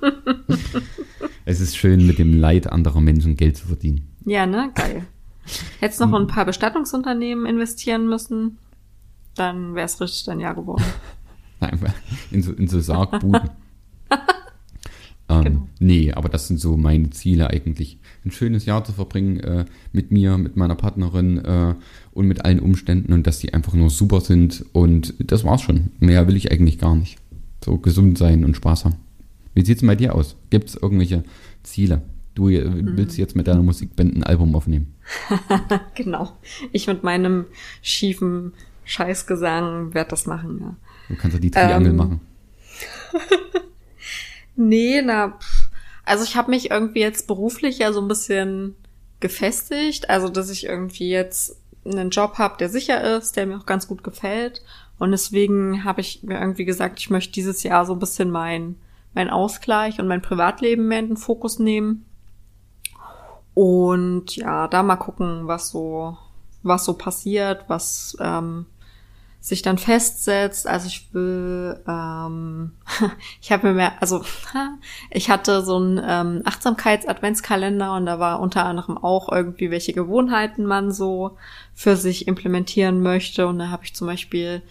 es 1.46 1.60
ist 1.60 1.78
schön, 1.78 2.06
mit 2.08 2.20
dem 2.20 2.38
Leid 2.40 2.72
anderer 2.72 3.02
Menschen 3.02 3.36
Geld 3.36 3.58
zu 3.58 3.68
verdienen. 3.68 4.08
Ja, 4.26 4.46
ne? 4.46 4.72
Geil. 4.76 5.06
Hättest 5.80 6.02
noch 6.02 6.14
ein 6.14 6.28
paar 6.28 6.46
Bestattungsunternehmen 6.46 7.46
investieren 7.46 8.10
müssen, 8.10 8.58
dann 9.36 9.76
wäre 9.76 9.86
es 9.86 10.02
richtig 10.02 10.26
dein 10.26 10.40
Jahr 10.40 10.56
geworden. 10.56 10.84
Nein, 11.60 11.80
in 12.32 12.44
so, 12.44 12.52
in 12.54 12.68
so 12.68 12.80
Sargbuden. 12.80 13.50
Ähm, 15.30 15.44
genau. 15.44 15.68
Nee, 15.80 16.12
aber 16.14 16.30
das 16.30 16.48
sind 16.48 16.60
so 16.60 16.78
meine 16.78 17.10
Ziele 17.10 17.50
eigentlich. 17.50 18.00
Ein 18.26 18.32
schönes 18.32 18.66
Jahr 18.66 18.84
zu 18.84 18.94
verbringen 18.94 19.40
äh, 19.40 19.66
mit 19.92 20.12
mir, 20.12 20.38
mit 20.38 20.56
meiner 20.56 20.76
Partnerin 20.76 21.44
äh, 21.44 21.76
und 22.14 22.28
mit 22.28 22.46
allen 22.46 22.60
Umständen 22.60 23.14
und 23.14 23.28
dass 23.28 23.40
die 23.40 23.54
einfach 23.54 23.74
nur 23.74 23.90
super 23.90 24.22
sind. 24.22 24.66
Und 24.74 25.14
das 25.20 25.44
war's 25.44 25.62
schon. 25.62 25.92
Mehr 26.00 26.28
will 26.28 26.36
ich 26.36 26.52
eigentlich 26.52 26.80
gar 26.80 26.96
nicht. 26.96 27.18
So 27.64 27.78
gesund 27.78 28.18
sein 28.18 28.46
und 28.46 28.56
Spaß 28.56 28.86
haben. 28.86 28.96
Wie 29.54 29.66
sieht's 29.66 29.86
bei 29.86 29.96
dir 29.96 30.16
aus? 30.16 30.38
Gibt's 30.50 30.76
irgendwelche 30.76 31.24
Ziele? 31.64 32.04
Du 32.36 32.50
äh, 32.50 32.64
willst 32.96 33.18
mhm. 33.18 33.22
jetzt 33.22 33.36
mit 33.36 33.48
deiner 33.48 33.64
Musikband 33.64 34.16
ein 34.16 34.24
Album 34.24 34.56
aufnehmen. 34.56 34.94
genau. 35.96 36.32
Ich 36.72 36.88
mit 36.88 37.04
meinem 37.04 37.46
schiefen 37.82 38.54
Scheißgesang 38.86 39.94
werde 39.94 40.12
das 40.12 40.28
machen, 40.28 40.60
ja. 40.62 40.76
Du 41.10 41.16
kannst 41.16 41.36
ja 41.36 41.42
die 41.42 41.52
Triangel 41.52 41.90
ähm, 41.92 41.96
machen. 41.96 42.22
nee, 44.58 45.02
na, 45.02 45.30
pff. 45.40 45.70
also 46.06 46.24
ich 46.24 46.36
habe 46.36 46.52
mich 46.52 46.72
irgendwie 46.72 47.02
jetzt 47.02 47.28
beruflich 47.28 47.80
ja 47.80 47.94
so 47.94 48.02
ein 48.02 48.08
bisschen 48.08 48.76
gefestigt, 49.20 50.10
also 50.10 50.30
dass 50.30 50.50
ich 50.50 50.66
irgendwie 50.66 51.10
jetzt 51.10 51.58
einen 51.86 52.10
Job 52.10 52.38
habe, 52.38 52.58
der 52.58 52.70
sicher 52.70 53.18
ist, 53.18 53.36
der 53.36 53.46
mir 53.46 53.58
auch 53.58 53.66
ganz 53.66 53.88
gut 53.88 54.04
gefällt 54.04 54.62
und 55.00 55.12
deswegen 55.12 55.84
habe 55.84 56.02
ich 56.02 56.24
mir 56.24 56.40
irgendwie 56.40 56.66
gesagt, 56.66 57.00
ich 57.00 57.10
möchte 57.10 57.34
dieses 57.34 57.64
Jahr 57.64 57.86
so 57.86 57.94
ein 57.94 58.00
bisschen 58.00 58.32
mein 58.32 58.76
mein 59.14 59.30
Ausgleich 59.32 60.00
und 60.00 60.08
mein 60.08 60.22
Privatleben 60.22 60.88
mehr 60.88 61.00
in 61.00 61.08
den 61.08 61.18
Fokus 61.18 61.58
nehmen. 61.58 62.06
Und 63.56 64.36
ja, 64.36 64.68
da 64.68 64.84
mal 64.84 64.98
gucken, 64.98 65.48
was 65.48 65.70
so 65.70 66.18
was 66.62 66.86
so 66.86 66.94
passiert, 66.94 67.66
was 67.68 68.16
ähm, 68.20 68.68
sich 69.40 69.62
dann 69.62 69.78
festsetzt. 69.78 70.68
Also 70.68 70.88
ich 70.88 71.14
will, 71.14 71.80
ähm, 71.88 72.72
ich 73.42 73.52
habe 73.52 73.68
mir 73.68 73.74
mehr, 73.74 73.94
also 74.02 74.24
ich 75.12 75.30
hatte 75.30 75.62
so 75.62 75.78
einen 75.78 76.02
ähm, 76.04 76.42
Achtsamkeits-Adventskalender 76.46 77.96
und 77.96 78.06
da 78.06 78.20
war 78.20 78.40
unter 78.40 78.66
anderem 78.66 78.98
auch 78.98 79.32
irgendwie, 79.32 79.72
welche 79.72 79.94
Gewohnheiten 79.94 80.66
man 80.66 80.92
so 80.92 81.38
für 81.74 81.96
sich 81.96 82.28
implementieren 82.28 83.02
möchte. 83.02 83.48
Und 83.48 83.60
da 83.60 83.70
habe 83.70 83.86
ich 83.86 83.94
zum 83.94 84.08
Beispiel 84.08 84.62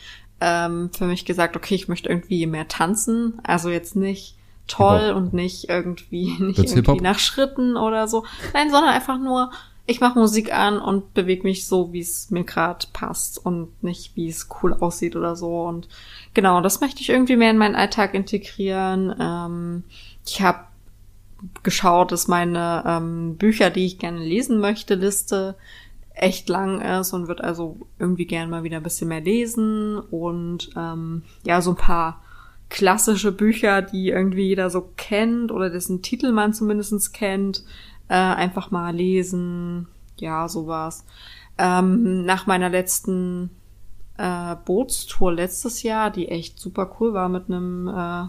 ähm, 0.40 0.90
für 0.92 1.06
mich 1.06 1.24
gesagt, 1.24 1.56
okay, 1.56 1.74
ich 1.74 1.88
möchte 1.88 2.08
irgendwie 2.08 2.46
mehr 2.46 2.68
tanzen. 2.68 3.40
Also 3.44 3.70
jetzt 3.70 3.96
nicht 3.96 4.36
toll 4.66 5.12
und 5.12 5.32
nicht 5.32 5.68
irgendwie 5.68 6.36
nicht 6.38 6.58
irgendwie 6.58 7.00
nach 7.00 7.18
Schritten 7.18 7.76
oder 7.76 8.08
so. 8.08 8.24
Nein, 8.52 8.70
sondern 8.70 8.92
einfach 8.92 9.18
nur 9.18 9.50
ich 9.86 10.00
mache 10.00 10.18
Musik 10.18 10.52
an 10.52 10.80
und 10.80 11.14
bewege 11.14 11.44
mich 11.44 11.66
so, 11.66 11.92
wie 11.92 12.00
es 12.00 12.30
mir 12.30 12.44
gerade 12.44 12.86
passt 12.92 13.44
und 13.44 13.82
nicht, 13.82 14.16
wie 14.16 14.28
es 14.28 14.48
cool 14.62 14.74
aussieht 14.74 15.14
oder 15.14 15.36
so. 15.36 15.62
Und 15.62 15.88
genau, 16.34 16.60
das 16.60 16.80
möchte 16.80 17.00
ich 17.00 17.08
irgendwie 17.08 17.36
mehr 17.36 17.52
in 17.52 17.58
meinen 17.58 17.76
Alltag 17.76 18.14
integrieren. 18.14 19.14
Ähm, 19.18 19.84
ich 20.26 20.42
habe 20.42 20.64
geschaut, 21.62 22.10
dass 22.10 22.26
meine 22.26 22.82
ähm, 22.84 23.36
Bücher, 23.36 23.70
die 23.70 23.86
ich 23.86 23.98
gerne 23.98 24.18
lesen 24.18 24.58
möchte, 24.58 24.94
Liste 24.94 25.54
echt 26.14 26.48
lang 26.48 26.80
ist 26.80 27.12
und 27.12 27.28
wird 27.28 27.42
also 27.42 27.76
irgendwie 27.98 28.24
gerne 28.24 28.50
mal 28.50 28.64
wieder 28.64 28.78
ein 28.78 28.82
bisschen 28.82 29.08
mehr 29.08 29.20
lesen 29.20 29.98
und 29.98 30.70
ähm, 30.76 31.22
ja, 31.44 31.60
so 31.60 31.70
ein 31.70 31.76
paar 31.76 32.22
klassische 32.68 33.32
Bücher, 33.32 33.82
die 33.82 34.08
irgendwie 34.08 34.48
jeder 34.48 34.70
so 34.70 34.90
kennt 34.96 35.52
oder 35.52 35.70
dessen 35.70 36.02
Titel 36.02 36.32
man 36.32 36.52
zumindest 36.52 37.12
kennt, 37.12 37.64
äh, 38.08 38.14
einfach 38.14 38.70
mal 38.70 38.94
lesen, 38.94 39.88
ja, 40.18 40.48
sowas. 40.48 41.04
Ähm, 41.58 42.24
nach 42.24 42.46
meiner 42.46 42.68
letzten 42.68 43.50
äh, 44.18 44.56
Bootstour 44.64 45.32
letztes 45.32 45.82
Jahr, 45.82 46.10
die 46.10 46.28
echt 46.28 46.58
super 46.58 46.96
cool 47.00 47.14
war 47.14 47.28
mit 47.28 47.48
einem 47.48 47.88
äh, 47.88 48.24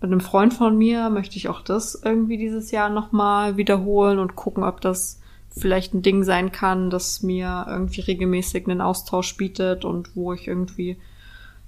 mit 0.00 0.12
einem 0.12 0.20
Freund 0.20 0.52
von 0.52 0.76
mir, 0.76 1.08
möchte 1.08 1.36
ich 1.36 1.48
auch 1.48 1.62
das 1.62 2.00
irgendwie 2.04 2.36
dieses 2.36 2.70
Jahr 2.70 2.90
nochmal 2.90 3.56
wiederholen 3.56 4.18
und 4.18 4.36
gucken, 4.36 4.62
ob 4.62 4.80
das 4.80 5.20
vielleicht 5.48 5.94
ein 5.94 6.02
Ding 6.02 6.22
sein 6.22 6.52
kann, 6.52 6.90
das 6.90 7.22
mir 7.22 7.66
irgendwie 7.68 8.02
regelmäßig 8.02 8.68
einen 8.68 8.82
Austausch 8.82 9.36
bietet 9.36 9.86
und 9.86 10.14
wo 10.14 10.34
ich 10.34 10.48
irgendwie 10.48 10.98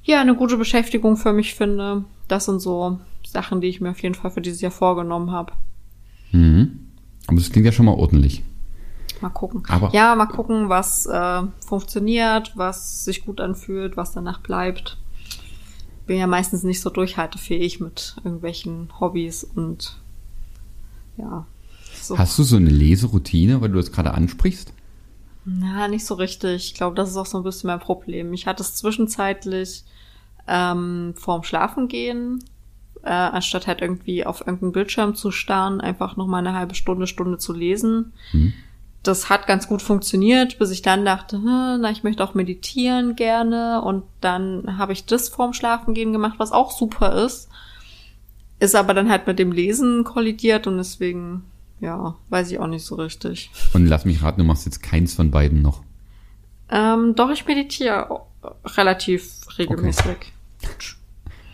ja 0.03 0.21
eine 0.21 0.35
gute 0.35 0.59
Beschäftigung 0.59 1.17
für 1.17 1.33
mich 1.33 1.55
finde. 1.55 2.05
Das 2.29 2.45
sind 2.45 2.61
so 2.61 2.99
Sachen, 3.27 3.63
die 3.63 3.69
ich 3.69 3.81
mir 3.81 3.91
auf 3.91 4.03
jeden 4.03 4.15
Fall 4.15 4.31
für 4.31 4.43
dieses 4.43 4.61
Jahr 4.61 4.73
vorgenommen 4.73 5.33
habe. 5.33 5.53
Aber 7.29 7.37
das 7.37 7.51
klingt 7.51 7.67
ja 7.67 7.73
schon 7.73 7.87
mal 7.87 7.95
ordentlich. 7.95 8.43
Mal 9.21 9.29
gucken. 9.31 9.63
Aber 9.69 9.93
ja, 9.93 10.15
mal 10.15 10.27
gucken, 10.27 10.69
was 10.69 11.07
äh, 11.07 11.43
funktioniert, 11.65 12.53
was 12.57 13.05
sich 13.05 13.25
gut 13.25 13.41
anfühlt, 13.41 13.97
was 13.97 14.13
danach 14.13 14.41
bleibt. 14.41 14.97
Bin 16.07 16.19
ja 16.19 16.27
meistens 16.27 16.63
nicht 16.63 16.81
so 16.81 16.89
durchhaltefähig 16.89 17.81
mit 17.81 18.17
irgendwelchen 18.25 18.89
Hobbys 18.99 19.45
und 19.45 19.99
ja. 21.17 21.47
So. 22.01 22.17
Hast 22.17 22.39
du 22.39 22.45
so 22.45 22.57
eine 22.57 22.71
Leseroutine, 22.71 23.61
weil 23.61 23.69
du 23.71 23.77
das 23.77 23.93
gerade 23.93 24.15
ansprichst? 24.15 24.73
Na, 25.45 25.89
nicht 25.89 26.07
so 26.07 26.15
richtig. 26.15 26.67
Ich 26.67 26.75
glaube, 26.75 26.97
das 26.97 27.11
ist 27.11 27.17
auch 27.17 27.27
so 27.27 27.39
ein 27.39 27.45
bisschen 27.45 27.69
mein 27.69 27.81
Problem. 27.81 28.33
Ich 28.33 28.47
hatte 28.47 28.63
es 28.63 28.75
zwischenzeitlich 28.77 29.85
ähm, 30.47 31.13
vorm 31.17 31.43
Schlafengehen 31.43 32.43
äh, 33.05 33.11
anstatt 33.11 33.67
halt 33.67 33.81
irgendwie 33.81 34.27
auf 34.27 34.41
irgendeinen 34.41 34.73
Bildschirm 34.73 35.15
zu 35.15 35.31
starren, 35.31 35.81
einfach 35.81 36.17
noch 36.17 36.27
mal 36.27 36.39
eine 36.39 36.55
halbe 36.55 36.75
Stunde, 36.75 37.07
Stunde 37.07 37.39
zu 37.39 37.53
lesen. 37.53 38.13
Mhm. 38.33 38.53
Das 39.03 39.31
hat 39.31 39.47
ganz 39.47 39.69
gut 39.69 39.81
funktioniert, 39.81 40.59
bis 40.59 40.71
ich 40.71 40.83
dann 40.83 41.05
dachte, 41.05 41.37
hm, 41.37 41.79
na, 41.81 41.91
ich 41.91 42.03
möchte 42.03 42.23
auch 42.23 42.35
meditieren 42.35 43.17
gerne. 43.17 43.81
Und 43.83 44.05
dann 44.21 44.77
habe 44.77 44.93
ich 44.93 45.07
das 45.07 45.29
vorm 45.29 45.53
Schlafengehen 45.53 46.13
gemacht, 46.13 46.35
was 46.39 46.53
auch 46.53 46.73
super 46.73 47.25
ist. 47.25 47.49
Ist 48.61 48.75
aber 48.75 48.93
dann 48.93 49.09
halt 49.09 49.27
mit 49.27 49.39
dem 49.39 49.53
Lesen 49.53 50.03
kollidiert 50.03 50.67
und 50.67 50.79
deswegen, 50.79 51.45
ja, 51.81 52.17
weiß 52.29 52.51
ich 52.51 52.59
auch 52.59 52.67
nicht 52.67 52.85
so 52.85 52.97
richtig. 52.97 53.51
Und 53.73 53.87
lass 53.87 54.05
mich 54.05 54.21
raten, 54.21 54.41
du 54.41 54.47
machst 54.47 54.67
jetzt 54.67 54.83
keins 54.83 55.15
von 55.15 55.31
beiden 55.31 55.63
noch. 55.63 55.83
Ähm, 56.71 57.15
doch, 57.15 57.31
ich 57.31 57.47
meditiere 57.47 58.21
relativ 58.65 59.47
regelmäßig. 59.57 60.33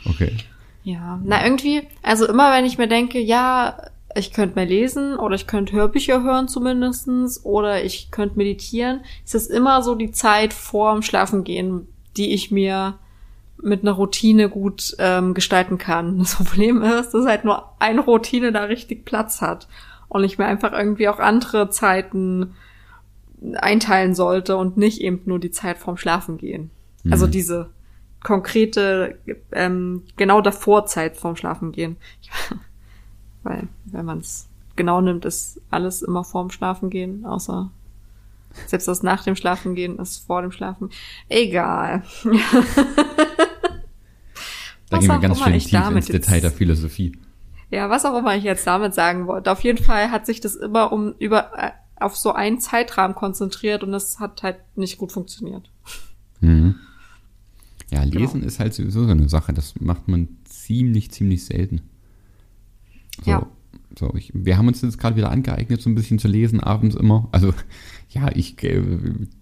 Okay. 0.07 0.33
okay. 0.33 0.37
Ja, 0.85 1.19
na 1.25 1.43
irgendwie, 1.43 1.83
also 2.03 2.27
immer 2.27 2.53
wenn 2.53 2.67
ich 2.67 2.77
mir 2.77 2.89
denke, 2.89 3.19
ja, 3.19 3.79
ich 4.15 4.33
könnte 4.33 4.55
mehr 4.55 4.67
lesen 4.67 5.17
oder 5.17 5.35
ich 5.35 5.47
könnte 5.47 5.73
Hörbücher 5.73 6.23
hören 6.23 6.47
zumindestens 6.47 7.45
oder 7.45 7.83
ich 7.83 8.11
könnte 8.11 8.37
meditieren, 8.37 9.01
ist 9.25 9.35
es 9.35 9.47
immer 9.47 9.83
so 9.83 9.95
die 9.95 10.13
Zeit 10.13 10.53
vorm 10.53 11.03
Schlafengehen, 11.03 11.89
die 12.17 12.33
ich 12.35 12.51
mir 12.51 12.99
mit 13.57 13.83
einer 13.83 13.93
Routine 13.93 14.51
gut 14.51 14.95
ähm, 14.99 15.33
gestalten 15.33 15.79
kann. 15.79 16.19
Das 16.19 16.35
Problem 16.45 16.83
ist, 16.83 17.13
dass 17.13 17.27
halt 17.27 17.45
nur 17.45 17.65
eine 17.79 18.03
Routine 18.03 18.53
da 18.53 18.65
richtig 18.65 19.07
Platz 19.07 19.41
hat 19.41 19.69
und 20.09 20.23
ich 20.23 20.39
mir 20.39 20.45
einfach 20.45 20.73
irgendwie 20.73 21.09
auch 21.09 21.19
andere 21.19 21.71
Zeiten 21.71 22.55
einteilen 23.57 24.15
sollte 24.15 24.57
und 24.57 24.77
nicht 24.77 25.01
eben 25.01 25.23
nur 25.25 25.39
die 25.39 25.51
Zeit 25.51 25.79
vorm 25.79 25.97
Schlafengehen. 25.97 26.71
Also 27.05 27.07
mhm. 27.07 27.13
Also 27.13 27.27
diese 27.27 27.71
konkrete, 28.25 29.19
ähm, 29.53 30.03
genau 30.17 30.41
davor 30.41 30.87
Zeit 30.87 31.17
vorm 31.17 31.37
Schlafen 31.37 31.71
gehen. 31.71 31.97
Weil, 33.45 33.69
wenn 33.85 34.05
man 34.05 34.19
es 34.19 34.49
genau 34.75 35.01
nimmt, 35.01 35.25
ist 35.25 35.61
alles 35.71 36.03
immer 36.03 36.25
vorm 36.25 36.51
Schlafen 36.51 36.91
gehen, 36.91 37.25
außer 37.25 37.71
selbst 38.67 38.89
das 38.89 39.03
nach 39.03 39.23
dem 39.25 39.37
Schlafen 39.37 39.75
gehen 39.75 39.99
ist 39.99 40.27
vor 40.27 40.43
dem 40.43 40.53
Schlafen. 40.53 40.91
Egal. 41.29 42.03
da 44.89 44.99
gehen 44.99 45.09
wir 45.09 45.19
ganz 45.19 45.41
schön 45.41 45.59
tief 45.59 45.91
ins 45.91 46.07
Detail 46.07 46.41
der 46.41 46.51
Philosophie. 46.51 47.19
Ja, 47.71 47.91
was 47.91 48.05
auch 48.05 48.17
immer 48.17 48.37
ich 48.37 48.45
jetzt 48.45 48.67
damit 48.67 48.95
sagen 48.95 49.27
wollte. 49.27 49.51
Auf 49.51 49.61
jeden 49.61 49.83
Fall 49.83 50.11
hat 50.11 50.27
sich 50.27 50.41
das 50.41 50.55
immer 50.55 50.93
um 50.93 51.15
über 51.19 51.51
äh, 51.57 51.73
auf 51.97 52.17
so 52.17 52.33
einen 52.33 52.61
Zeitrahmen 52.61 53.17
konzentriert 53.17 53.83
und 53.83 53.93
das 53.93 54.21
hat 54.21 54.43
halt 54.43 54.59
nicht 54.77 54.99
gut 54.99 55.13
funktioniert. 55.13 55.71
Mhm. 56.41 56.77
Ja, 57.91 58.03
lesen 58.03 58.41
genau. 58.41 58.47
ist 58.47 58.61
halt 58.61 58.75
sowieso 58.75 59.05
so 59.05 59.11
eine 59.11 59.29
Sache. 59.29 59.53
Das 59.53 59.75
macht 59.81 60.09
man 60.09 60.29
ziemlich, 60.45 61.11
ziemlich 61.11 61.45
selten. 61.45 61.83
So, 63.25 63.31
ja. 63.31 63.47
So, 63.99 64.13
ich, 64.17 64.33
wir 64.35 64.59
haben 64.59 64.67
uns 64.67 64.83
jetzt 64.83 64.99
gerade 64.99 65.17
wieder 65.17 65.31
angeeignet, 65.31 65.81
so 65.81 65.89
ein 65.89 65.95
bisschen 65.95 66.19
zu 66.19 66.27
lesen, 66.27 66.61
abends 66.61 66.97
immer. 66.97 67.29
Also, 67.33 67.55
ja, 68.09 68.31
ich 68.35 68.63
äh, 68.63 68.83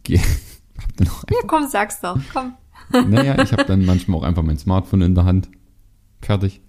gehe. 0.03 0.19
hab 0.79 0.97
dann 0.97 1.09
auch 1.09 1.25
ja, 1.31 1.39
komm, 1.47 1.69
sag's 1.69 2.01
doch, 2.01 2.19
komm. 2.33 2.55
Naja, 3.09 3.41
ich 3.43 3.53
habe 3.53 3.65
dann 3.65 3.87
manchmal 3.87 4.19
auch 4.19 4.25
einfach 4.25 4.43
mein 4.43 4.59
Smartphone 4.59 5.03
in 5.03 5.15
der 5.15 5.25
Hand. 5.25 5.49
Fertig. 6.21 6.61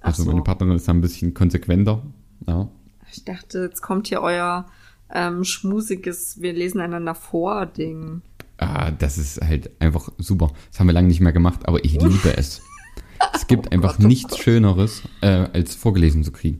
Also, 0.00 0.24
so. 0.24 0.30
meine 0.30 0.42
Partnerin 0.42 0.74
ist 0.74 0.88
da 0.88 0.92
ein 0.92 1.00
bisschen 1.00 1.34
konsequenter. 1.34 2.02
Ja. 2.46 2.68
Ich 3.12 3.24
dachte, 3.24 3.60
jetzt 3.60 3.80
kommt 3.80 4.08
hier 4.08 4.22
euer 4.22 4.66
ähm, 5.12 5.44
schmusiges 5.44 6.40
Wir 6.40 6.52
lesen 6.52 6.80
einander 6.80 7.14
vor 7.14 7.66
Ding. 7.66 8.22
Ah, 8.66 8.90
das 8.90 9.18
ist 9.18 9.40
halt 9.40 9.70
einfach 9.80 10.10
super. 10.18 10.52
Das 10.70 10.80
haben 10.80 10.88
wir 10.88 10.92
lange 10.92 11.08
nicht 11.08 11.20
mehr 11.20 11.32
gemacht, 11.32 11.66
aber 11.66 11.84
ich 11.84 12.00
liebe 12.00 12.36
es. 12.36 12.62
Es 13.34 13.46
gibt 13.46 13.66
oh 13.66 13.70
einfach 13.70 13.96
Gott, 13.96 14.04
oh 14.04 14.08
nichts 14.08 14.38
Schöneres, 14.38 15.02
äh, 15.20 15.46
als 15.52 15.74
vorgelesen 15.74 16.24
zu 16.24 16.32
kriegen. 16.32 16.58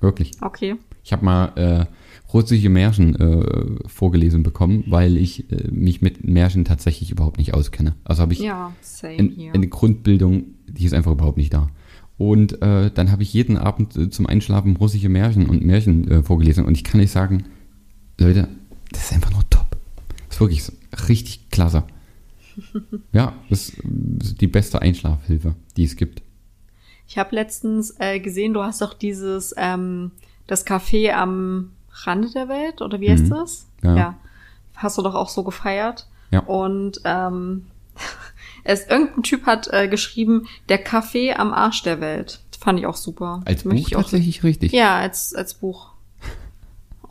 Wirklich. 0.00 0.32
Okay. 0.40 0.76
Ich 1.02 1.12
habe 1.12 1.24
mal 1.24 1.46
äh, 1.56 1.86
russische 2.32 2.68
Märchen 2.68 3.16
äh, 3.16 3.88
vorgelesen 3.88 4.42
bekommen, 4.42 4.84
weil 4.86 5.16
ich 5.16 5.50
äh, 5.50 5.70
mich 5.70 6.02
mit 6.02 6.24
Märchen 6.24 6.64
tatsächlich 6.64 7.10
überhaupt 7.10 7.38
nicht 7.38 7.54
auskenne. 7.54 7.94
Also 8.04 8.22
habe 8.22 8.34
ich 8.34 8.40
ja, 8.40 8.72
in, 9.02 9.50
eine 9.52 9.68
Grundbildung, 9.68 10.44
die 10.66 10.84
ist 10.84 10.94
einfach 10.94 11.12
überhaupt 11.12 11.38
nicht 11.38 11.54
da. 11.54 11.70
Und 12.16 12.62
äh, 12.62 12.90
dann 12.90 13.10
habe 13.10 13.22
ich 13.22 13.32
jeden 13.32 13.56
Abend 13.56 13.96
äh, 13.96 14.10
zum 14.10 14.26
Einschlafen 14.26 14.76
russische 14.76 15.08
Märchen 15.08 15.46
und 15.46 15.64
Märchen 15.64 16.10
äh, 16.10 16.22
vorgelesen. 16.22 16.64
Und 16.64 16.76
ich 16.76 16.84
kann 16.84 17.00
nicht 17.00 17.10
sagen, 17.10 17.44
Leute, 18.18 18.48
das 18.92 19.04
ist 19.04 19.12
einfach 19.14 19.32
nur. 19.32 19.44
Ist 20.34 20.40
wirklich 20.40 20.64
richtig 21.08 21.48
klasse. 21.50 21.84
ja, 23.12 23.34
das 23.48 23.68
ist 23.68 24.40
die 24.40 24.48
beste 24.48 24.82
Einschlafhilfe, 24.82 25.54
die 25.76 25.84
es 25.84 25.94
gibt. 25.94 26.22
Ich 27.06 27.18
habe 27.18 27.36
letztens 27.36 27.94
äh, 28.00 28.18
gesehen, 28.18 28.52
du 28.52 28.64
hast 28.64 28.80
doch 28.80 28.94
dieses, 28.94 29.54
ähm, 29.56 30.10
das 30.48 30.66
Café 30.66 31.12
am 31.12 31.70
Rande 32.02 32.30
der 32.32 32.48
Welt, 32.48 32.82
oder 32.82 33.00
wie 33.00 33.10
heißt 33.10 33.26
mhm. 33.26 33.30
das? 33.30 33.68
Ja. 33.84 33.96
ja. 33.96 34.18
Hast 34.74 34.98
du 34.98 35.02
doch 35.02 35.14
auch 35.14 35.28
so 35.28 35.44
gefeiert. 35.44 36.08
Ja. 36.32 36.40
Und 36.40 37.00
ähm, 37.04 37.66
Es, 38.64 38.88
irgendein 38.88 39.22
Typ 39.22 39.46
hat 39.46 39.68
äh, 39.70 39.86
geschrieben, 39.86 40.48
der 40.68 40.78
Kaffee 40.78 41.32
am 41.32 41.52
Arsch 41.52 41.84
der 41.84 42.00
Welt. 42.00 42.40
Fand 42.58 42.80
ich 42.80 42.86
auch 42.86 42.96
super. 42.96 43.42
Als 43.44 43.64
Möchte 43.64 43.90
Buch 43.90 44.02
tatsächlich 44.02 44.42
richtig. 44.42 44.72
Ja, 44.72 44.96
als, 44.96 45.32
als 45.32 45.54
Buch. 45.54 45.92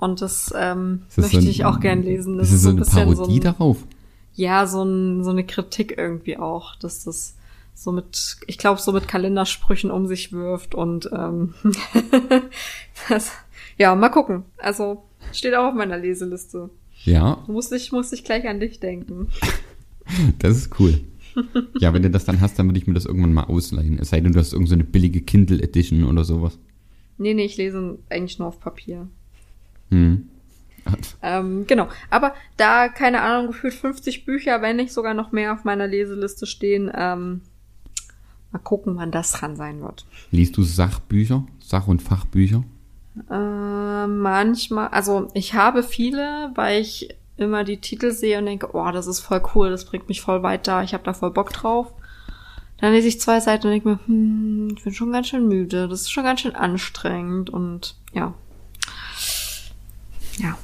Und 0.04 0.22
das, 0.22 0.54
ähm, 0.56 1.04
Ist 1.08 1.18
das 1.18 1.24
möchte 1.26 1.41
so 1.41 1.47
ein- 1.47 1.51
ich 1.51 1.66
auch 1.66 1.80
gern 1.80 2.04
lesen. 2.04 2.38
Das 2.38 2.51
ist 2.51 2.64
so 2.64 2.70
eine 2.70 2.80
bisschen 2.80 2.93
Parodie 3.14 3.16
so 3.16 3.24
ein, 3.32 3.39
darauf. 3.41 3.78
Ja, 4.36 4.66
so, 4.68 4.84
ein, 4.84 5.24
so 5.24 5.30
eine 5.30 5.45
Kritik 5.45 5.95
irgendwie 5.97 6.38
auch, 6.38 6.76
dass 6.76 7.04
das 7.04 7.36
so 7.76 7.91
mit, 7.91 8.38
ich 8.47 8.58
glaube, 8.58 8.82
so 8.82 8.91
mit 8.91 9.08
Kalendersprüchen 9.08 9.91
um 9.91 10.06
sich 10.08 10.32
wirft 10.34 10.76
und 10.76 11.10
ähm, 11.14 11.54
das, 13.10 13.32
ja, 13.78 13.95
mal 13.95 14.10
gucken. 14.10 14.43
Also 14.58 15.04
steht 15.32 15.54
auch 15.56 15.70
auf 15.70 15.74
meiner 15.76 15.97
Leseliste. 15.97 16.70
Ja, 17.06 17.43
Muss 17.47 17.72
ich, 17.72 17.91
muss 17.91 18.12
ich 18.14 18.24
gleich 18.24 18.47
an 18.47 18.60
dich 18.60 18.80
denken. 18.80 19.28
das 20.39 20.58
ist 20.58 20.80
cool. 20.80 20.99
ja, 21.80 21.93
wenn 21.93 22.04
du 22.04 22.10
das 22.10 22.26
dann 22.26 22.41
hast, 22.41 22.58
dann 22.60 22.68
würde 22.68 22.80
ich 22.80 22.88
mir 22.88 22.93
das 22.93 23.06
irgendwann 23.06 23.34
mal 23.34 23.43
ausleihen. 23.45 23.97
Es 23.99 24.10
sei 24.10 24.22
denn, 24.22 24.34
du 24.34 24.39
hast 24.39 24.54
irgendeine 24.54 24.70
so 24.70 24.76
eine 24.76 24.84
billige 24.91 25.22
Kindle 25.22 25.62
Edition 25.62 26.04
oder 26.06 26.24
sowas. 26.24 26.58
Nee, 27.18 27.34
nee, 27.34 27.45
ich 27.45 27.58
lese 27.58 27.97
eigentlich 28.10 28.39
nur 28.39 28.47
auf 28.49 28.60
Papier. 28.60 29.08
Hm. 29.93 30.27
Ähm, 31.21 31.65
genau. 31.67 31.87
Aber 32.09 32.33
da, 32.57 32.89
keine 32.89 33.21
Ahnung, 33.21 33.47
gefühlt 33.47 33.73
50 33.73 34.25
Bücher, 34.25 34.61
wenn 34.61 34.75
nicht 34.75 34.91
sogar 34.91 35.13
noch 35.13 35.31
mehr 35.31 35.53
auf 35.53 35.63
meiner 35.63 35.87
Leseliste 35.87 36.45
stehen, 36.45 36.91
ähm, 36.93 37.41
mal 38.51 38.59
gucken, 38.59 38.97
wann 38.97 39.11
das 39.11 39.31
dran 39.31 39.55
sein 39.55 39.81
wird. 39.81 40.05
Liest 40.31 40.57
du 40.57 40.63
Sachbücher, 40.63 41.45
Sach- 41.59 41.87
und 41.87 42.01
Fachbücher? 42.01 42.63
Äh, 43.29 44.07
manchmal, 44.07 44.87
also 44.89 45.29
ich 45.33 45.53
habe 45.53 45.83
viele, 45.83 46.51
weil 46.55 46.81
ich 46.81 47.15
immer 47.37 47.63
die 47.63 47.77
Titel 47.77 48.11
sehe 48.11 48.39
und 48.39 48.45
denke, 48.45 48.69
oh, 48.73 48.91
das 48.91 49.07
ist 49.07 49.21
voll 49.21 49.41
cool, 49.55 49.69
das 49.69 49.85
bringt 49.85 50.09
mich 50.09 50.21
voll 50.21 50.43
weiter, 50.43 50.83
ich 50.83 50.93
habe 50.93 51.03
da 51.03 51.13
voll 51.13 51.31
Bock 51.31 51.53
drauf. 51.53 51.93
Dann 52.79 52.91
lese 52.91 53.07
ich 53.07 53.21
zwei 53.21 53.39
Seiten 53.39 53.67
und 53.67 53.71
denke 53.71 53.89
mir, 53.89 53.99
hm, 54.05 54.75
ich 54.75 54.83
bin 54.83 54.93
schon 54.93 55.11
ganz 55.11 55.27
schön 55.27 55.47
müde, 55.47 55.87
das 55.87 56.01
ist 56.01 56.11
schon 56.11 56.25
ganz 56.25 56.41
schön 56.41 56.55
anstrengend 56.55 57.49
und 57.49 57.95
ja. 58.13 58.33
Ja. 60.38 60.57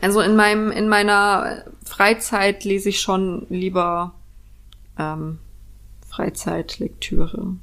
Also 0.00 0.20
in 0.20 0.36
meinem, 0.36 0.70
in 0.70 0.88
meiner 0.88 1.64
Freizeit 1.84 2.64
lese 2.64 2.90
ich 2.90 3.00
schon 3.00 3.46
lieber 3.50 4.14
ähm, 4.98 5.38
Freizeitlektüre 6.08 7.54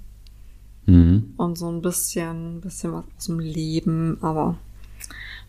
Mhm. 0.87 1.33
und 1.37 1.57
so 1.57 1.67
ein 1.71 1.81
bisschen, 1.81 2.61
bisschen 2.61 2.93
was 2.93 3.05
aus 3.17 3.25
dem 3.25 3.39
Leben, 3.39 4.17
aber 4.21 4.55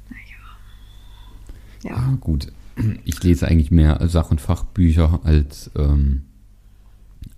naja. 0.08 1.90
Ja. 1.96 1.96
Ah, 2.02 2.16
gut. 2.20 2.50
Ich 3.04 3.22
lese 3.22 3.46
eigentlich 3.46 3.70
mehr 3.70 4.00
Sach- 4.08 4.30
und 4.30 4.40
Fachbücher 4.40 5.20
als 5.24 5.70
ähm, 5.76 6.22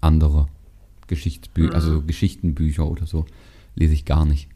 andere 0.00 0.46
Geschichtsbücher, 1.08 1.70
Mhm. 1.70 1.74
also 1.74 2.02
Geschichtenbücher 2.02 2.86
oder 2.86 3.06
so. 3.06 3.26
Lese 3.74 3.94
ich 3.94 4.04
gar 4.04 4.24
nicht. 4.24 4.48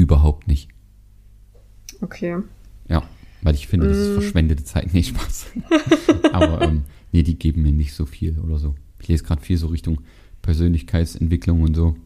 Überhaupt 0.00 0.48
nicht. 0.48 0.68
Okay. 2.00 2.38
Ja, 2.88 3.02
weil 3.42 3.54
ich 3.54 3.68
finde, 3.68 3.88
das 3.88 3.98
ist 3.98 4.10
Mm. 4.10 4.20
verschwendete 4.20 4.64
Zeit. 4.64 4.94
Nee, 4.94 5.02
Spaß. 5.02 5.46
Aber 6.32 6.62
ähm, 6.62 6.84
nee, 7.12 7.22
die 7.22 7.38
geben 7.38 7.62
mir 7.62 7.72
nicht 7.72 7.92
so 7.92 8.06
viel 8.06 8.38
oder 8.38 8.58
so. 8.58 8.74
Ich 8.98 9.08
lese 9.08 9.24
gerade 9.24 9.42
viel 9.42 9.58
so 9.58 9.66
Richtung 9.66 10.00
Persönlichkeitsentwicklung 10.40 11.62
und 11.62 11.74
so. 11.74 11.96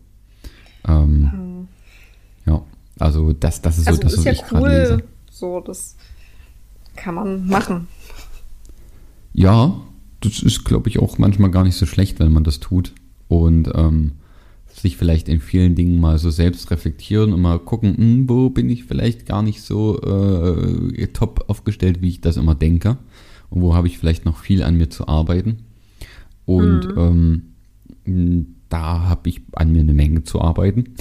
Ähm, 0.88 1.68
Ja, 2.46 2.62
also 2.98 3.32
das, 3.32 3.62
das 3.62 3.78
ist 3.78 3.86
Also 3.86 3.98
so 3.98 4.02
das, 4.02 4.12
ist 4.14 4.18
was 4.18 4.24
ja 4.24 4.32
ich 4.32 4.42
gerade 4.42 4.68
lese. 4.68 4.94
cool. 4.94 5.04
So, 5.30 5.60
das 5.60 5.96
kann 6.96 7.14
man 7.14 7.46
machen. 7.46 7.86
Ja, 9.32 9.80
das 10.20 10.42
ist, 10.42 10.64
glaube 10.64 10.88
ich, 10.88 10.98
auch 10.98 11.18
manchmal 11.18 11.50
gar 11.50 11.62
nicht 11.64 11.76
so 11.76 11.86
schlecht, 11.86 12.18
wenn 12.18 12.32
man 12.32 12.44
das 12.44 12.58
tut. 12.60 12.92
Und 13.28 13.70
ähm, 13.74 14.12
sich 14.80 14.96
vielleicht 14.96 15.28
in 15.28 15.40
vielen 15.40 15.74
Dingen 15.74 16.00
mal 16.00 16.18
so 16.18 16.30
selbst 16.30 16.70
reflektieren 16.70 17.32
und 17.32 17.40
mal 17.40 17.58
gucken, 17.58 17.96
hm, 17.96 18.28
wo 18.28 18.50
bin 18.50 18.68
ich 18.68 18.84
vielleicht 18.84 19.24
gar 19.24 19.42
nicht 19.42 19.62
so 19.62 20.00
äh, 20.02 21.06
top 21.08 21.44
aufgestellt, 21.48 22.02
wie 22.02 22.08
ich 22.08 22.20
das 22.20 22.36
immer 22.36 22.54
denke. 22.54 22.98
Und 23.50 23.62
wo 23.62 23.74
habe 23.74 23.86
ich 23.86 23.98
vielleicht 23.98 24.24
noch 24.24 24.38
viel 24.38 24.62
an 24.62 24.76
mir 24.76 24.90
zu 24.90 25.06
arbeiten. 25.06 25.58
Und 26.44 26.88
ähm, 26.96 27.42
mh, 28.04 28.46
da 28.68 29.04
habe 29.04 29.28
ich 29.28 29.42
an 29.52 29.70
mir 29.70 29.80
eine 29.80 29.94
Menge 29.94 30.24
zu 30.24 30.40
arbeiten. 30.40 30.94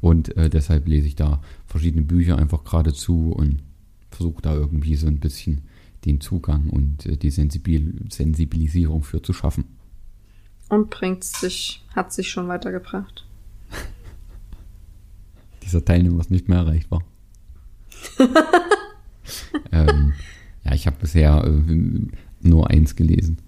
Und 0.00 0.36
äh, 0.36 0.48
deshalb 0.48 0.86
lese 0.86 1.08
ich 1.08 1.16
da 1.16 1.42
verschiedene 1.66 2.02
Bücher 2.02 2.38
einfach 2.38 2.64
geradezu 2.64 3.32
und 3.32 3.62
versuche 4.10 4.40
da 4.40 4.54
irgendwie 4.54 4.94
so 4.94 5.08
ein 5.08 5.18
bisschen 5.18 5.62
den 6.04 6.20
Zugang 6.20 6.70
und 6.70 7.06
äh, 7.06 7.16
die 7.16 7.30
Sensibil 7.30 8.06
Sensibilisierung 8.08 9.02
für 9.02 9.20
zu 9.20 9.32
schaffen. 9.32 9.64
Und 10.70 10.88
bringt 10.88 11.24
sich, 11.24 11.84
hat 11.94 12.12
sich 12.12 12.30
schon 12.30 12.48
weitergebracht. 12.48 13.26
Dieser 15.62 15.84
Teilnehmer, 15.84 16.18
was 16.18 16.30
nicht 16.30 16.48
mehr 16.48 16.58
erreicht 16.58 16.90
war. 16.90 17.02
ähm, 19.72 20.14
ja, 20.64 20.72
ich 20.72 20.86
habe 20.86 20.96
bisher 21.00 21.44
äh, 21.44 22.08
nur 22.40 22.70
eins 22.70 22.96
gelesen. 22.96 23.38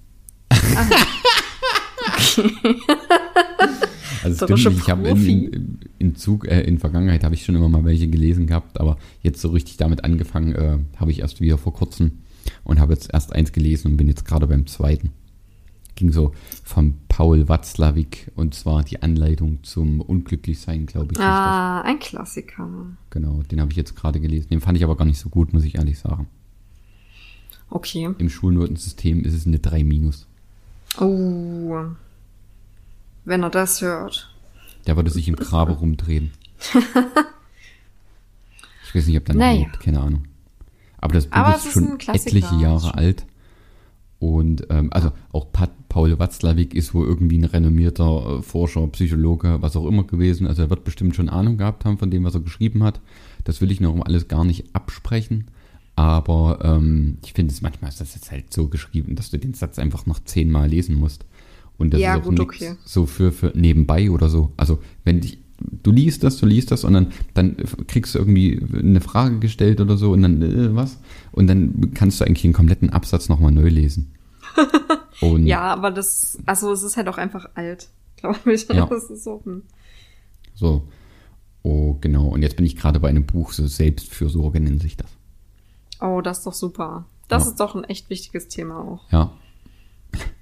Also 4.22 4.44
es 4.44 4.50
schon 4.50 4.58
stimmt, 4.58 4.78
ich 4.78 4.88
habe 4.88 5.08
in, 5.08 5.26
in, 5.26 5.78
in 5.98 6.16
Zug, 6.16 6.46
äh, 6.46 6.60
in 6.60 6.78
Vergangenheit 6.78 7.24
habe 7.24 7.34
ich 7.34 7.44
schon 7.44 7.56
immer 7.56 7.68
mal 7.68 7.84
welche 7.84 8.08
gelesen 8.08 8.46
gehabt, 8.46 8.78
aber 8.78 8.96
jetzt 9.20 9.40
so 9.40 9.48
richtig 9.48 9.76
damit 9.78 10.04
angefangen 10.04 10.54
äh, 10.54 10.78
habe 10.96 11.10
ich 11.10 11.20
erst 11.20 11.40
wieder 11.40 11.58
vor 11.58 11.74
kurzem 11.74 12.20
und 12.64 12.78
habe 12.78 12.92
jetzt 12.92 13.12
erst 13.12 13.32
eins 13.32 13.52
gelesen 13.52 13.92
und 13.92 13.96
bin 13.96 14.08
jetzt 14.08 14.24
gerade 14.24 14.46
beim 14.46 14.66
zweiten. 14.66 15.10
Ging 15.96 16.12
so 16.12 16.32
von 16.62 16.94
Paul 17.12 17.46
Watzlawick 17.46 18.30
und 18.36 18.54
zwar 18.54 18.82
die 18.84 19.02
Anleitung 19.02 19.62
zum 19.64 20.00
Unglücklichsein, 20.00 20.86
glaube 20.86 21.12
ich. 21.12 21.20
Ah, 21.20 21.82
ein 21.82 21.98
Klassiker. 21.98 22.66
Genau, 23.10 23.42
den 23.42 23.60
habe 23.60 23.70
ich 23.70 23.76
jetzt 23.76 23.94
gerade 23.94 24.18
gelesen. 24.18 24.48
Den 24.48 24.62
fand 24.62 24.78
ich 24.78 24.84
aber 24.84 24.96
gar 24.96 25.04
nicht 25.04 25.18
so 25.18 25.28
gut, 25.28 25.52
muss 25.52 25.64
ich 25.64 25.74
ehrlich 25.74 25.98
sagen. 25.98 26.26
Okay. 27.68 28.08
Im 28.16 28.30
Schulnotensystem 28.30 29.24
ist 29.24 29.34
es 29.34 29.46
eine 29.46 29.58
3 29.58 29.84
minus. 29.84 30.26
Oh. 30.98 31.84
Wenn 33.26 33.42
er 33.42 33.50
das 33.50 33.82
hört. 33.82 34.34
Der 34.86 34.96
würde 34.96 35.10
sich 35.10 35.28
im 35.28 35.36
Grabe 35.36 35.72
rumdrehen. 35.72 36.30
Ich 38.88 38.94
weiß 38.94 39.06
nicht, 39.06 39.16
ob 39.16 39.24
der 39.24 39.34
noch 39.36 39.40
Naja. 39.40 39.60
lebt, 39.60 39.80
keine 39.80 40.00
Ahnung. 40.00 40.24
Aber 40.98 41.14
das 41.14 41.26
Buch 41.26 41.34
Aber 41.36 41.56
ist 41.56 41.64
ist 41.64 41.72
schon 41.72 41.98
etliche 41.98 42.54
Jahre 42.56 42.94
alt. 42.94 43.24
Und 44.18 44.66
ähm, 44.68 44.92
also 44.92 45.12
auch 45.32 45.50
Pat, 45.50 45.70
Paul 45.92 46.18
Watzlawick 46.18 46.74
ist 46.74 46.94
wohl 46.94 47.06
irgendwie 47.06 47.36
ein 47.36 47.44
renommierter 47.44 48.38
äh, 48.38 48.42
Forscher, 48.42 48.86
Psychologe, 48.88 49.58
was 49.60 49.76
auch 49.76 49.86
immer 49.86 50.04
gewesen. 50.04 50.46
Also 50.46 50.62
er 50.62 50.70
wird 50.70 50.84
bestimmt 50.84 51.14
schon 51.14 51.28
Ahnung 51.28 51.58
gehabt 51.58 51.84
haben 51.84 51.98
von 51.98 52.10
dem, 52.10 52.24
was 52.24 52.32
er 52.32 52.40
geschrieben 52.40 52.82
hat. 52.82 53.02
Das 53.44 53.60
will 53.60 53.70
ich 53.70 53.78
noch 53.78 54.02
alles 54.06 54.26
gar 54.26 54.46
nicht 54.46 54.74
absprechen. 54.74 55.48
Aber 55.94 56.60
ähm, 56.64 57.18
ich 57.22 57.34
finde 57.34 57.52
es 57.52 57.60
manchmal 57.60 57.90
ist 57.90 58.00
das 58.00 58.14
jetzt 58.14 58.32
halt 58.32 58.50
so 58.54 58.68
geschrieben, 58.68 59.16
dass 59.16 59.28
du 59.28 59.38
den 59.38 59.52
Satz 59.52 59.78
einfach 59.78 60.06
noch 60.06 60.18
zehnmal 60.24 60.66
lesen 60.66 60.94
musst. 60.94 61.26
Und 61.76 61.92
das 61.92 62.00
Ja, 62.00 62.14
ist 62.14 62.22
auch 62.22 62.28
gut, 62.30 62.40
okay. 62.40 62.76
so 62.86 63.04
für, 63.04 63.30
für 63.30 63.52
nebenbei 63.54 64.10
oder 64.10 64.30
so. 64.30 64.50
Also 64.56 64.78
wenn 65.04 65.20
dich, 65.20 65.40
du 65.82 65.90
liest 65.92 66.24
das, 66.24 66.38
du 66.38 66.46
liest 66.46 66.70
das 66.70 66.84
und 66.84 66.94
dann, 66.94 67.08
dann 67.34 67.54
kriegst 67.86 68.14
du 68.14 68.18
irgendwie 68.18 68.62
eine 68.72 69.02
Frage 69.02 69.40
gestellt 69.40 69.78
oder 69.82 69.98
so 69.98 70.12
und 70.12 70.22
dann 70.22 70.40
äh, 70.40 70.74
was? 70.74 70.98
Und 71.32 71.48
dann 71.48 71.90
kannst 71.92 72.18
du 72.18 72.24
eigentlich 72.24 72.40
den 72.40 72.54
kompletten 72.54 72.88
Absatz 72.88 73.28
nochmal 73.28 73.52
neu 73.52 73.68
lesen. 73.68 74.10
Und 75.22 75.46
Ja, 75.46 75.62
aber 75.72 75.90
das, 75.90 76.38
also 76.46 76.72
es 76.72 76.82
ist 76.82 76.96
halt 76.96 77.08
auch 77.08 77.18
einfach 77.18 77.48
alt, 77.54 77.88
glaube 78.16 78.52
ich. 78.52 78.68
Ja. 78.68 78.86
Das 78.86 79.04
ist 79.10 79.24
so, 79.24 79.40
hm. 79.44 79.62
so. 80.54 80.86
Oh, 81.62 81.96
genau. 82.00 82.26
Und 82.28 82.42
jetzt 82.42 82.56
bin 82.56 82.66
ich 82.66 82.76
gerade 82.76 82.98
bei 82.98 83.08
einem 83.08 83.24
Buch, 83.24 83.52
so 83.52 83.66
Selbstfürsorge 83.66 84.58
nennt 84.60 84.82
sich 84.82 84.96
das. 84.96 85.08
Oh, 86.00 86.20
das 86.20 86.38
ist 86.38 86.46
doch 86.46 86.54
super. 86.54 87.06
Das 87.28 87.44
Ja. 87.44 87.50
ist 87.50 87.60
doch 87.60 87.74
ein 87.76 87.84
echt 87.84 88.10
wichtiges 88.10 88.48
Thema 88.48 88.80
auch. 88.80 89.10
Ja. 89.12 89.32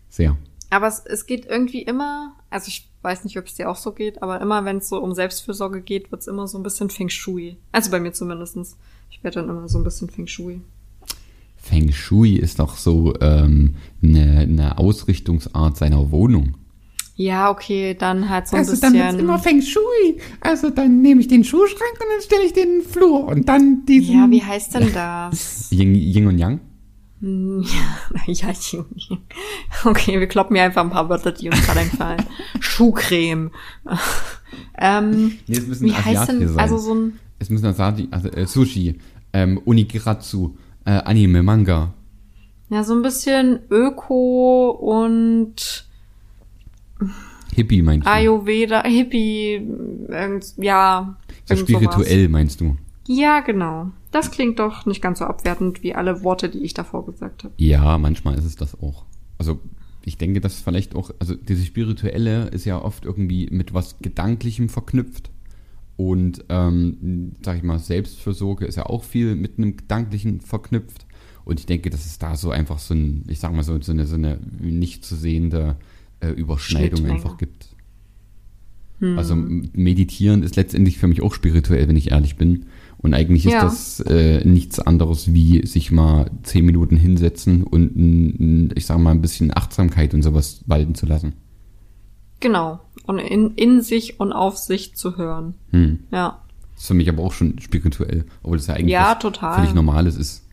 Sehr. 0.08 0.36
Aber 0.70 0.86
es, 0.86 1.00
es 1.00 1.26
geht 1.26 1.46
irgendwie 1.46 1.82
immer, 1.82 2.34
also 2.48 2.68
ich 2.68 2.88
weiß 3.02 3.24
nicht, 3.24 3.38
ob 3.38 3.46
es 3.46 3.54
dir 3.54 3.68
auch 3.70 3.76
so 3.76 3.92
geht, 3.92 4.22
aber 4.22 4.40
immer, 4.40 4.64
wenn 4.64 4.78
es 4.78 4.88
so 4.88 5.02
um 5.02 5.12
Selbstfürsorge 5.14 5.82
geht, 5.82 6.10
wird's 6.12 6.26
immer 6.26 6.46
so 6.48 6.58
ein 6.58 6.62
bisschen 6.62 6.90
Feng 6.90 7.08
Shui. 7.08 7.56
Also 7.72 7.90
bei 7.90 8.00
mir 8.00 8.12
zumindestens. 8.12 8.76
Ich 9.10 9.22
werde 9.24 9.40
dann 9.40 9.50
immer 9.50 9.68
so 9.68 9.78
ein 9.78 9.84
bisschen 9.84 10.08
Feng 10.08 10.26
Shui. 10.26 10.60
Feng 11.60 11.92
Shui 11.92 12.36
ist 12.36 12.58
doch 12.58 12.76
so 12.76 13.14
ähm, 13.20 13.74
eine, 14.02 14.40
eine 14.40 14.78
Ausrichtungsart 14.78 15.76
seiner 15.76 16.10
Wohnung. 16.10 16.56
Ja, 17.16 17.50
okay, 17.50 17.94
dann 17.98 18.30
halt 18.30 18.48
so 18.48 18.56
ein 18.56 18.60
Also 18.60 18.72
bisschen. 18.72 18.94
dann 18.94 19.08
wird's 19.12 19.22
immer 19.22 19.38
Feng 19.38 19.60
Shui. 19.60 20.20
Also 20.40 20.70
dann 20.70 21.02
nehme 21.02 21.20
ich 21.20 21.28
den 21.28 21.44
Schuhschrank 21.44 21.92
und 22.00 22.06
dann 22.14 22.22
stelle 22.22 22.44
ich 22.46 22.54
den 22.54 22.80
Flur 22.82 23.26
und 23.28 23.46
dann 23.48 23.84
diesen... 23.86 24.14
ja, 24.14 24.30
wie 24.30 24.42
heißt 24.42 24.74
denn 24.74 24.90
das? 24.94 25.68
Yin, 25.70 25.94
Yin 25.94 26.26
und 26.28 26.38
Yang? 26.38 26.60
Hm, 27.20 27.62
ja, 28.26 28.32
ja, 28.32 28.52
Junge. 28.70 28.86
Okay, 29.84 30.18
wir 30.18 30.26
kloppen 30.28 30.54
mir 30.54 30.62
einfach 30.62 30.82
ein 30.82 30.88
paar 30.90 31.10
Wörter, 31.10 31.32
die 31.32 31.50
uns 31.50 31.60
gerade 31.66 31.80
einfallen. 31.80 32.24
Schuhcreme. 32.60 33.50
ähm, 34.78 35.32
Nee, 35.46 35.56
es 35.58 35.66
müssen 35.66 35.86
wie 35.86 35.92
heißt 35.92 36.22
Asiate 36.22 36.38
denn, 36.38 36.48
sein. 36.48 36.58
also 36.58 36.78
so 36.78 36.94
ein, 36.94 37.18
Es 37.38 37.50
müssen 37.50 37.66
Asati, 37.66 38.08
also 38.10 38.28
äh, 38.30 38.46
Sushi, 38.46 38.98
ähm, 39.34 39.60
Onigiratsu, 39.66 40.56
äh, 40.90 41.02
Anime, 41.04 41.42
Manga. 41.42 41.94
Ja, 42.68 42.84
so 42.84 42.94
ein 42.94 43.02
bisschen 43.02 43.60
Öko 43.70 44.70
und 44.70 45.88
Hippie 47.54 47.82
meinst 47.82 48.06
du? 48.06 48.10
Ayurveda, 48.10 48.84
Hippie, 48.84 49.54
irgend, 50.08 50.54
ja. 50.56 51.16
so 51.44 51.54
irgend 51.54 51.68
sowas. 51.68 51.82
spirituell 51.82 52.28
meinst 52.28 52.60
du? 52.60 52.76
Ja, 53.06 53.40
genau. 53.40 53.90
Das 54.12 54.30
klingt 54.30 54.58
doch 54.58 54.86
nicht 54.86 55.02
ganz 55.02 55.18
so 55.18 55.24
abwertend 55.24 55.82
wie 55.82 55.94
alle 55.94 56.22
Worte, 56.22 56.48
die 56.48 56.60
ich 56.60 56.74
davor 56.74 57.06
gesagt 57.06 57.44
habe. 57.44 57.54
Ja, 57.56 57.98
manchmal 57.98 58.38
ist 58.38 58.44
es 58.44 58.56
das 58.56 58.80
auch. 58.80 59.04
Also 59.38 59.58
ich 60.04 60.16
denke, 60.16 60.40
dass 60.40 60.60
vielleicht 60.60 60.94
auch, 60.94 61.10
also 61.18 61.34
diese 61.34 61.64
spirituelle 61.64 62.48
ist 62.48 62.64
ja 62.64 62.80
oft 62.80 63.04
irgendwie 63.04 63.48
mit 63.50 63.74
was 63.74 63.98
Gedanklichem 64.00 64.68
verknüpft. 64.68 65.30
Und, 66.00 66.44
ähm, 66.48 67.32
sag 67.42 67.58
ich 67.58 67.62
mal, 67.62 67.78
Selbstfürsorge 67.78 68.64
ist 68.64 68.76
ja 68.76 68.86
auch 68.86 69.04
viel 69.04 69.34
mit 69.34 69.58
einem 69.58 69.76
Gedanklichen 69.76 70.40
verknüpft. 70.40 71.04
Und 71.44 71.60
ich 71.60 71.66
denke, 71.66 71.90
dass 71.90 72.06
es 72.06 72.18
da 72.18 72.36
so 72.36 72.50
einfach 72.50 72.78
so 72.78 72.94
ein, 72.94 73.24
ich 73.28 73.38
sag 73.38 73.52
mal 73.54 73.64
so, 73.64 73.78
so 73.82 73.92
eine, 73.92 74.06
so 74.06 74.14
eine 74.14 74.38
nicht 74.60 75.04
zu 75.04 75.14
sehende 75.14 75.76
äh, 76.20 76.28
Überschneidung 76.30 77.04
einfach 77.04 77.36
gibt. 77.36 77.68
Also 79.16 79.34
m- 79.34 79.68
meditieren 79.74 80.42
ist 80.42 80.56
letztendlich 80.56 80.96
für 80.98 81.06
mich 81.08 81.20
auch 81.22 81.34
spirituell, 81.34 81.86
wenn 81.88 81.96
ich 81.96 82.10
ehrlich 82.12 82.36
bin. 82.36 82.66
Und 82.96 83.12
eigentlich 83.12 83.44
ist 83.44 83.52
Ja. 83.52 83.62
das 83.62 84.00
äh, 84.00 84.42
nichts 84.46 84.78
anderes 84.78 85.34
wie 85.34 85.66
sich 85.66 85.90
mal 85.90 86.30
zehn 86.44 86.64
Minuten 86.64 86.96
hinsetzen 86.96 87.62
und 87.62 88.72
ich 88.74 88.86
sag 88.86 88.98
mal 88.98 89.10
ein 89.10 89.22
bisschen 89.22 89.54
Achtsamkeit 89.54 90.14
und 90.14 90.22
sowas 90.22 90.62
walten 90.66 90.94
zu 90.94 91.04
lassen. 91.06 91.32
Genau. 92.40 92.80
Und 93.10 93.18
in, 93.18 93.54
in 93.54 93.82
sich 93.82 94.20
und 94.20 94.32
auf 94.32 94.56
sich 94.56 94.94
zu 94.94 95.16
hören. 95.16 95.54
Hm. 95.70 96.00
Ja. 96.12 96.40
Das 96.74 96.82
ist 96.82 96.86
für 96.88 96.94
mich 96.94 97.08
aber 97.08 97.22
auch 97.22 97.32
schon 97.32 97.58
spirituell, 97.58 98.24
obwohl 98.42 98.56
das 98.58 98.68
ja 98.68 98.74
eigentlich 98.74 98.92
Ja, 98.92 99.14
total. 99.16 99.56
völlig 99.56 99.74
Normales 99.74 100.16
ist. 100.16 100.46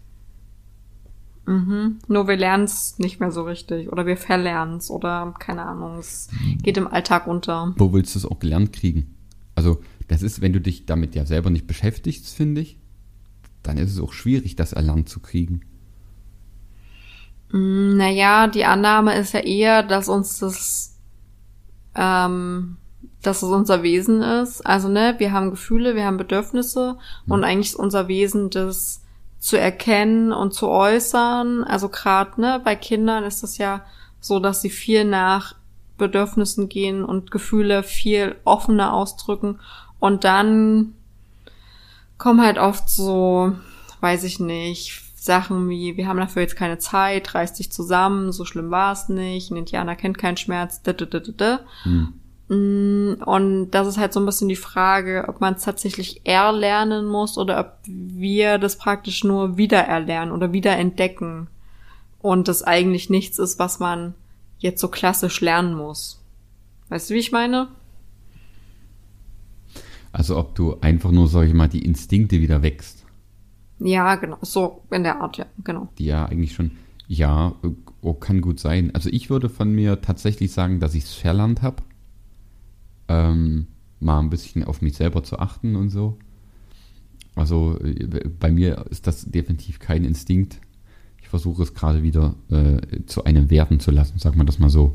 Nur 1.45 2.27
wir 2.27 2.35
lernen 2.35 2.65
es 2.65 2.99
nicht 2.99 3.21
mehr 3.21 3.31
so 3.31 3.43
richtig. 3.43 3.89
Oder 3.89 4.05
wir 4.05 4.17
verlernen 4.17 4.77
es. 4.77 4.89
Oder 4.91 5.33
keine 5.39 5.65
Ahnung. 5.65 5.97
Es 5.97 6.29
geht 6.61 6.75
im 6.75 6.87
Alltag 6.87 7.25
unter. 7.25 7.73
Wo 7.77 7.93
willst 7.93 8.15
du 8.15 8.19
es 8.19 8.25
auch 8.25 8.39
gelernt 8.39 8.73
kriegen? 8.73 9.15
Also, 9.55 9.79
das 10.09 10.23
ist, 10.23 10.41
wenn 10.41 10.51
du 10.51 10.59
dich 10.59 10.85
damit 10.85 11.15
ja 11.15 11.25
selber 11.25 11.49
nicht 11.49 11.65
beschäftigst, 11.65 12.35
finde 12.35 12.59
ich, 12.61 12.77
dann 13.63 13.77
ist 13.77 13.93
es 13.93 14.01
auch 14.01 14.11
schwierig, 14.11 14.57
das 14.57 14.73
erlernt 14.73 15.07
zu 15.07 15.21
kriegen. 15.21 15.61
Naja, 17.51 18.47
die 18.47 18.65
Annahme 18.65 19.15
ist 19.17 19.33
ja 19.33 19.39
eher, 19.39 19.83
dass 19.83 20.09
uns 20.09 20.39
das, 20.39 20.96
ähm, 21.97 22.77
dass 23.21 23.43
es 23.43 23.49
unser 23.49 23.83
Wesen 23.83 24.21
ist. 24.21 24.65
Also, 24.65 24.87
ne, 24.87 25.15
wir 25.17 25.31
haben 25.31 25.49
Gefühle, 25.49 25.95
wir 25.95 26.05
haben 26.05 26.17
Bedürfnisse 26.17 26.97
und 27.27 27.43
eigentlich 27.43 27.69
ist 27.69 27.75
unser 27.75 28.07
Wesen 28.07 28.49
das 28.49 29.01
zu 29.39 29.59
erkennen 29.59 30.31
und 30.31 30.53
zu 30.53 30.67
äußern. 30.67 31.63
Also 31.63 31.89
gerade, 31.89 32.39
ne, 32.39 32.61
bei 32.63 32.75
Kindern 32.75 33.23
ist 33.23 33.43
es 33.43 33.57
ja 33.57 33.85
so, 34.19 34.39
dass 34.39 34.61
sie 34.61 34.69
viel 34.69 35.03
nach 35.05 35.55
Bedürfnissen 35.97 36.69
gehen 36.69 37.03
und 37.03 37.31
Gefühle 37.31 37.83
viel 37.83 38.35
offener 38.43 38.93
ausdrücken 38.93 39.59
und 39.99 40.23
dann 40.23 40.93
kommen 42.17 42.41
halt 42.41 42.57
oft 42.57 42.89
so, 42.89 43.53
weiß 44.01 44.23
ich 44.23 44.39
nicht, 44.39 45.03
Sachen 45.27 45.69
wie, 45.69 45.95
wir 45.95 46.07
haben 46.07 46.17
dafür 46.17 46.41
jetzt 46.41 46.55
keine 46.55 46.79
Zeit, 46.79 47.35
reiß 47.35 47.53
dich 47.53 47.71
zusammen, 47.71 48.31
so 48.31 48.43
schlimm 48.43 48.71
war 48.71 48.93
es 48.93 49.07
nicht, 49.09 49.51
ein 49.51 49.57
Indianer 49.57 49.95
kennt 49.95 50.17
keinen 50.17 50.37
Schmerz, 50.37 50.81
da, 50.81 50.93
da, 50.93 51.05
da, 51.05 51.19
da. 51.19 51.59
Hm. 51.83 52.13
Mm, 52.49 53.21
Und 53.25 53.71
das 53.71 53.87
ist 53.87 53.97
halt 53.97 54.13
so 54.13 54.19
ein 54.19 54.25
bisschen 54.25 54.49
die 54.49 54.55
Frage, 54.55 55.25
ob 55.27 55.41
man 55.41 55.55
es 55.55 55.63
tatsächlich 55.63 56.25
erlernen 56.25 57.05
muss 57.05 57.37
oder 57.37 57.59
ob 57.59 57.73
wir 57.85 58.57
das 58.57 58.77
praktisch 58.77 59.23
nur 59.23 59.57
wiedererlernen 59.57 60.33
oder 60.33 60.53
wiederentdecken. 60.53 61.47
Und 62.19 62.47
das 62.47 62.63
eigentlich 62.63 63.09
nichts 63.09 63.37
ist, 63.37 63.59
was 63.59 63.79
man 63.79 64.15
jetzt 64.57 64.81
so 64.81 64.87
klassisch 64.87 65.39
lernen 65.41 65.75
muss. 65.75 66.23
Weißt 66.89 67.09
du, 67.09 67.13
wie 67.13 67.19
ich 67.19 67.31
meine? 67.31 67.67
Also, 70.11 70.37
ob 70.37 70.55
du 70.55 70.77
einfach 70.81 71.11
nur, 71.11 71.27
sag 71.27 71.45
ich 71.47 71.53
mal, 71.53 71.67
die 71.67 71.85
Instinkte 71.85 72.39
wieder 72.39 72.63
wächst. 72.63 73.05
Ja, 73.79 74.15
genau. 74.15 74.37
So 74.41 74.81
in 74.91 75.03
der 75.03 75.21
Art, 75.21 75.37
ja, 75.37 75.45
genau. 75.63 75.89
die 75.97 76.05
ja 76.05 76.25
eigentlich 76.25 76.53
schon, 76.53 76.71
ja, 77.07 77.53
oh, 78.01 78.13
kann 78.13 78.41
gut 78.41 78.59
sein. 78.59 78.93
Also 78.93 79.09
ich 79.11 79.29
würde 79.29 79.49
von 79.49 79.71
mir 79.71 80.01
tatsächlich 80.01 80.51
sagen, 80.51 80.79
dass 80.79 80.95
ich 80.95 81.03
es 81.03 81.13
verlernt 81.13 81.61
habe, 81.61 81.83
ähm, 83.07 83.67
mal 83.99 84.19
ein 84.19 84.29
bisschen 84.29 84.63
auf 84.63 84.81
mich 84.81 84.95
selber 84.95 85.23
zu 85.23 85.39
achten 85.39 85.75
und 85.75 85.89
so. 85.89 86.17
Also 87.35 87.79
äh, 87.79 88.29
bei 88.39 88.51
mir 88.51 88.85
ist 88.89 89.07
das 89.07 89.25
definitiv 89.25 89.79
kein 89.79 90.03
Instinkt. 90.03 90.59
Ich 91.21 91.29
versuche 91.29 91.63
es 91.63 91.73
gerade 91.73 92.03
wieder 92.03 92.35
äh, 92.49 93.03
zu 93.05 93.25
einem 93.25 93.49
werden 93.49 93.79
zu 93.79 93.91
lassen, 93.91 94.17
sag 94.17 94.35
mal 94.35 94.45
das 94.45 94.59
mal 94.59 94.69
so. 94.69 94.93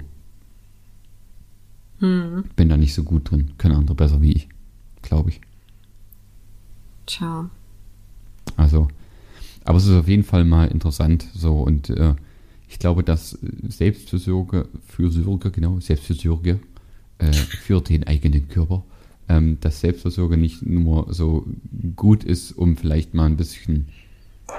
Hm. 1.98 2.44
Bin 2.56 2.68
da 2.68 2.76
nicht 2.76 2.94
so 2.94 3.04
gut 3.04 3.30
drin, 3.30 3.52
können 3.58 3.76
andere 3.76 3.94
besser 3.94 4.20
wie 4.22 4.32
ich, 4.32 4.48
glaube 5.02 5.30
ich. 5.30 5.40
Tja. 7.06 7.48
Also, 8.56 8.88
aber 9.64 9.78
es 9.78 9.86
ist 9.86 9.94
auf 9.94 10.08
jeden 10.08 10.24
Fall 10.24 10.44
mal 10.44 10.68
interessant 10.68 11.26
so 11.34 11.60
und 11.60 11.90
äh, 11.90 12.14
ich 12.68 12.78
glaube, 12.78 13.02
dass 13.02 13.38
Selbstfürsorge, 13.68 14.66
Fürsorge, 14.86 15.50
genau, 15.50 15.78
Selbstfürsorge 15.78 16.58
äh, 17.18 17.32
für 17.32 17.82
den 17.82 18.06
eigenen 18.06 18.48
Körper, 18.48 18.82
ähm, 19.28 19.58
dass 19.60 19.80
Selbstfürsorge 19.80 20.38
nicht 20.38 20.64
nur 20.64 21.12
so 21.12 21.46
gut 21.94 22.24
ist, 22.24 22.52
um 22.52 22.78
vielleicht 22.78 23.12
mal 23.12 23.26
ein 23.26 23.36
bisschen, 23.36 23.88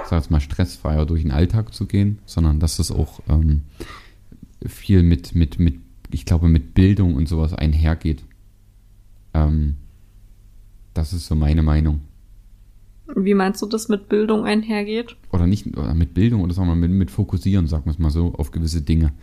sag 0.08 0.30
mal, 0.30 0.40
stressfreier 0.40 1.08
durch 1.08 1.24
den 1.24 1.32
Alltag 1.32 1.74
zu 1.74 1.88
gehen, 1.88 2.20
sondern 2.28 2.60
dass 2.60 2.78
es 2.78 2.92
auch 2.92 3.20
ähm, 3.28 3.64
viel 4.64 5.02
mit, 5.02 5.34
mit, 5.34 5.58
mit, 5.58 5.80
ich 6.12 6.26
glaube, 6.26 6.50
mit 6.50 6.76
Bildung 6.76 7.16
und 7.16 7.28
sowas 7.28 7.54
einhergeht. 7.54 8.24
Ähm, 9.34 9.78
das 10.94 11.14
ist 11.14 11.26
so 11.26 11.34
meine 11.34 11.64
Meinung 11.64 12.02
Wie 13.16 13.34
meinst 13.34 13.62
du 13.62 13.66
das 13.66 13.90
mit 13.90 14.10
Bildung 14.10 14.46
einhergeht? 14.46 15.18
oder 15.32 15.48
nicht 15.48 15.68
oder 15.78 15.94
mit 15.94 16.14
Bildung 16.14 16.42
oder 16.42 16.54
sagen 16.54 16.68
wir 16.68 16.76
mal 16.76 16.88
mit, 16.88 16.98
mit 16.98 17.12
Fokussieren, 17.12 17.68
sagen 17.68 17.86
wir 17.86 17.92
es 17.92 18.00
mal 18.00 18.12
so, 18.12 18.34
auf 18.34 18.52
gewisse 18.52 18.82
Dinge. 18.82 19.14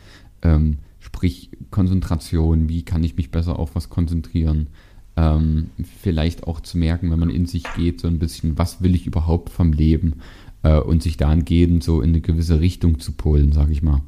Ähm, 0.42 0.78
sprich 0.98 1.50
Konzentration, 1.70 2.68
wie 2.68 2.84
kann 2.84 3.02
ich 3.04 3.16
mich 3.16 3.30
besser 3.30 3.58
auf 3.58 3.74
was 3.74 3.88
konzentrieren? 3.88 4.68
Ähm, 5.16 5.70
vielleicht 6.00 6.46
auch 6.46 6.60
zu 6.60 6.78
merken, 6.78 7.10
wenn 7.10 7.18
man 7.18 7.30
in 7.30 7.46
sich 7.46 7.64
geht, 7.74 8.00
so 8.00 8.08
ein 8.08 8.18
bisschen, 8.18 8.58
was 8.58 8.82
will 8.82 8.94
ich 8.94 9.06
überhaupt 9.06 9.50
vom 9.50 9.72
Leben? 9.72 10.16
Äh, 10.62 10.78
und 10.78 11.02
sich 11.02 11.16
dahingehend 11.16 11.82
so 11.82 12.02
in 12.02 12.10
eine 12.10 12.20
gewisse 12.20 12.60
Richtung 12.60 13.00
zu 13.00 13.12
polen, 13.12 13.52
sage 13.52 13.72
ich 13.72 13.82
mal. 13.82 14.02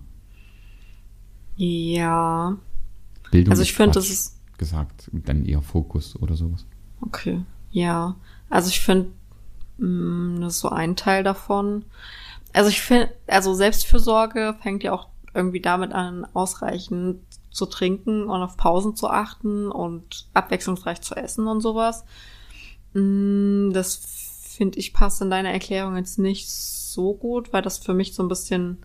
Ja. 1.56 2.58
Bildung 3.30 3.52
Also 3.52 3.62
ich 3.62 3.72
finde, 3.72 3.92
das 3.92 4.10
ist 4.10 4.38
gesagt, 4.58 5.10
dann 5.12 5.44
eher 5.44 5.62
Fokus 5.62 6.16
oder 6.16 6.36
sowas. 6.36 6.66
Okay, 7.00 7.40
ja. 7.70 8.16
Also 8.50 8.68
ich 8.68 8.80
finde, 8.80 9.08
das 10.40 10.54
ist 10.54 10.60
so 10.60 10.68
ein 10.68 10.96
Teil 10.96 11.24
davon. 11.24 11.84
Also 12.52 12.70
ich 12.70 12.80
finde, 12.82 13.10
also 13.26 13.54
Selbstfürsorge 13.54 14.56
fängt 14.62 14.82
ja 14.82 14.92
auch 14.92 15.08
irgendwie 15.34 15.60
damit 15.60 15.92
an, 15.92 16.26
ausreichend 16.34 17.20
zu 17.50 17.66
trinken 17.66 18.24
und 18.24 18.42
auf 18.42 18.56
Pausen 18.56 18.96
zu 18.96 19.08
achten 19.08 19.70
und 19.70 20.26
abwechslungsreich 20.34 21.00
zu 21.00 21.14
essen 21.14 21.46
und 21.46 21.60
sowas. 21.60 22.04
Mm, 22.94 23.70
Das 23.72 23.96
finde 23.96 24.78
ich 24.78 24.92
passt 24.92 25.22
in 25.22 25.30
deiner 25.30 25.50
Erklärung 25.50 25.96
jetzt 25.96 26.18
nicht 26.18 26.50
so 26.50 27.14
gut, 27.14 27.52
weil 27.52 27.62
das 27.62 27.78
für 27.78 27.94
mich 27.94 28.14
so 28.14 28.22
ein 28.22 28.28
bisschen 28.28 28.78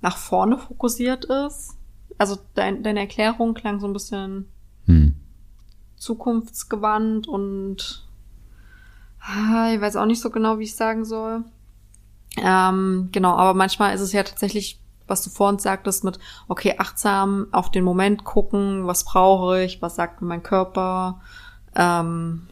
nach 0.00 0.16
vorne 0.16 0.58
fokussiert 0.58 1.24
ist. 1.24 1.76
Also 2.16 2.38
dein, 2.54 2.82
deine 2.82 3.00
Erklärung 3.00 3.54
klang 3.54 3.80
so 3.80 3.86
ein 3.86 3.92
bisschen 3.92 4.48
Hm. 4.86 5.14
zukunftsgewandt 5.96 7.26
und 7.26 8.06
ich 9.72 9.80
weiß 9.80 9.96
auch 9.96 10.06
nicht 10.06 10.20
so 10.20 10.30
genau, 10.30 10.58
wie 10.58 10.64
ich 10.64 10.76
sagen 10.76 11.04
soll. 11.04 11.44
Ähm, 12.36 13.08
genau, 13.12 13.34
aber 13.34 13.54
manchmal 13.54 13.94
ist 13.94 14.00
es 14.00 14.12
ja 14.12 14.22
tatsächlich, 14.22 14.80
was 15.06 15.22
du 15.22 15.30
vor 15.30 15.48
uns 15.48 15.62
sagtest, 15.62 16.04
mit, 16.04 16.18
okay, 16.48 16.74
achtsam 16.78 17.46
auf 17.52 17.70
den 17.70 17.84
Moment 17.84 18.24
gucken, 18.24 18.86
was 18.86 19.04
brauche 19.04 19.62
ich, 19.62 19.80
was 19.82 19.96
sagt 19.96 20.20
mir 20.20 20.28
mein 20.28 20.42
Körper, 20.42 21.20
ähm, 21.76 22.48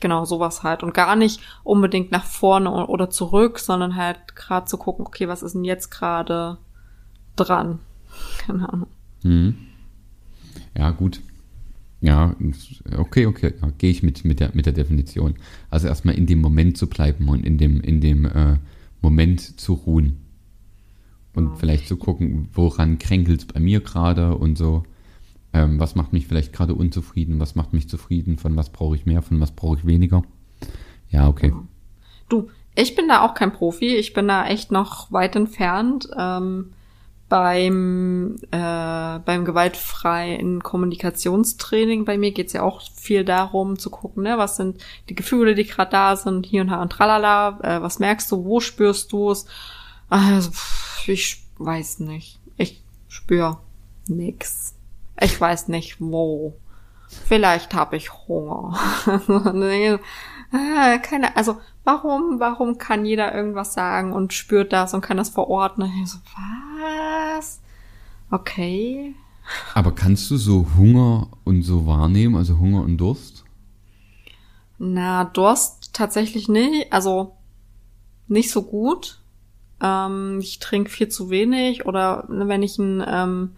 genau, 0.00 0.24
sowas 0.24 0.62
halt. 0.62 0.82
Und 0.82 0.94
gar 0.94 1.16
nicht 1.16 1.40
unbedingt 1.64 2.12
nach 2.12 2.24
vorne 2.24 2.86
oder 2.86 3.10
zurück, 3.10 3.58
sondern 3.58 3.96
halt 3.96 4.36
gerade 4.36 4.66
zu 4.66 4.76
gucken, 4.76 5.06
okay, 5.06 5.28
was 5.28 5.42
ist 5.42 5.54
denn 5.54 5.64
jetzt 5.64 5.90
gerade 5.90 6.58
dran? 7.36 7.80
Keine 8.38 8.68
Ahnung. 8.72 8.88
Mhm. 9.22 9.56
Ja, 10.76 10.90
gut. 10.90 11.20
Ja, 12.00 12.36
okay, 12.96 13.26
okay, 13.26 13.54
ja, 13.60 13.70
gehe 13.78 13.90
ich 13.90 14.02
mit, 14.02 14.24
mit, 14.24 14.40
der, 14.40 14.50
mit 14.54 14.66
der 14.66 14.72
Definition. 14.74 15.34
Also 15.70 15.88
erstmal 15.88 16.14
in 16.14 16.26
dem 16.26 16.40
Moment 16.40 16.76
zu 16.76 16.88
bleiben 16.88 17.28
und 17.28 17.44
in 17.44 17.58
dem, 17.58 17.80
in 17.80 18.00
dem 18.00 18.26
äh, 18.26 18.56
Moment 19.00 19.40
zu 19.60 19.72
ruhen. 19.74 20.18
Und 21.34 21.46
Ja. 21.50 21.54
vielleicht 21.56 21.88
zu 21.88 21.96
gucken, 21.96 22.48
woran 22.52 22.98
kränkelt 22.98 23.40
es 23.40 23.46
bei 23.46 23.60
mir 23.60 23.80
gerade 23.80 24.36
und 24.36 24.56
so. 24.58 24.84
Ähm, 25.52 25.80
was 25.80 25.94
macht 25.94 26.12
mich 26.12 26.26
vielleicht 26.26 26.52
gerade 26.52 26.74
unzufrieden, 26.74 27.40
was 27.40 27.54
macht 27.54 27.72
mich 27.72 27.88
zufrieden, 27.88 28.36
von 28.36 28.56
was 28.56 28.70
brauche 28.70 28.94
ich 28.96 29.06
mehr, 29.06 29.22
von 29.22 29.40
was 29.40 29.52
brauche 29.52 29.78
ich 29.78 29.86
weniger. 29.86 30.22
Ja, 31.10 31.28
okay. 31.28 31.52
Du, 32.28 32.48
Ich 32.74 32.94
bin 32.94 33.08
da 33.08 33.22
auch 33.24 33.32
kein 33.34 33.52
Profi. 33.52 33.96
Ich 33.96 34.12
bin 34.12 34.28
da 34.28 34.46
echt 34.46 34.70
noch 34.70 35.10
weit 35.12 35.34
entfernt. 35.34 36.08
Ähm, 36.18 36.72
beim, 37.28 38.36
äh, 38.52 39.18
beim 39.18 39.44
gewaltfreien 39.44 40.62
Kommunikationstraining 40.62 42.04
bei 42.04 42.18
mir 42.18 42.30
geht's 42.30 42.52
ja 42.52 42.62
auch 42.62 42.82
viel 42.94 43.24
darum 43.24 43.78
zu 43.78 43.90
gucken, 43.90 44.22
ne, 44.22 44.38
was 44.38 44.56
sind 44.56 44.82
die 45.08 45.14
Gefühle, 45.14 45.54
die 45.54 45.64
gerade 45.64 45.90
da 45.90 46.16
sind, 46.16 46.46
hier 46.46 46.62
und 46.62 46.68
da 46.68 46.80
und 46.80 46.90
tralala, 46.90 47.58
äh, 47.62 47.82
was 47.82 47.98
merkst 47.98 48.30
du, 48.30 48.44
wo 48.44 48.60
spürst 48.60 49.10
du 49.12 49.30
es? 49.30 49.46
Also, 50.08 50.50
ich 51.06 51.42
weiß 51.58 52.00
nicht. 52.00 52.38
Ich 52.56 52.82
spür 53.08 53.60
nix. 54.08 54.74
Ich 55.20 55.40
weiß 55.40 55.68
nicht 55.68 55.96
wo. 56.00 56.54
Vielleicht 57.08 57.74
habe 57.74 57.96
ich 57.96 58.12
Hunger. 58.12 58.78
keine, 61.02 61.36
also 61.36 61.58
warum, 61.86 62.40
warum 62.40 62.76
kann 62.76 63.06
jeder 63.06 63.34
irgendwas 63.34 63.72
sagen 63.72 64.12
und 64.12 64.34
spürt 64.34 64.72
das 64.72 64.92
und 64.92 65.00
kann 65.00 65.16
das 65.16 65.30
verordnen? 65.30 65.90
Ich 66.02 66.10
so, 66.10 66.18
was? 67.36 67.60
Okay. 68.30 69.14
Aber 69.74 69.92
kannst 69.92 70.30
du 70.30 70.36
so 70.36 70.66
Hunger 70.76 71.28
und 71.44 71.62
so 71.62 71.86
wahrnehmen, 71.86 72.34
also 72.34 72.58
Hunger 72.58 72.82
und 72.82 72.98
Durst? 72.98 73.44
Na, 74.78 75.24
Durst 75.24 75.94
tatsächlich 75.94 76.48
nicht, 76.48 76.92
also 76.92 77.36
nicht 78.26 78.50
so 78.50 78.62
gut. 78.62 79.20
Ähm, 79.80 80.40
ich 80.40 80.58
trinke 80.58 80.90
viel 80.90 81.08
zu 81.08 81.30
wenig 81.30 81.86
oder 81.86 82.24
wenn 82.28 82.62
ich 82.62 82.78
einen 82.80 83.04
ähm, 83.06 83.56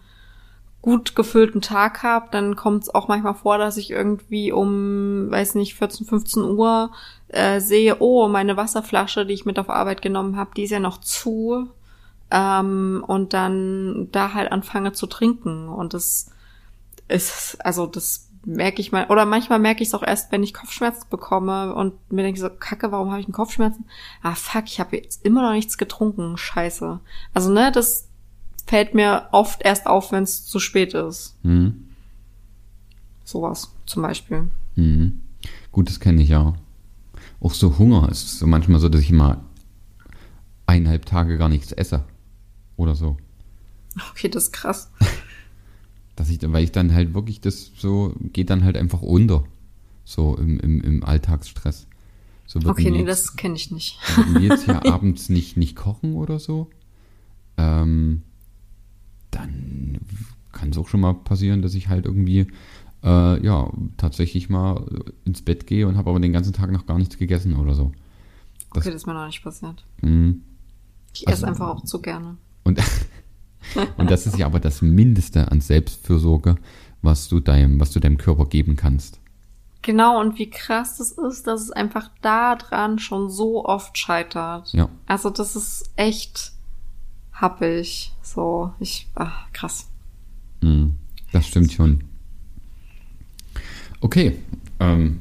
gut 0.81 1.15
gefüllten 1.15 1.61
Tag 1.61 2.03
habe, 2.03 2.27
dann 2.31 2.55
kommt 2.55 2.83
es 2.83 2.93
auch 2.93 3.07
manchmal 3.07 3.35
vor, 3.35 3.57
dass 3.57 3.77
ich 3.77 3.89
irgendwie 3.89 4.51
um, 4.51 5.29
weiß 5.29 5.55
nicht, 5.55 5.75
14, 5.75 6.05
15 6.05 6.43
Uhr 6.43 6.91
äh, 7.29 7.59
sehe, 7.59 7.97
oh, 7.99 8.27
meine 8.27 8.57
Wasserflasche, 8.57 9.25
die 9.25 9.33
ich 9.33 9.45
mit 9.45 9.59
auf 9.59 9.69
Arbeit 9.69 10.01
genommen 10.01 10.35
habe, 10.35 10.51
die 10.55 10.63
ist 10.63 10.71
ja 10.71 10.79
noch 10.79 10.99
zu. 10.99 11.69
Ähm, 12.31 13.03
und 13.07 13.33
dann 13.33 14.09
da 14.11 14.33
halt 14.33 14.51
anfange 14.51 14.93
zu 14.93 15.07
trinken. 15.07 15.67
Und 15.67 15.93
das 15.93 16.31
ist, 17.07 17.57
also 17.63 17.87
das 17.87 18.29
merke 18.45 18.81
ich 18.81 18.91
mal, 18.91 19.07
oder 19.07 19.25
manchmal 19.25 19.59
merke 19.59 19.81
ich 19.83 19.89
es 19.89 19.93
auch 19.93 20.03
erst, 20.03 20.31
wenn 20.31 20.43
ich 20.43 20.53
Kopfschmerzen 20.53 21.07
bekomme 21.09 21.73
und 21.73 21.93
mir 22.11 22.23
denke 22.23 22.39
so, 22.39 22.49
Kacke, 22.49 22.91
warum 22.91 23.11
habe 23.11 23.19
ich 23.19 23.27
einen 23.27 23.33
Kopfschmerzen? 23.33 23.85
Ah, 24.21 24.35
fuck, 24.35 24.65
ich 24.65 24.79
habe 24.79 24.97
jetzt 24.97 25.25
immer 25.25 25.41
noch 25.41 25.53
nichts 25.53 25.77
getrunken, 25.77 26.37
scheiße. 26.37 26.99
Also, 27.33 27.51
ne, 27.51 27.71
das 27.71 28.07
fällt 28.65 28.93
mir 28.93 29.27
oft 29.31 29.63
erst 29.63 29.87
auf, 29.87 30.11
wenn 30.11 30.23
es 30.23 30.45
zu 30.45 30.59
spät 30.59 30.93
ist. 30.93 31.37
Mhm. 31.43 31.89
Sowas 33.23 33.73
zum 33.85 34.03
Beispiel. 34.03 34.47
Mhm. 34.75 35.21
Gut, 35.71 35.89
das 35.89 35.99
kenne 35.99 36.21
ich 36.21 36.29
ja. 36.29 36.53
Auch 37.41 37.53
so 37.53 37.77
Hunger 37.77 38.09
ist 38.09 38.39
so 38.39 38.47
manchmal 38.47 38.79
so, 38.79 38.89
dass 38.89 39.01
ich 39.01 39.11
mal 39.11 39.41
eineinhalb 40.65 41.05
Tage 41.05 41.37
gar 41.37 41.49
nichts 41.49 41.71
esse. 41.71 42.03
Oder 42.75 42.95
so. 42.95 43.17
Okay, 44.11 44.29
das 44.29 44.45
ist 44.45 44.53
krass. 44.53 44.91
Dass 46.15 46.29
ich, 46.29 46.39
weil 46.43 46.65
ich 46.65 46.73
dann 46.73 46.93
halt 46.93 47.13
wirklich 47.13 47.39
das 47.39 47.71
so, 47.77 48.13
geht 48.33 48.49
dann 48.49 48.65
halt 48.65 48.75
einfach 48.75 49.01
unter. 49.01 49.45
So 50.03 50.35
im, 50.37 50.59
im, 50.59 50.81
im 50.81 51.03
Alltagsstress. 51.05 51.87
So 52.45 52.59
Okay, 52.65 52.91
nee, 52.91 52.99
jetzt- 52.99 53.07
das 53.07 53.35
kenne 53.37 53.55
ich 53.55 53.71
nicht. 53.71 53.97
würden 54.17 54.33
wir 54.35 54.41
jetzt 54.49 54.65
hier 54.65 54.85
abends 54.91 55.29
nicht, 55.29 55.55
nicht 55.55 55.75
kochen 55.77 56.15
oder 56.15 56.37
so, 56.39 56.69
ähm, 57.57 58.23
dann 59.31 59.99
kann 60.51 60.69
es 60.71 60.77
auch 60.77 60.87
schon 60.89 60.99
mal 61.01 61.13
passieren, 61.13 61.61
dass 61.61 61.73
ich 61.75 61.87
halt 61.87 62.05
irgendwie, 62.05 62.47
äh, 63.03 63.43
ja, 63.45 63.71
tatsächlich 63.97 64.49
mal 64.49 64.85
ins 65.25 65.41
Bett 65.41 65.67
gehe 65.67 65.87
und 65.87 65.97
habe 65.97 66.09
aber 66.09 66.19
den 66.19 66.33
ganzen 66.33 66.53
Tag 66.53 66.71
noch 66.71 66.85
gar 66.85 66.97
nichts 66.97 67.17
gegessen 67.17 67.55
oder 67.55 67.73
so. 67.73 67.91
Das- 68.73 68.83
Okay, 68.83 68.91
das 68.91 69.01
ist 69.03 69.07
mir 69.07 69.13
noch 69.13 69.25
nicht 69.25 69.43
passiert. 69.43 69.83
Mhm. 70.01 70.43
Ich 71.13 71.27
Also- 71.27 71.39
esse 71.43 71.47
einfach 71.47 71.69
auch 71.69 71.83
zu 71.83 72.01
gerne. 72.01 72.37
Und, 72.63 72.79
und 73.97 74.11
das 74.11 74.27
ist 74.27 74.37
ja 74.37 74.45
aber 74.45 74.59
das 74.59 74.81
Mindeste 74.81 75.51
an 75.51 75.61
Selbstfürsorge, 75.61 76.55
was 77.01 77.27
du 77.29 77.39
deinem, 77.39 77.79
was 77.79 77.91
du 77.91 77.99
deinem 77.99 78.17
Körper 78.17 78.45
geben 78.45 78.75
kannst. 78.75 79.19
Genau, 79.81 80.19
und 80.19 80.37
wie 80.37 80.49
krass 80.49 80.97
das 80.97 81.11
ist, 81.13 81.47
dass 81.47 81.61
es 81.61 81.71
einfach 81.71 82.11
da 82.21 82.57
dran 82.57 82.99
schon 82.99 83.29
so 83.29 83.63
oft 83.65 83.97
scheitert. 83.97 84.73
Ja. 84.73 84.89
Also 85.07 85.29
das 85.29 85.55
ist 85.55 85.89
echt 85.95 86.51
happig. 87.31 88.11
So, 88.21 88.73
ich, 88.79 89.07
ach, 89.15 89.49
krass. 89.53 89.87
Mhm. 90.61 90.95
Das 91.31 91.47
stimmt 91.47 91.71
schon. 91.71 92.03
Okay. 94.01 94.33
Ähm, 94.79 95.19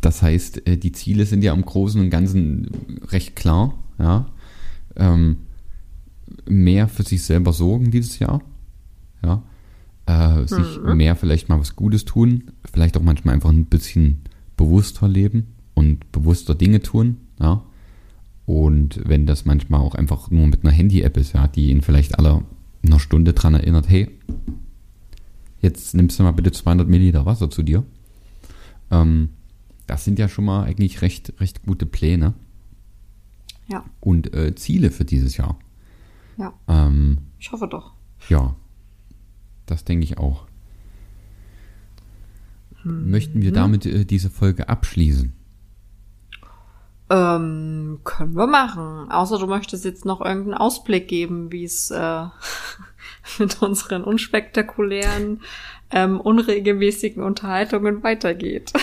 das 0.00 0.22
heißt, 0.22 0.66
äh, 0.66 0.76
die 0.76 0.92
Ziele 0.92 1.26
sind 1.26 1.42
ja 1.42 1.52
im 1.52 1.64
Großen 1.64 2.00
und 2.00 2.10
Ganzen 2.10 2.70
recht 3.08 3.36
klar. 3.36 3.74
Ja. 3.98 4.26
Ähm, 4.96 5.38
mehr 6.46 6.88
für 6.88 7.02
sich 7.02 7.22
selber 7.22 7.52
sorgen 7.52 7.90
dieses 7.90 8.18
Jahr. 8.18 8.42
Ja. 9.22 9.42
Äh, 10.06 10.46
sich 10.46 10.80
mehr 10.94 11.16
vielleicht 11.16 11.48
mal 11.48 11.60
was 11.60 11.76
Gutes 11.76 12.04
tun. 12.04 12.50
Vielleicht 12.70 12.96
auch 12.96 13.02
manchmal 13.02 13.34
einfach 13.34 13.50
ein 13.50 13.66
bisschen 13.66 14.22
bewusster 14.56 15.08
leben 15.08 15.48
und 15.74 16.10
bewusster 16.12 16.54
Dinge 16.54 16.80
tun. 16.80 17.18
Ja. 17.40 17.62
Und 18.46 19.00
wenn 19.04 19.26
das 19.26 19.44
manchmal 19.44 19.80
auch 19.80 19.94
einfach 19.94 20.30
nur 20.30 20.46
mit 20.46 20.64
einer 20.64 20.72
Handy-App 20.72 21.16
ist, 21.18 21.34
ja, 21.34 21.48
die 21.48 21.68
ihn 21.68 21.82
vielleicht 21.82 22.18
alle 22.18 22.42
einer 22.82 22.98
Stunde 22.98 23.34
dran 23.34 23.54
erinnert, 23.54 23.88
hey, 23.88 24.08
jetzt 25.60 25.94
nimmst 25.94 26.18
du 26.18 26.22
mal 26.22 26.32
bitte 26.32 26.52
200 26.52 26.88
Milliliter 26.88 27.26
Wasser 27.26 27.50
zu 27.50 27.62
dir. 27.62 27.84
Ähm, 28.90 29.30
das 29.86 30.04
sind 30.04 30.18
ja 30.18 30.28
schon 30.28 30.44
mal 30.44 30.64
eigentlich 30.64 31.02
recht, 31.02 31.32
recht 31.40 31.62
gute 31.64 31.86
Pläne 31.86 32.34
Ja, 33.68 33.84
und 34.00 34.34
äh, 34.34 34.54
Ziele 34.54 34.90
für 34.90 35.04
dieses 35.04 35.36
Jahr. 35.36 35.58
ja. 36.36 36.52
Ähm, 36.68 37.18
Ich 37.38 37.50
hoffe 37.52 37.66
doch. 37.68 37.92
ja, 38.28 38.54
das 39.66 39.84
denke 39.84 40.04
ich 40.04 40.18
auch. 40.18 40.46
Möchten 42.84 43.42
wir 43.42 43.52
damit 43.52 43.84
äh, 43.86 44.04
diese 44.04 44.30
Folge 44.30 44.68
abschließen? 44.68 45.32
Ähm, 47.10 48.00
können 48.04 48.34
wir 48.36 48.46
machen. 48.46 49.10
Außer 49.10 49.38
du 49.38 49.46
möchtest 49.46 49.84
jetzt 49.84 50.04
noch 50.04 50.20
irgendeinen 50.20 50.54
Ausblick 50.54 51.08
geben, 51.08 51.50
wie 51.52 51.64
es 51.64 51.90
äh, 51.90 52.26
mit 53.38 53.62
unseren 53.62 54.04
unspektakulären, 54.04 55.40
ähm, 55.90 56.20
unregelmäßigen 56.20 57.22
Unterhaltungen 57.22 58.02
weitergeht. 58.02 58.72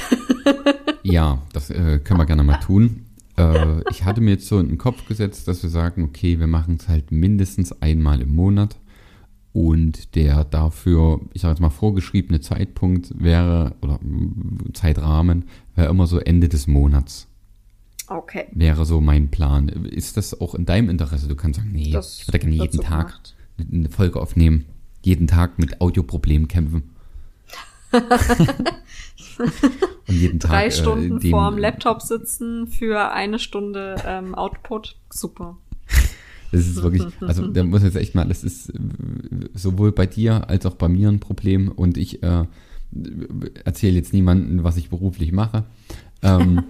Ja, 1.05 1.43
das 1.53 1.69
äh, 1.69 1.99
können 1.99 2.19
wir 2.19 2.25
gerne 2.25 2.43
mal 2.43 2.59
tun. 2.59 3.05
Äh, 3.37 3.81
ich 3.91 4.05
hatte 4.05 4.21
mir 4.21 4.31
jetzt 4.31 4.47
so 4.47 4.59
in 4.59 4.69
den 4.69 4.79
Kopf 4.79 5.07
gesetzt, 5.07 5.47
dass 5.47 5.61
wir 5.61 5.69
sagen, 5.69 6.03
okay, 6.03 6.39
wir 6.39 6.47
machen 6.47 6.77
es 6.79 6.87
halt 6.87 7.11
mindestens 7.11 7.79
einmal 7.81 8.21
im 8.21 8.33
Monat. 8.33 8.75
Und 9.53 10.15
der 10.15 10.43
dafür, 10.43 11.21
ich 11.33 11.43
sage 11.43 11.53
jetzt 11.53 11.61
mal, 11.61 11.69
vorgeschriebene 11.69 12.41
Zeitpunkt 12.41 13.13
wäre, 13.17 13.75
oder 13.81 13.99
mm, 14.01 14.73
Zeitrahmen, 14.73 15.45
wäre 15.75 15.89
immer 15.89 16.07
so 16.07 16.19
Ende 16.19 16.49
des 16.49 16.65
Monats. 16.65 17.27
Okay. 18.07 18.45
Wäre 18.51 18.85
so 18.85 18.99
mein 18.99 19.29
Plan. 19.29 19.69
Ist 19.69 20.17
das 20.17 20.39
auch 20.41 20.55
in 20.55 20.65
deinem 20.65 20.89
Interesse? 20.89 21.27
Du 21.27 21.35
kannst 21.35 21.59
sagen, 21.59 21.71
nee, 21.71 21.91
Das 21.91 22.19
ich 22.19 22.27
würde 22.27 22.39
gerne 22.39 22.55
jeden 22.55 22.81
Tag 22.81 23.07
gemacht. 23.07 23.35
Eine 23.59 23.89
Folge 23.89 24.19
aufnehmen. 24.19 24.65
Jeden 25.01 25.27
Tag 25.27 25.59
mit 25.59 25.81
Audioproblemen 25.81 26.47
kämpfen. 26.47 26.83
Und 30.07 30.13
jeden 30.15 30.39
Tag. 30.39 30.51
Drei 30.51 30.67
äh, 30.67 30.71
Stunden 30.71 31.19
dem- 31.19 31.31
vorm 31.31 31.57
Laptop 31.57 32.01
sitzen 32.01 32.67
für 32.67 33.11
eine 33.11 33.39
Stunde 33.39 33.95
ähm, 34.05 34.35
Output. 34.35 34.95
Super. 35.09 35.57
Das 36.51 36.67
ist 36.67 36.81
wirklich, 36.81 37.03
also 37.21 37.47
da 37.47 37.63
muss 37.63 37.83
jetzt 37.83 37.95
echt 37.97 38.15
mal, 38.15 38.25
das 38.25 38.43
ist 38.43 38.69
äh, 38.69 38.73
sowohl 39.53 39.91
bei 39.91 40.05
dir 40.05 40.49
als 40.49 40.65
auch 40.65 40.75
bei 40.75 40.87
mir 40.87 41.09
ein 41.09 41.19
Problem 41.19 41.69
und 41.69 41.97
ich 41.97 42.23
äh, 42.23 42.45
erzähle 43.65 43.95
jetzt 43.95 44.13
niemandem, 44.13 44.63
was 44.63 44.77
ich 44.77 44.89
beruflich 44.89 45.31
mache. 45.31 45.65
Ähm, 46.21 46.63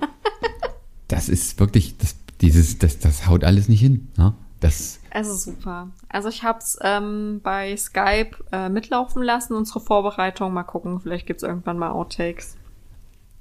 das 1.08 1.30
ist 1.30 1.60
wirklich, 1.60 1.98
das, 1.98 2.16
dieses, 2.42 2.80
das, 2.80 3.00
das 3.00 3.28
haut 3.28 3.44
alles 3.44 3.70
nicht 3.70 3.82
hin. 3.82 4.08
Ne? 4.18 4.34
Das, 4.66 5.00
Es 5.12 5.28
ist 5.28 5.44
super. 5.44 5.90
Also 6.10 6.30
ich 6.30 6.44
hab's 6.44 6.78
ähm, 6.82 7.40
bei 7.44 7.76
Skype 7.78 8.32
äh, 8.52 8.70
mitlaufen 8.70 9.24
lassen, 9.24 9.54
unsere 9.54 9.80
Vorbereitung. 9.80 10.54
Mal 10.54 10.64
gucken, 10.64 11.00
vielleicht 11.00 11.26
gibt's 11.28 11.44
irgendwann 11.44 11.78
mal 11.78 11.92
Outtakes. 11.92 12.56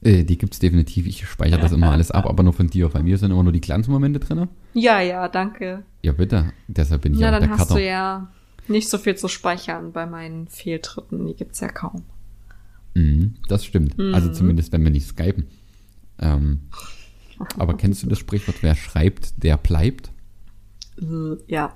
äh, 0.02 0.24
die 0.24 0.38
gibt's 0.38 0.58
definitiv. 0.58 1.06
Ich 1.06 1.26
speichere 1.26 1.60
das 1.60 1.72
immer 1.72 1.90
alles 1.92 2.10
ab, 2.10 2.26
aber 2.26 2.42
nur 2.42 2.52
von 2.52 2.68
dir. 2.68 2.88
Bei 2.88 3.02
mir 3.02 3.18
sind 3.18 3.30
immer 3.30 3.42
nur 3.42 3.52
die 3.52 3.60
Glanzmomente 3.60 4.20
drin. 4.20 4.48
Ja, 4.74 5.00
ja, 5.00 5.28
danke. 5.28 5.82
Ja, 6.02 6.12
bitte. 6.12 6.52
Deshalb 6.68 7.02
bin 7.02 7.14
ich 7.14 7.20
Na, 7.20 7.28
auch 7.28 7.32
dann 7.32 7.42
der 7.42 7.50
hast 7.50 7.68
Cutter. 7.68 7.74
du 7.74 7.84
ja 7.86 8.28
nicht 8.68 8.88
so 8.88 8.98
viel 8.98 9.14
zu 9.16 9.28
speichern 9.28 9.92
bei 9.92 10.06
meinen 10.06 10.48
Fehltritten. 10.48 11.26
Die 11.26 11.34
gibt's 11.34 11.60
ja 11.60 11.68
kaum. 11.68 12.02
Mhm, 12.94 13.34
das 13.48 13.64
stimmt. 13.64 13.98
Also 14.14 14.30
zumindest, 14.32 14.72
wenn 14.72 14.84
wir 14.84 14.90
nicht 14.90 15.06
skypen. 15.06 15.46
Ähm, 16.20 16.60
aber 17.58 17.74
kennst 17.76 18.02
du 18.02 18.06
das 18.06 18.18
Sprichwort, 18.20 18.58
wer 18.62 18.74
schreibt, 18.76 19.42
der 19.42 19.56
bleibt? 19.56 20.12
Ja. 21.48 21.74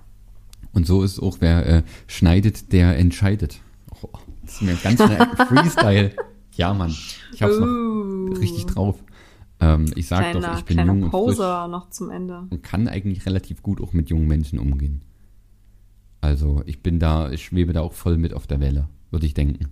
Und 0.73 0.87
so 0.87 1.03
ist 1.03 1.19
auch, 1.21 1.39
wer 1.41 1.66
äh, 1.66 1.83
schneidet, 2.07 2.73
der 2.73 2.97
entscheidet. 2.99 3.61
Oh, 4.03 4.09
das 4.43 4.55
ist 4.55 4.62
mir 4.62 4.75
ganz 4.77 5.03
schnell 5.03 5.27
Freestyle. 5.49 6.12
Ja, 6.55 6.75
Mann. 6.75 6.95
Ich 7.33 7.43
hab's 7.43 7.59
noch 7.59 7.66
Uh. 7.66 8.33
richtig 8.39 8.66
drauf. 8.66 9.03
Ähm, 9.61 9.87
ich 9.97 10.07
sag 10.07 10.31
Kleiner, 10.31 10.41
doch, 10.53 10.59
ich 10.59 10.64
bin 10.64 10.79
jung 10.79 10.89
und 11.05 11.11
frisch 11.11 11.11
Poser 11.11 11.66
noch 11.69 11.91
zum 11.91 12.11
Ende. 12.11 12.45
und 12.51 12.62
kann 12.62 12.87
eigentlich 12.87 13.27
relativ 13.27 13.62
gut 13.62 13.81
auch 13.81 13.93
mit 13.93 14.09
jungen 14.11 14.29
Menschen 14.29 14.59
umgehen. 14.59 15.03
Also 16.21 16.62
ich 16.66 16.83
bin 16.83 16.99
da, 16.99 17.31
ich 17.31 17.45
schwebe 17.45 17.73
da 17.73 17.81
auch 17.81 17.93
voll 17.93 18.19
mit 18.19 18.35
auf 18.35 18.47
der 18.47 18.61
Welle, 18.61 18.89
würde 19.11 19.27
ich 19.27 19.35
denken. 19.35 19.69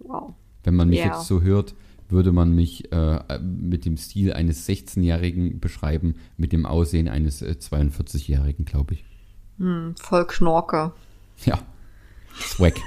Wow. 0.00 0.34
Wenn 0.64 0.74
man 0.76 0.88
mich 0.90 0.98
Ja. 1.00 1.06
jetzt 1.06 1.26
so 1.26 1.40
hört, 1.42 1.74
würde 2.08 2.32
man 2.32 2.52
mich 2.52 2.92
äh, 2.92 3.38
mit 3.40 3.84
dem 3.84 3.96
Stil 3.96 4.32
eines 4.32 4.68
16-Jährigen 4.68 5.60
beschreiben, 5.60 6.16
mit 6.36 6.52
dem 6.52 6.66
Aussehen 6.66 7.08
eines 7.08 7.42
äh, 7.42 7.56
42-Jährigen, 7.58 8.64
glaube 8.64 8.94
ich. 8.94 9.04
Hm, 9.58 9.94
voll 9.96 10.26
Knorke. 10.26 10.92
Ja. 11.44 11.58
Swag. 12.38 12.74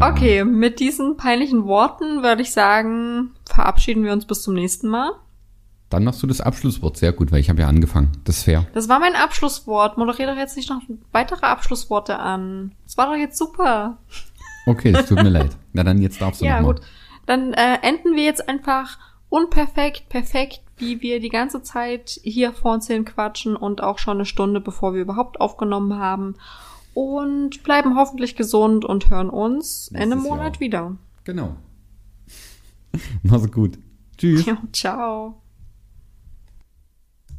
Okay, 0.00 0.42
mit 0.42 0.80
diesen 0.80 1.18
peinlichen 1.18 1.66
Worten 1.66 2.22
würde 2.22 2.40
ich 2.40 2.52
sagen, 2.52 3.32
verabschieden 3.44 4.04
wir 4.04 4.14
uns 4.14 4.24
bis 4.24 4.40
zum 4.40 4.54
nächsten 4.54 4.88
Mal. 4.88 5.12
Dann 5.90 6.04
machst 6.04 6.22
du 6.22 6.26
das 6.26 6.40
Abschlusswort 6.40 6.96
sehr 6.96 7.12
gut, 7.12 7.30
weil 7.30 7.40
ich 7.40 7.50
habe 7.50 7.60
ja 7.60 7.68
angefangen. 7.68 8.12
Das 8.24 8.38
ist 8.38 8.44
fair. 8.44 8.66
Das 8.72 8.88
war 8.88 8.98
mein 8.98 9.14
Abschlusswort. 9.14 9.98
Moderier 9.98 10.28
doch 10.28 10.38
jetzt 10.38 10.56
nicht 10.56 10.70
noch 10.70 10.80
weitere 11.12 11.44
Abschlussworte 11.44 12.18
an. 12.18 12.72
Das 12.84 12.96
war 12.96 13.08
doch 13.08 13.16
jetzt 13.16 13.36
super. 13.36 13.98
Okay, 14.64 14.94
es 14.96 15.06
tut 15.06 15.22
mir 15.22 15.28
leid. 15.28 15.54
Na 15.74 15.84
dann, 15.84 16.00
jetzt 16.00 16.22
darfst 16.22 16.40
du 16.40 16.44
Ja, 16.46 16.62
gut. 16.62 16.80
Dann 17.26 17.52
äh, 17.52 17.78
enden 17.82 18.14
wir 18.16 18.24
jetzt 18.24 18.48
einfach 18.48 18.98
unperfekt, 19.28 20.08
perfekt, 20.08 20.60
wie 20.76 21.00
wir 21.00 21.20
die 21.20 21.28
ganze 21.28 21.62
Zeit 21.62 22.20
hier 22.22 22.52
vor 22.52 22.74
uns 22.74 22.86
hin 22.86 23.04
quatschen 23.04 23.56
und 23.56 23.82
auch 23.82 23.98
schon 23.98 24.18
eine 24.18 24.26
Stunde, 24.26 24.60
bevor 24.60 24.94
wir 24.94 25.02
überhaupt 25.02 25.40
aufgenommen 25.40 25.98
haben. 25.98 26.34
Und 26.94 27.62
bleiben 27.62 27.96
hoffentlich 27.96 28.36
gesund 28.36 28.84
und 28.84 29.08
hören 29.08 29.30
uns 29.30 29.90
Nächstes 29.90 30.12
Ende 30.12 30.28
Jahr. 30.28 30.36
Monat 30.36 30.60
wieder. 30.60 30.96
Genau. 31.24 31.56
Mach's 33.22 33.50
gut. 33.50 33.78
Tschüss. 34.18 34.44
Ja, 34.46 34.58
ciao. 34.72 35.41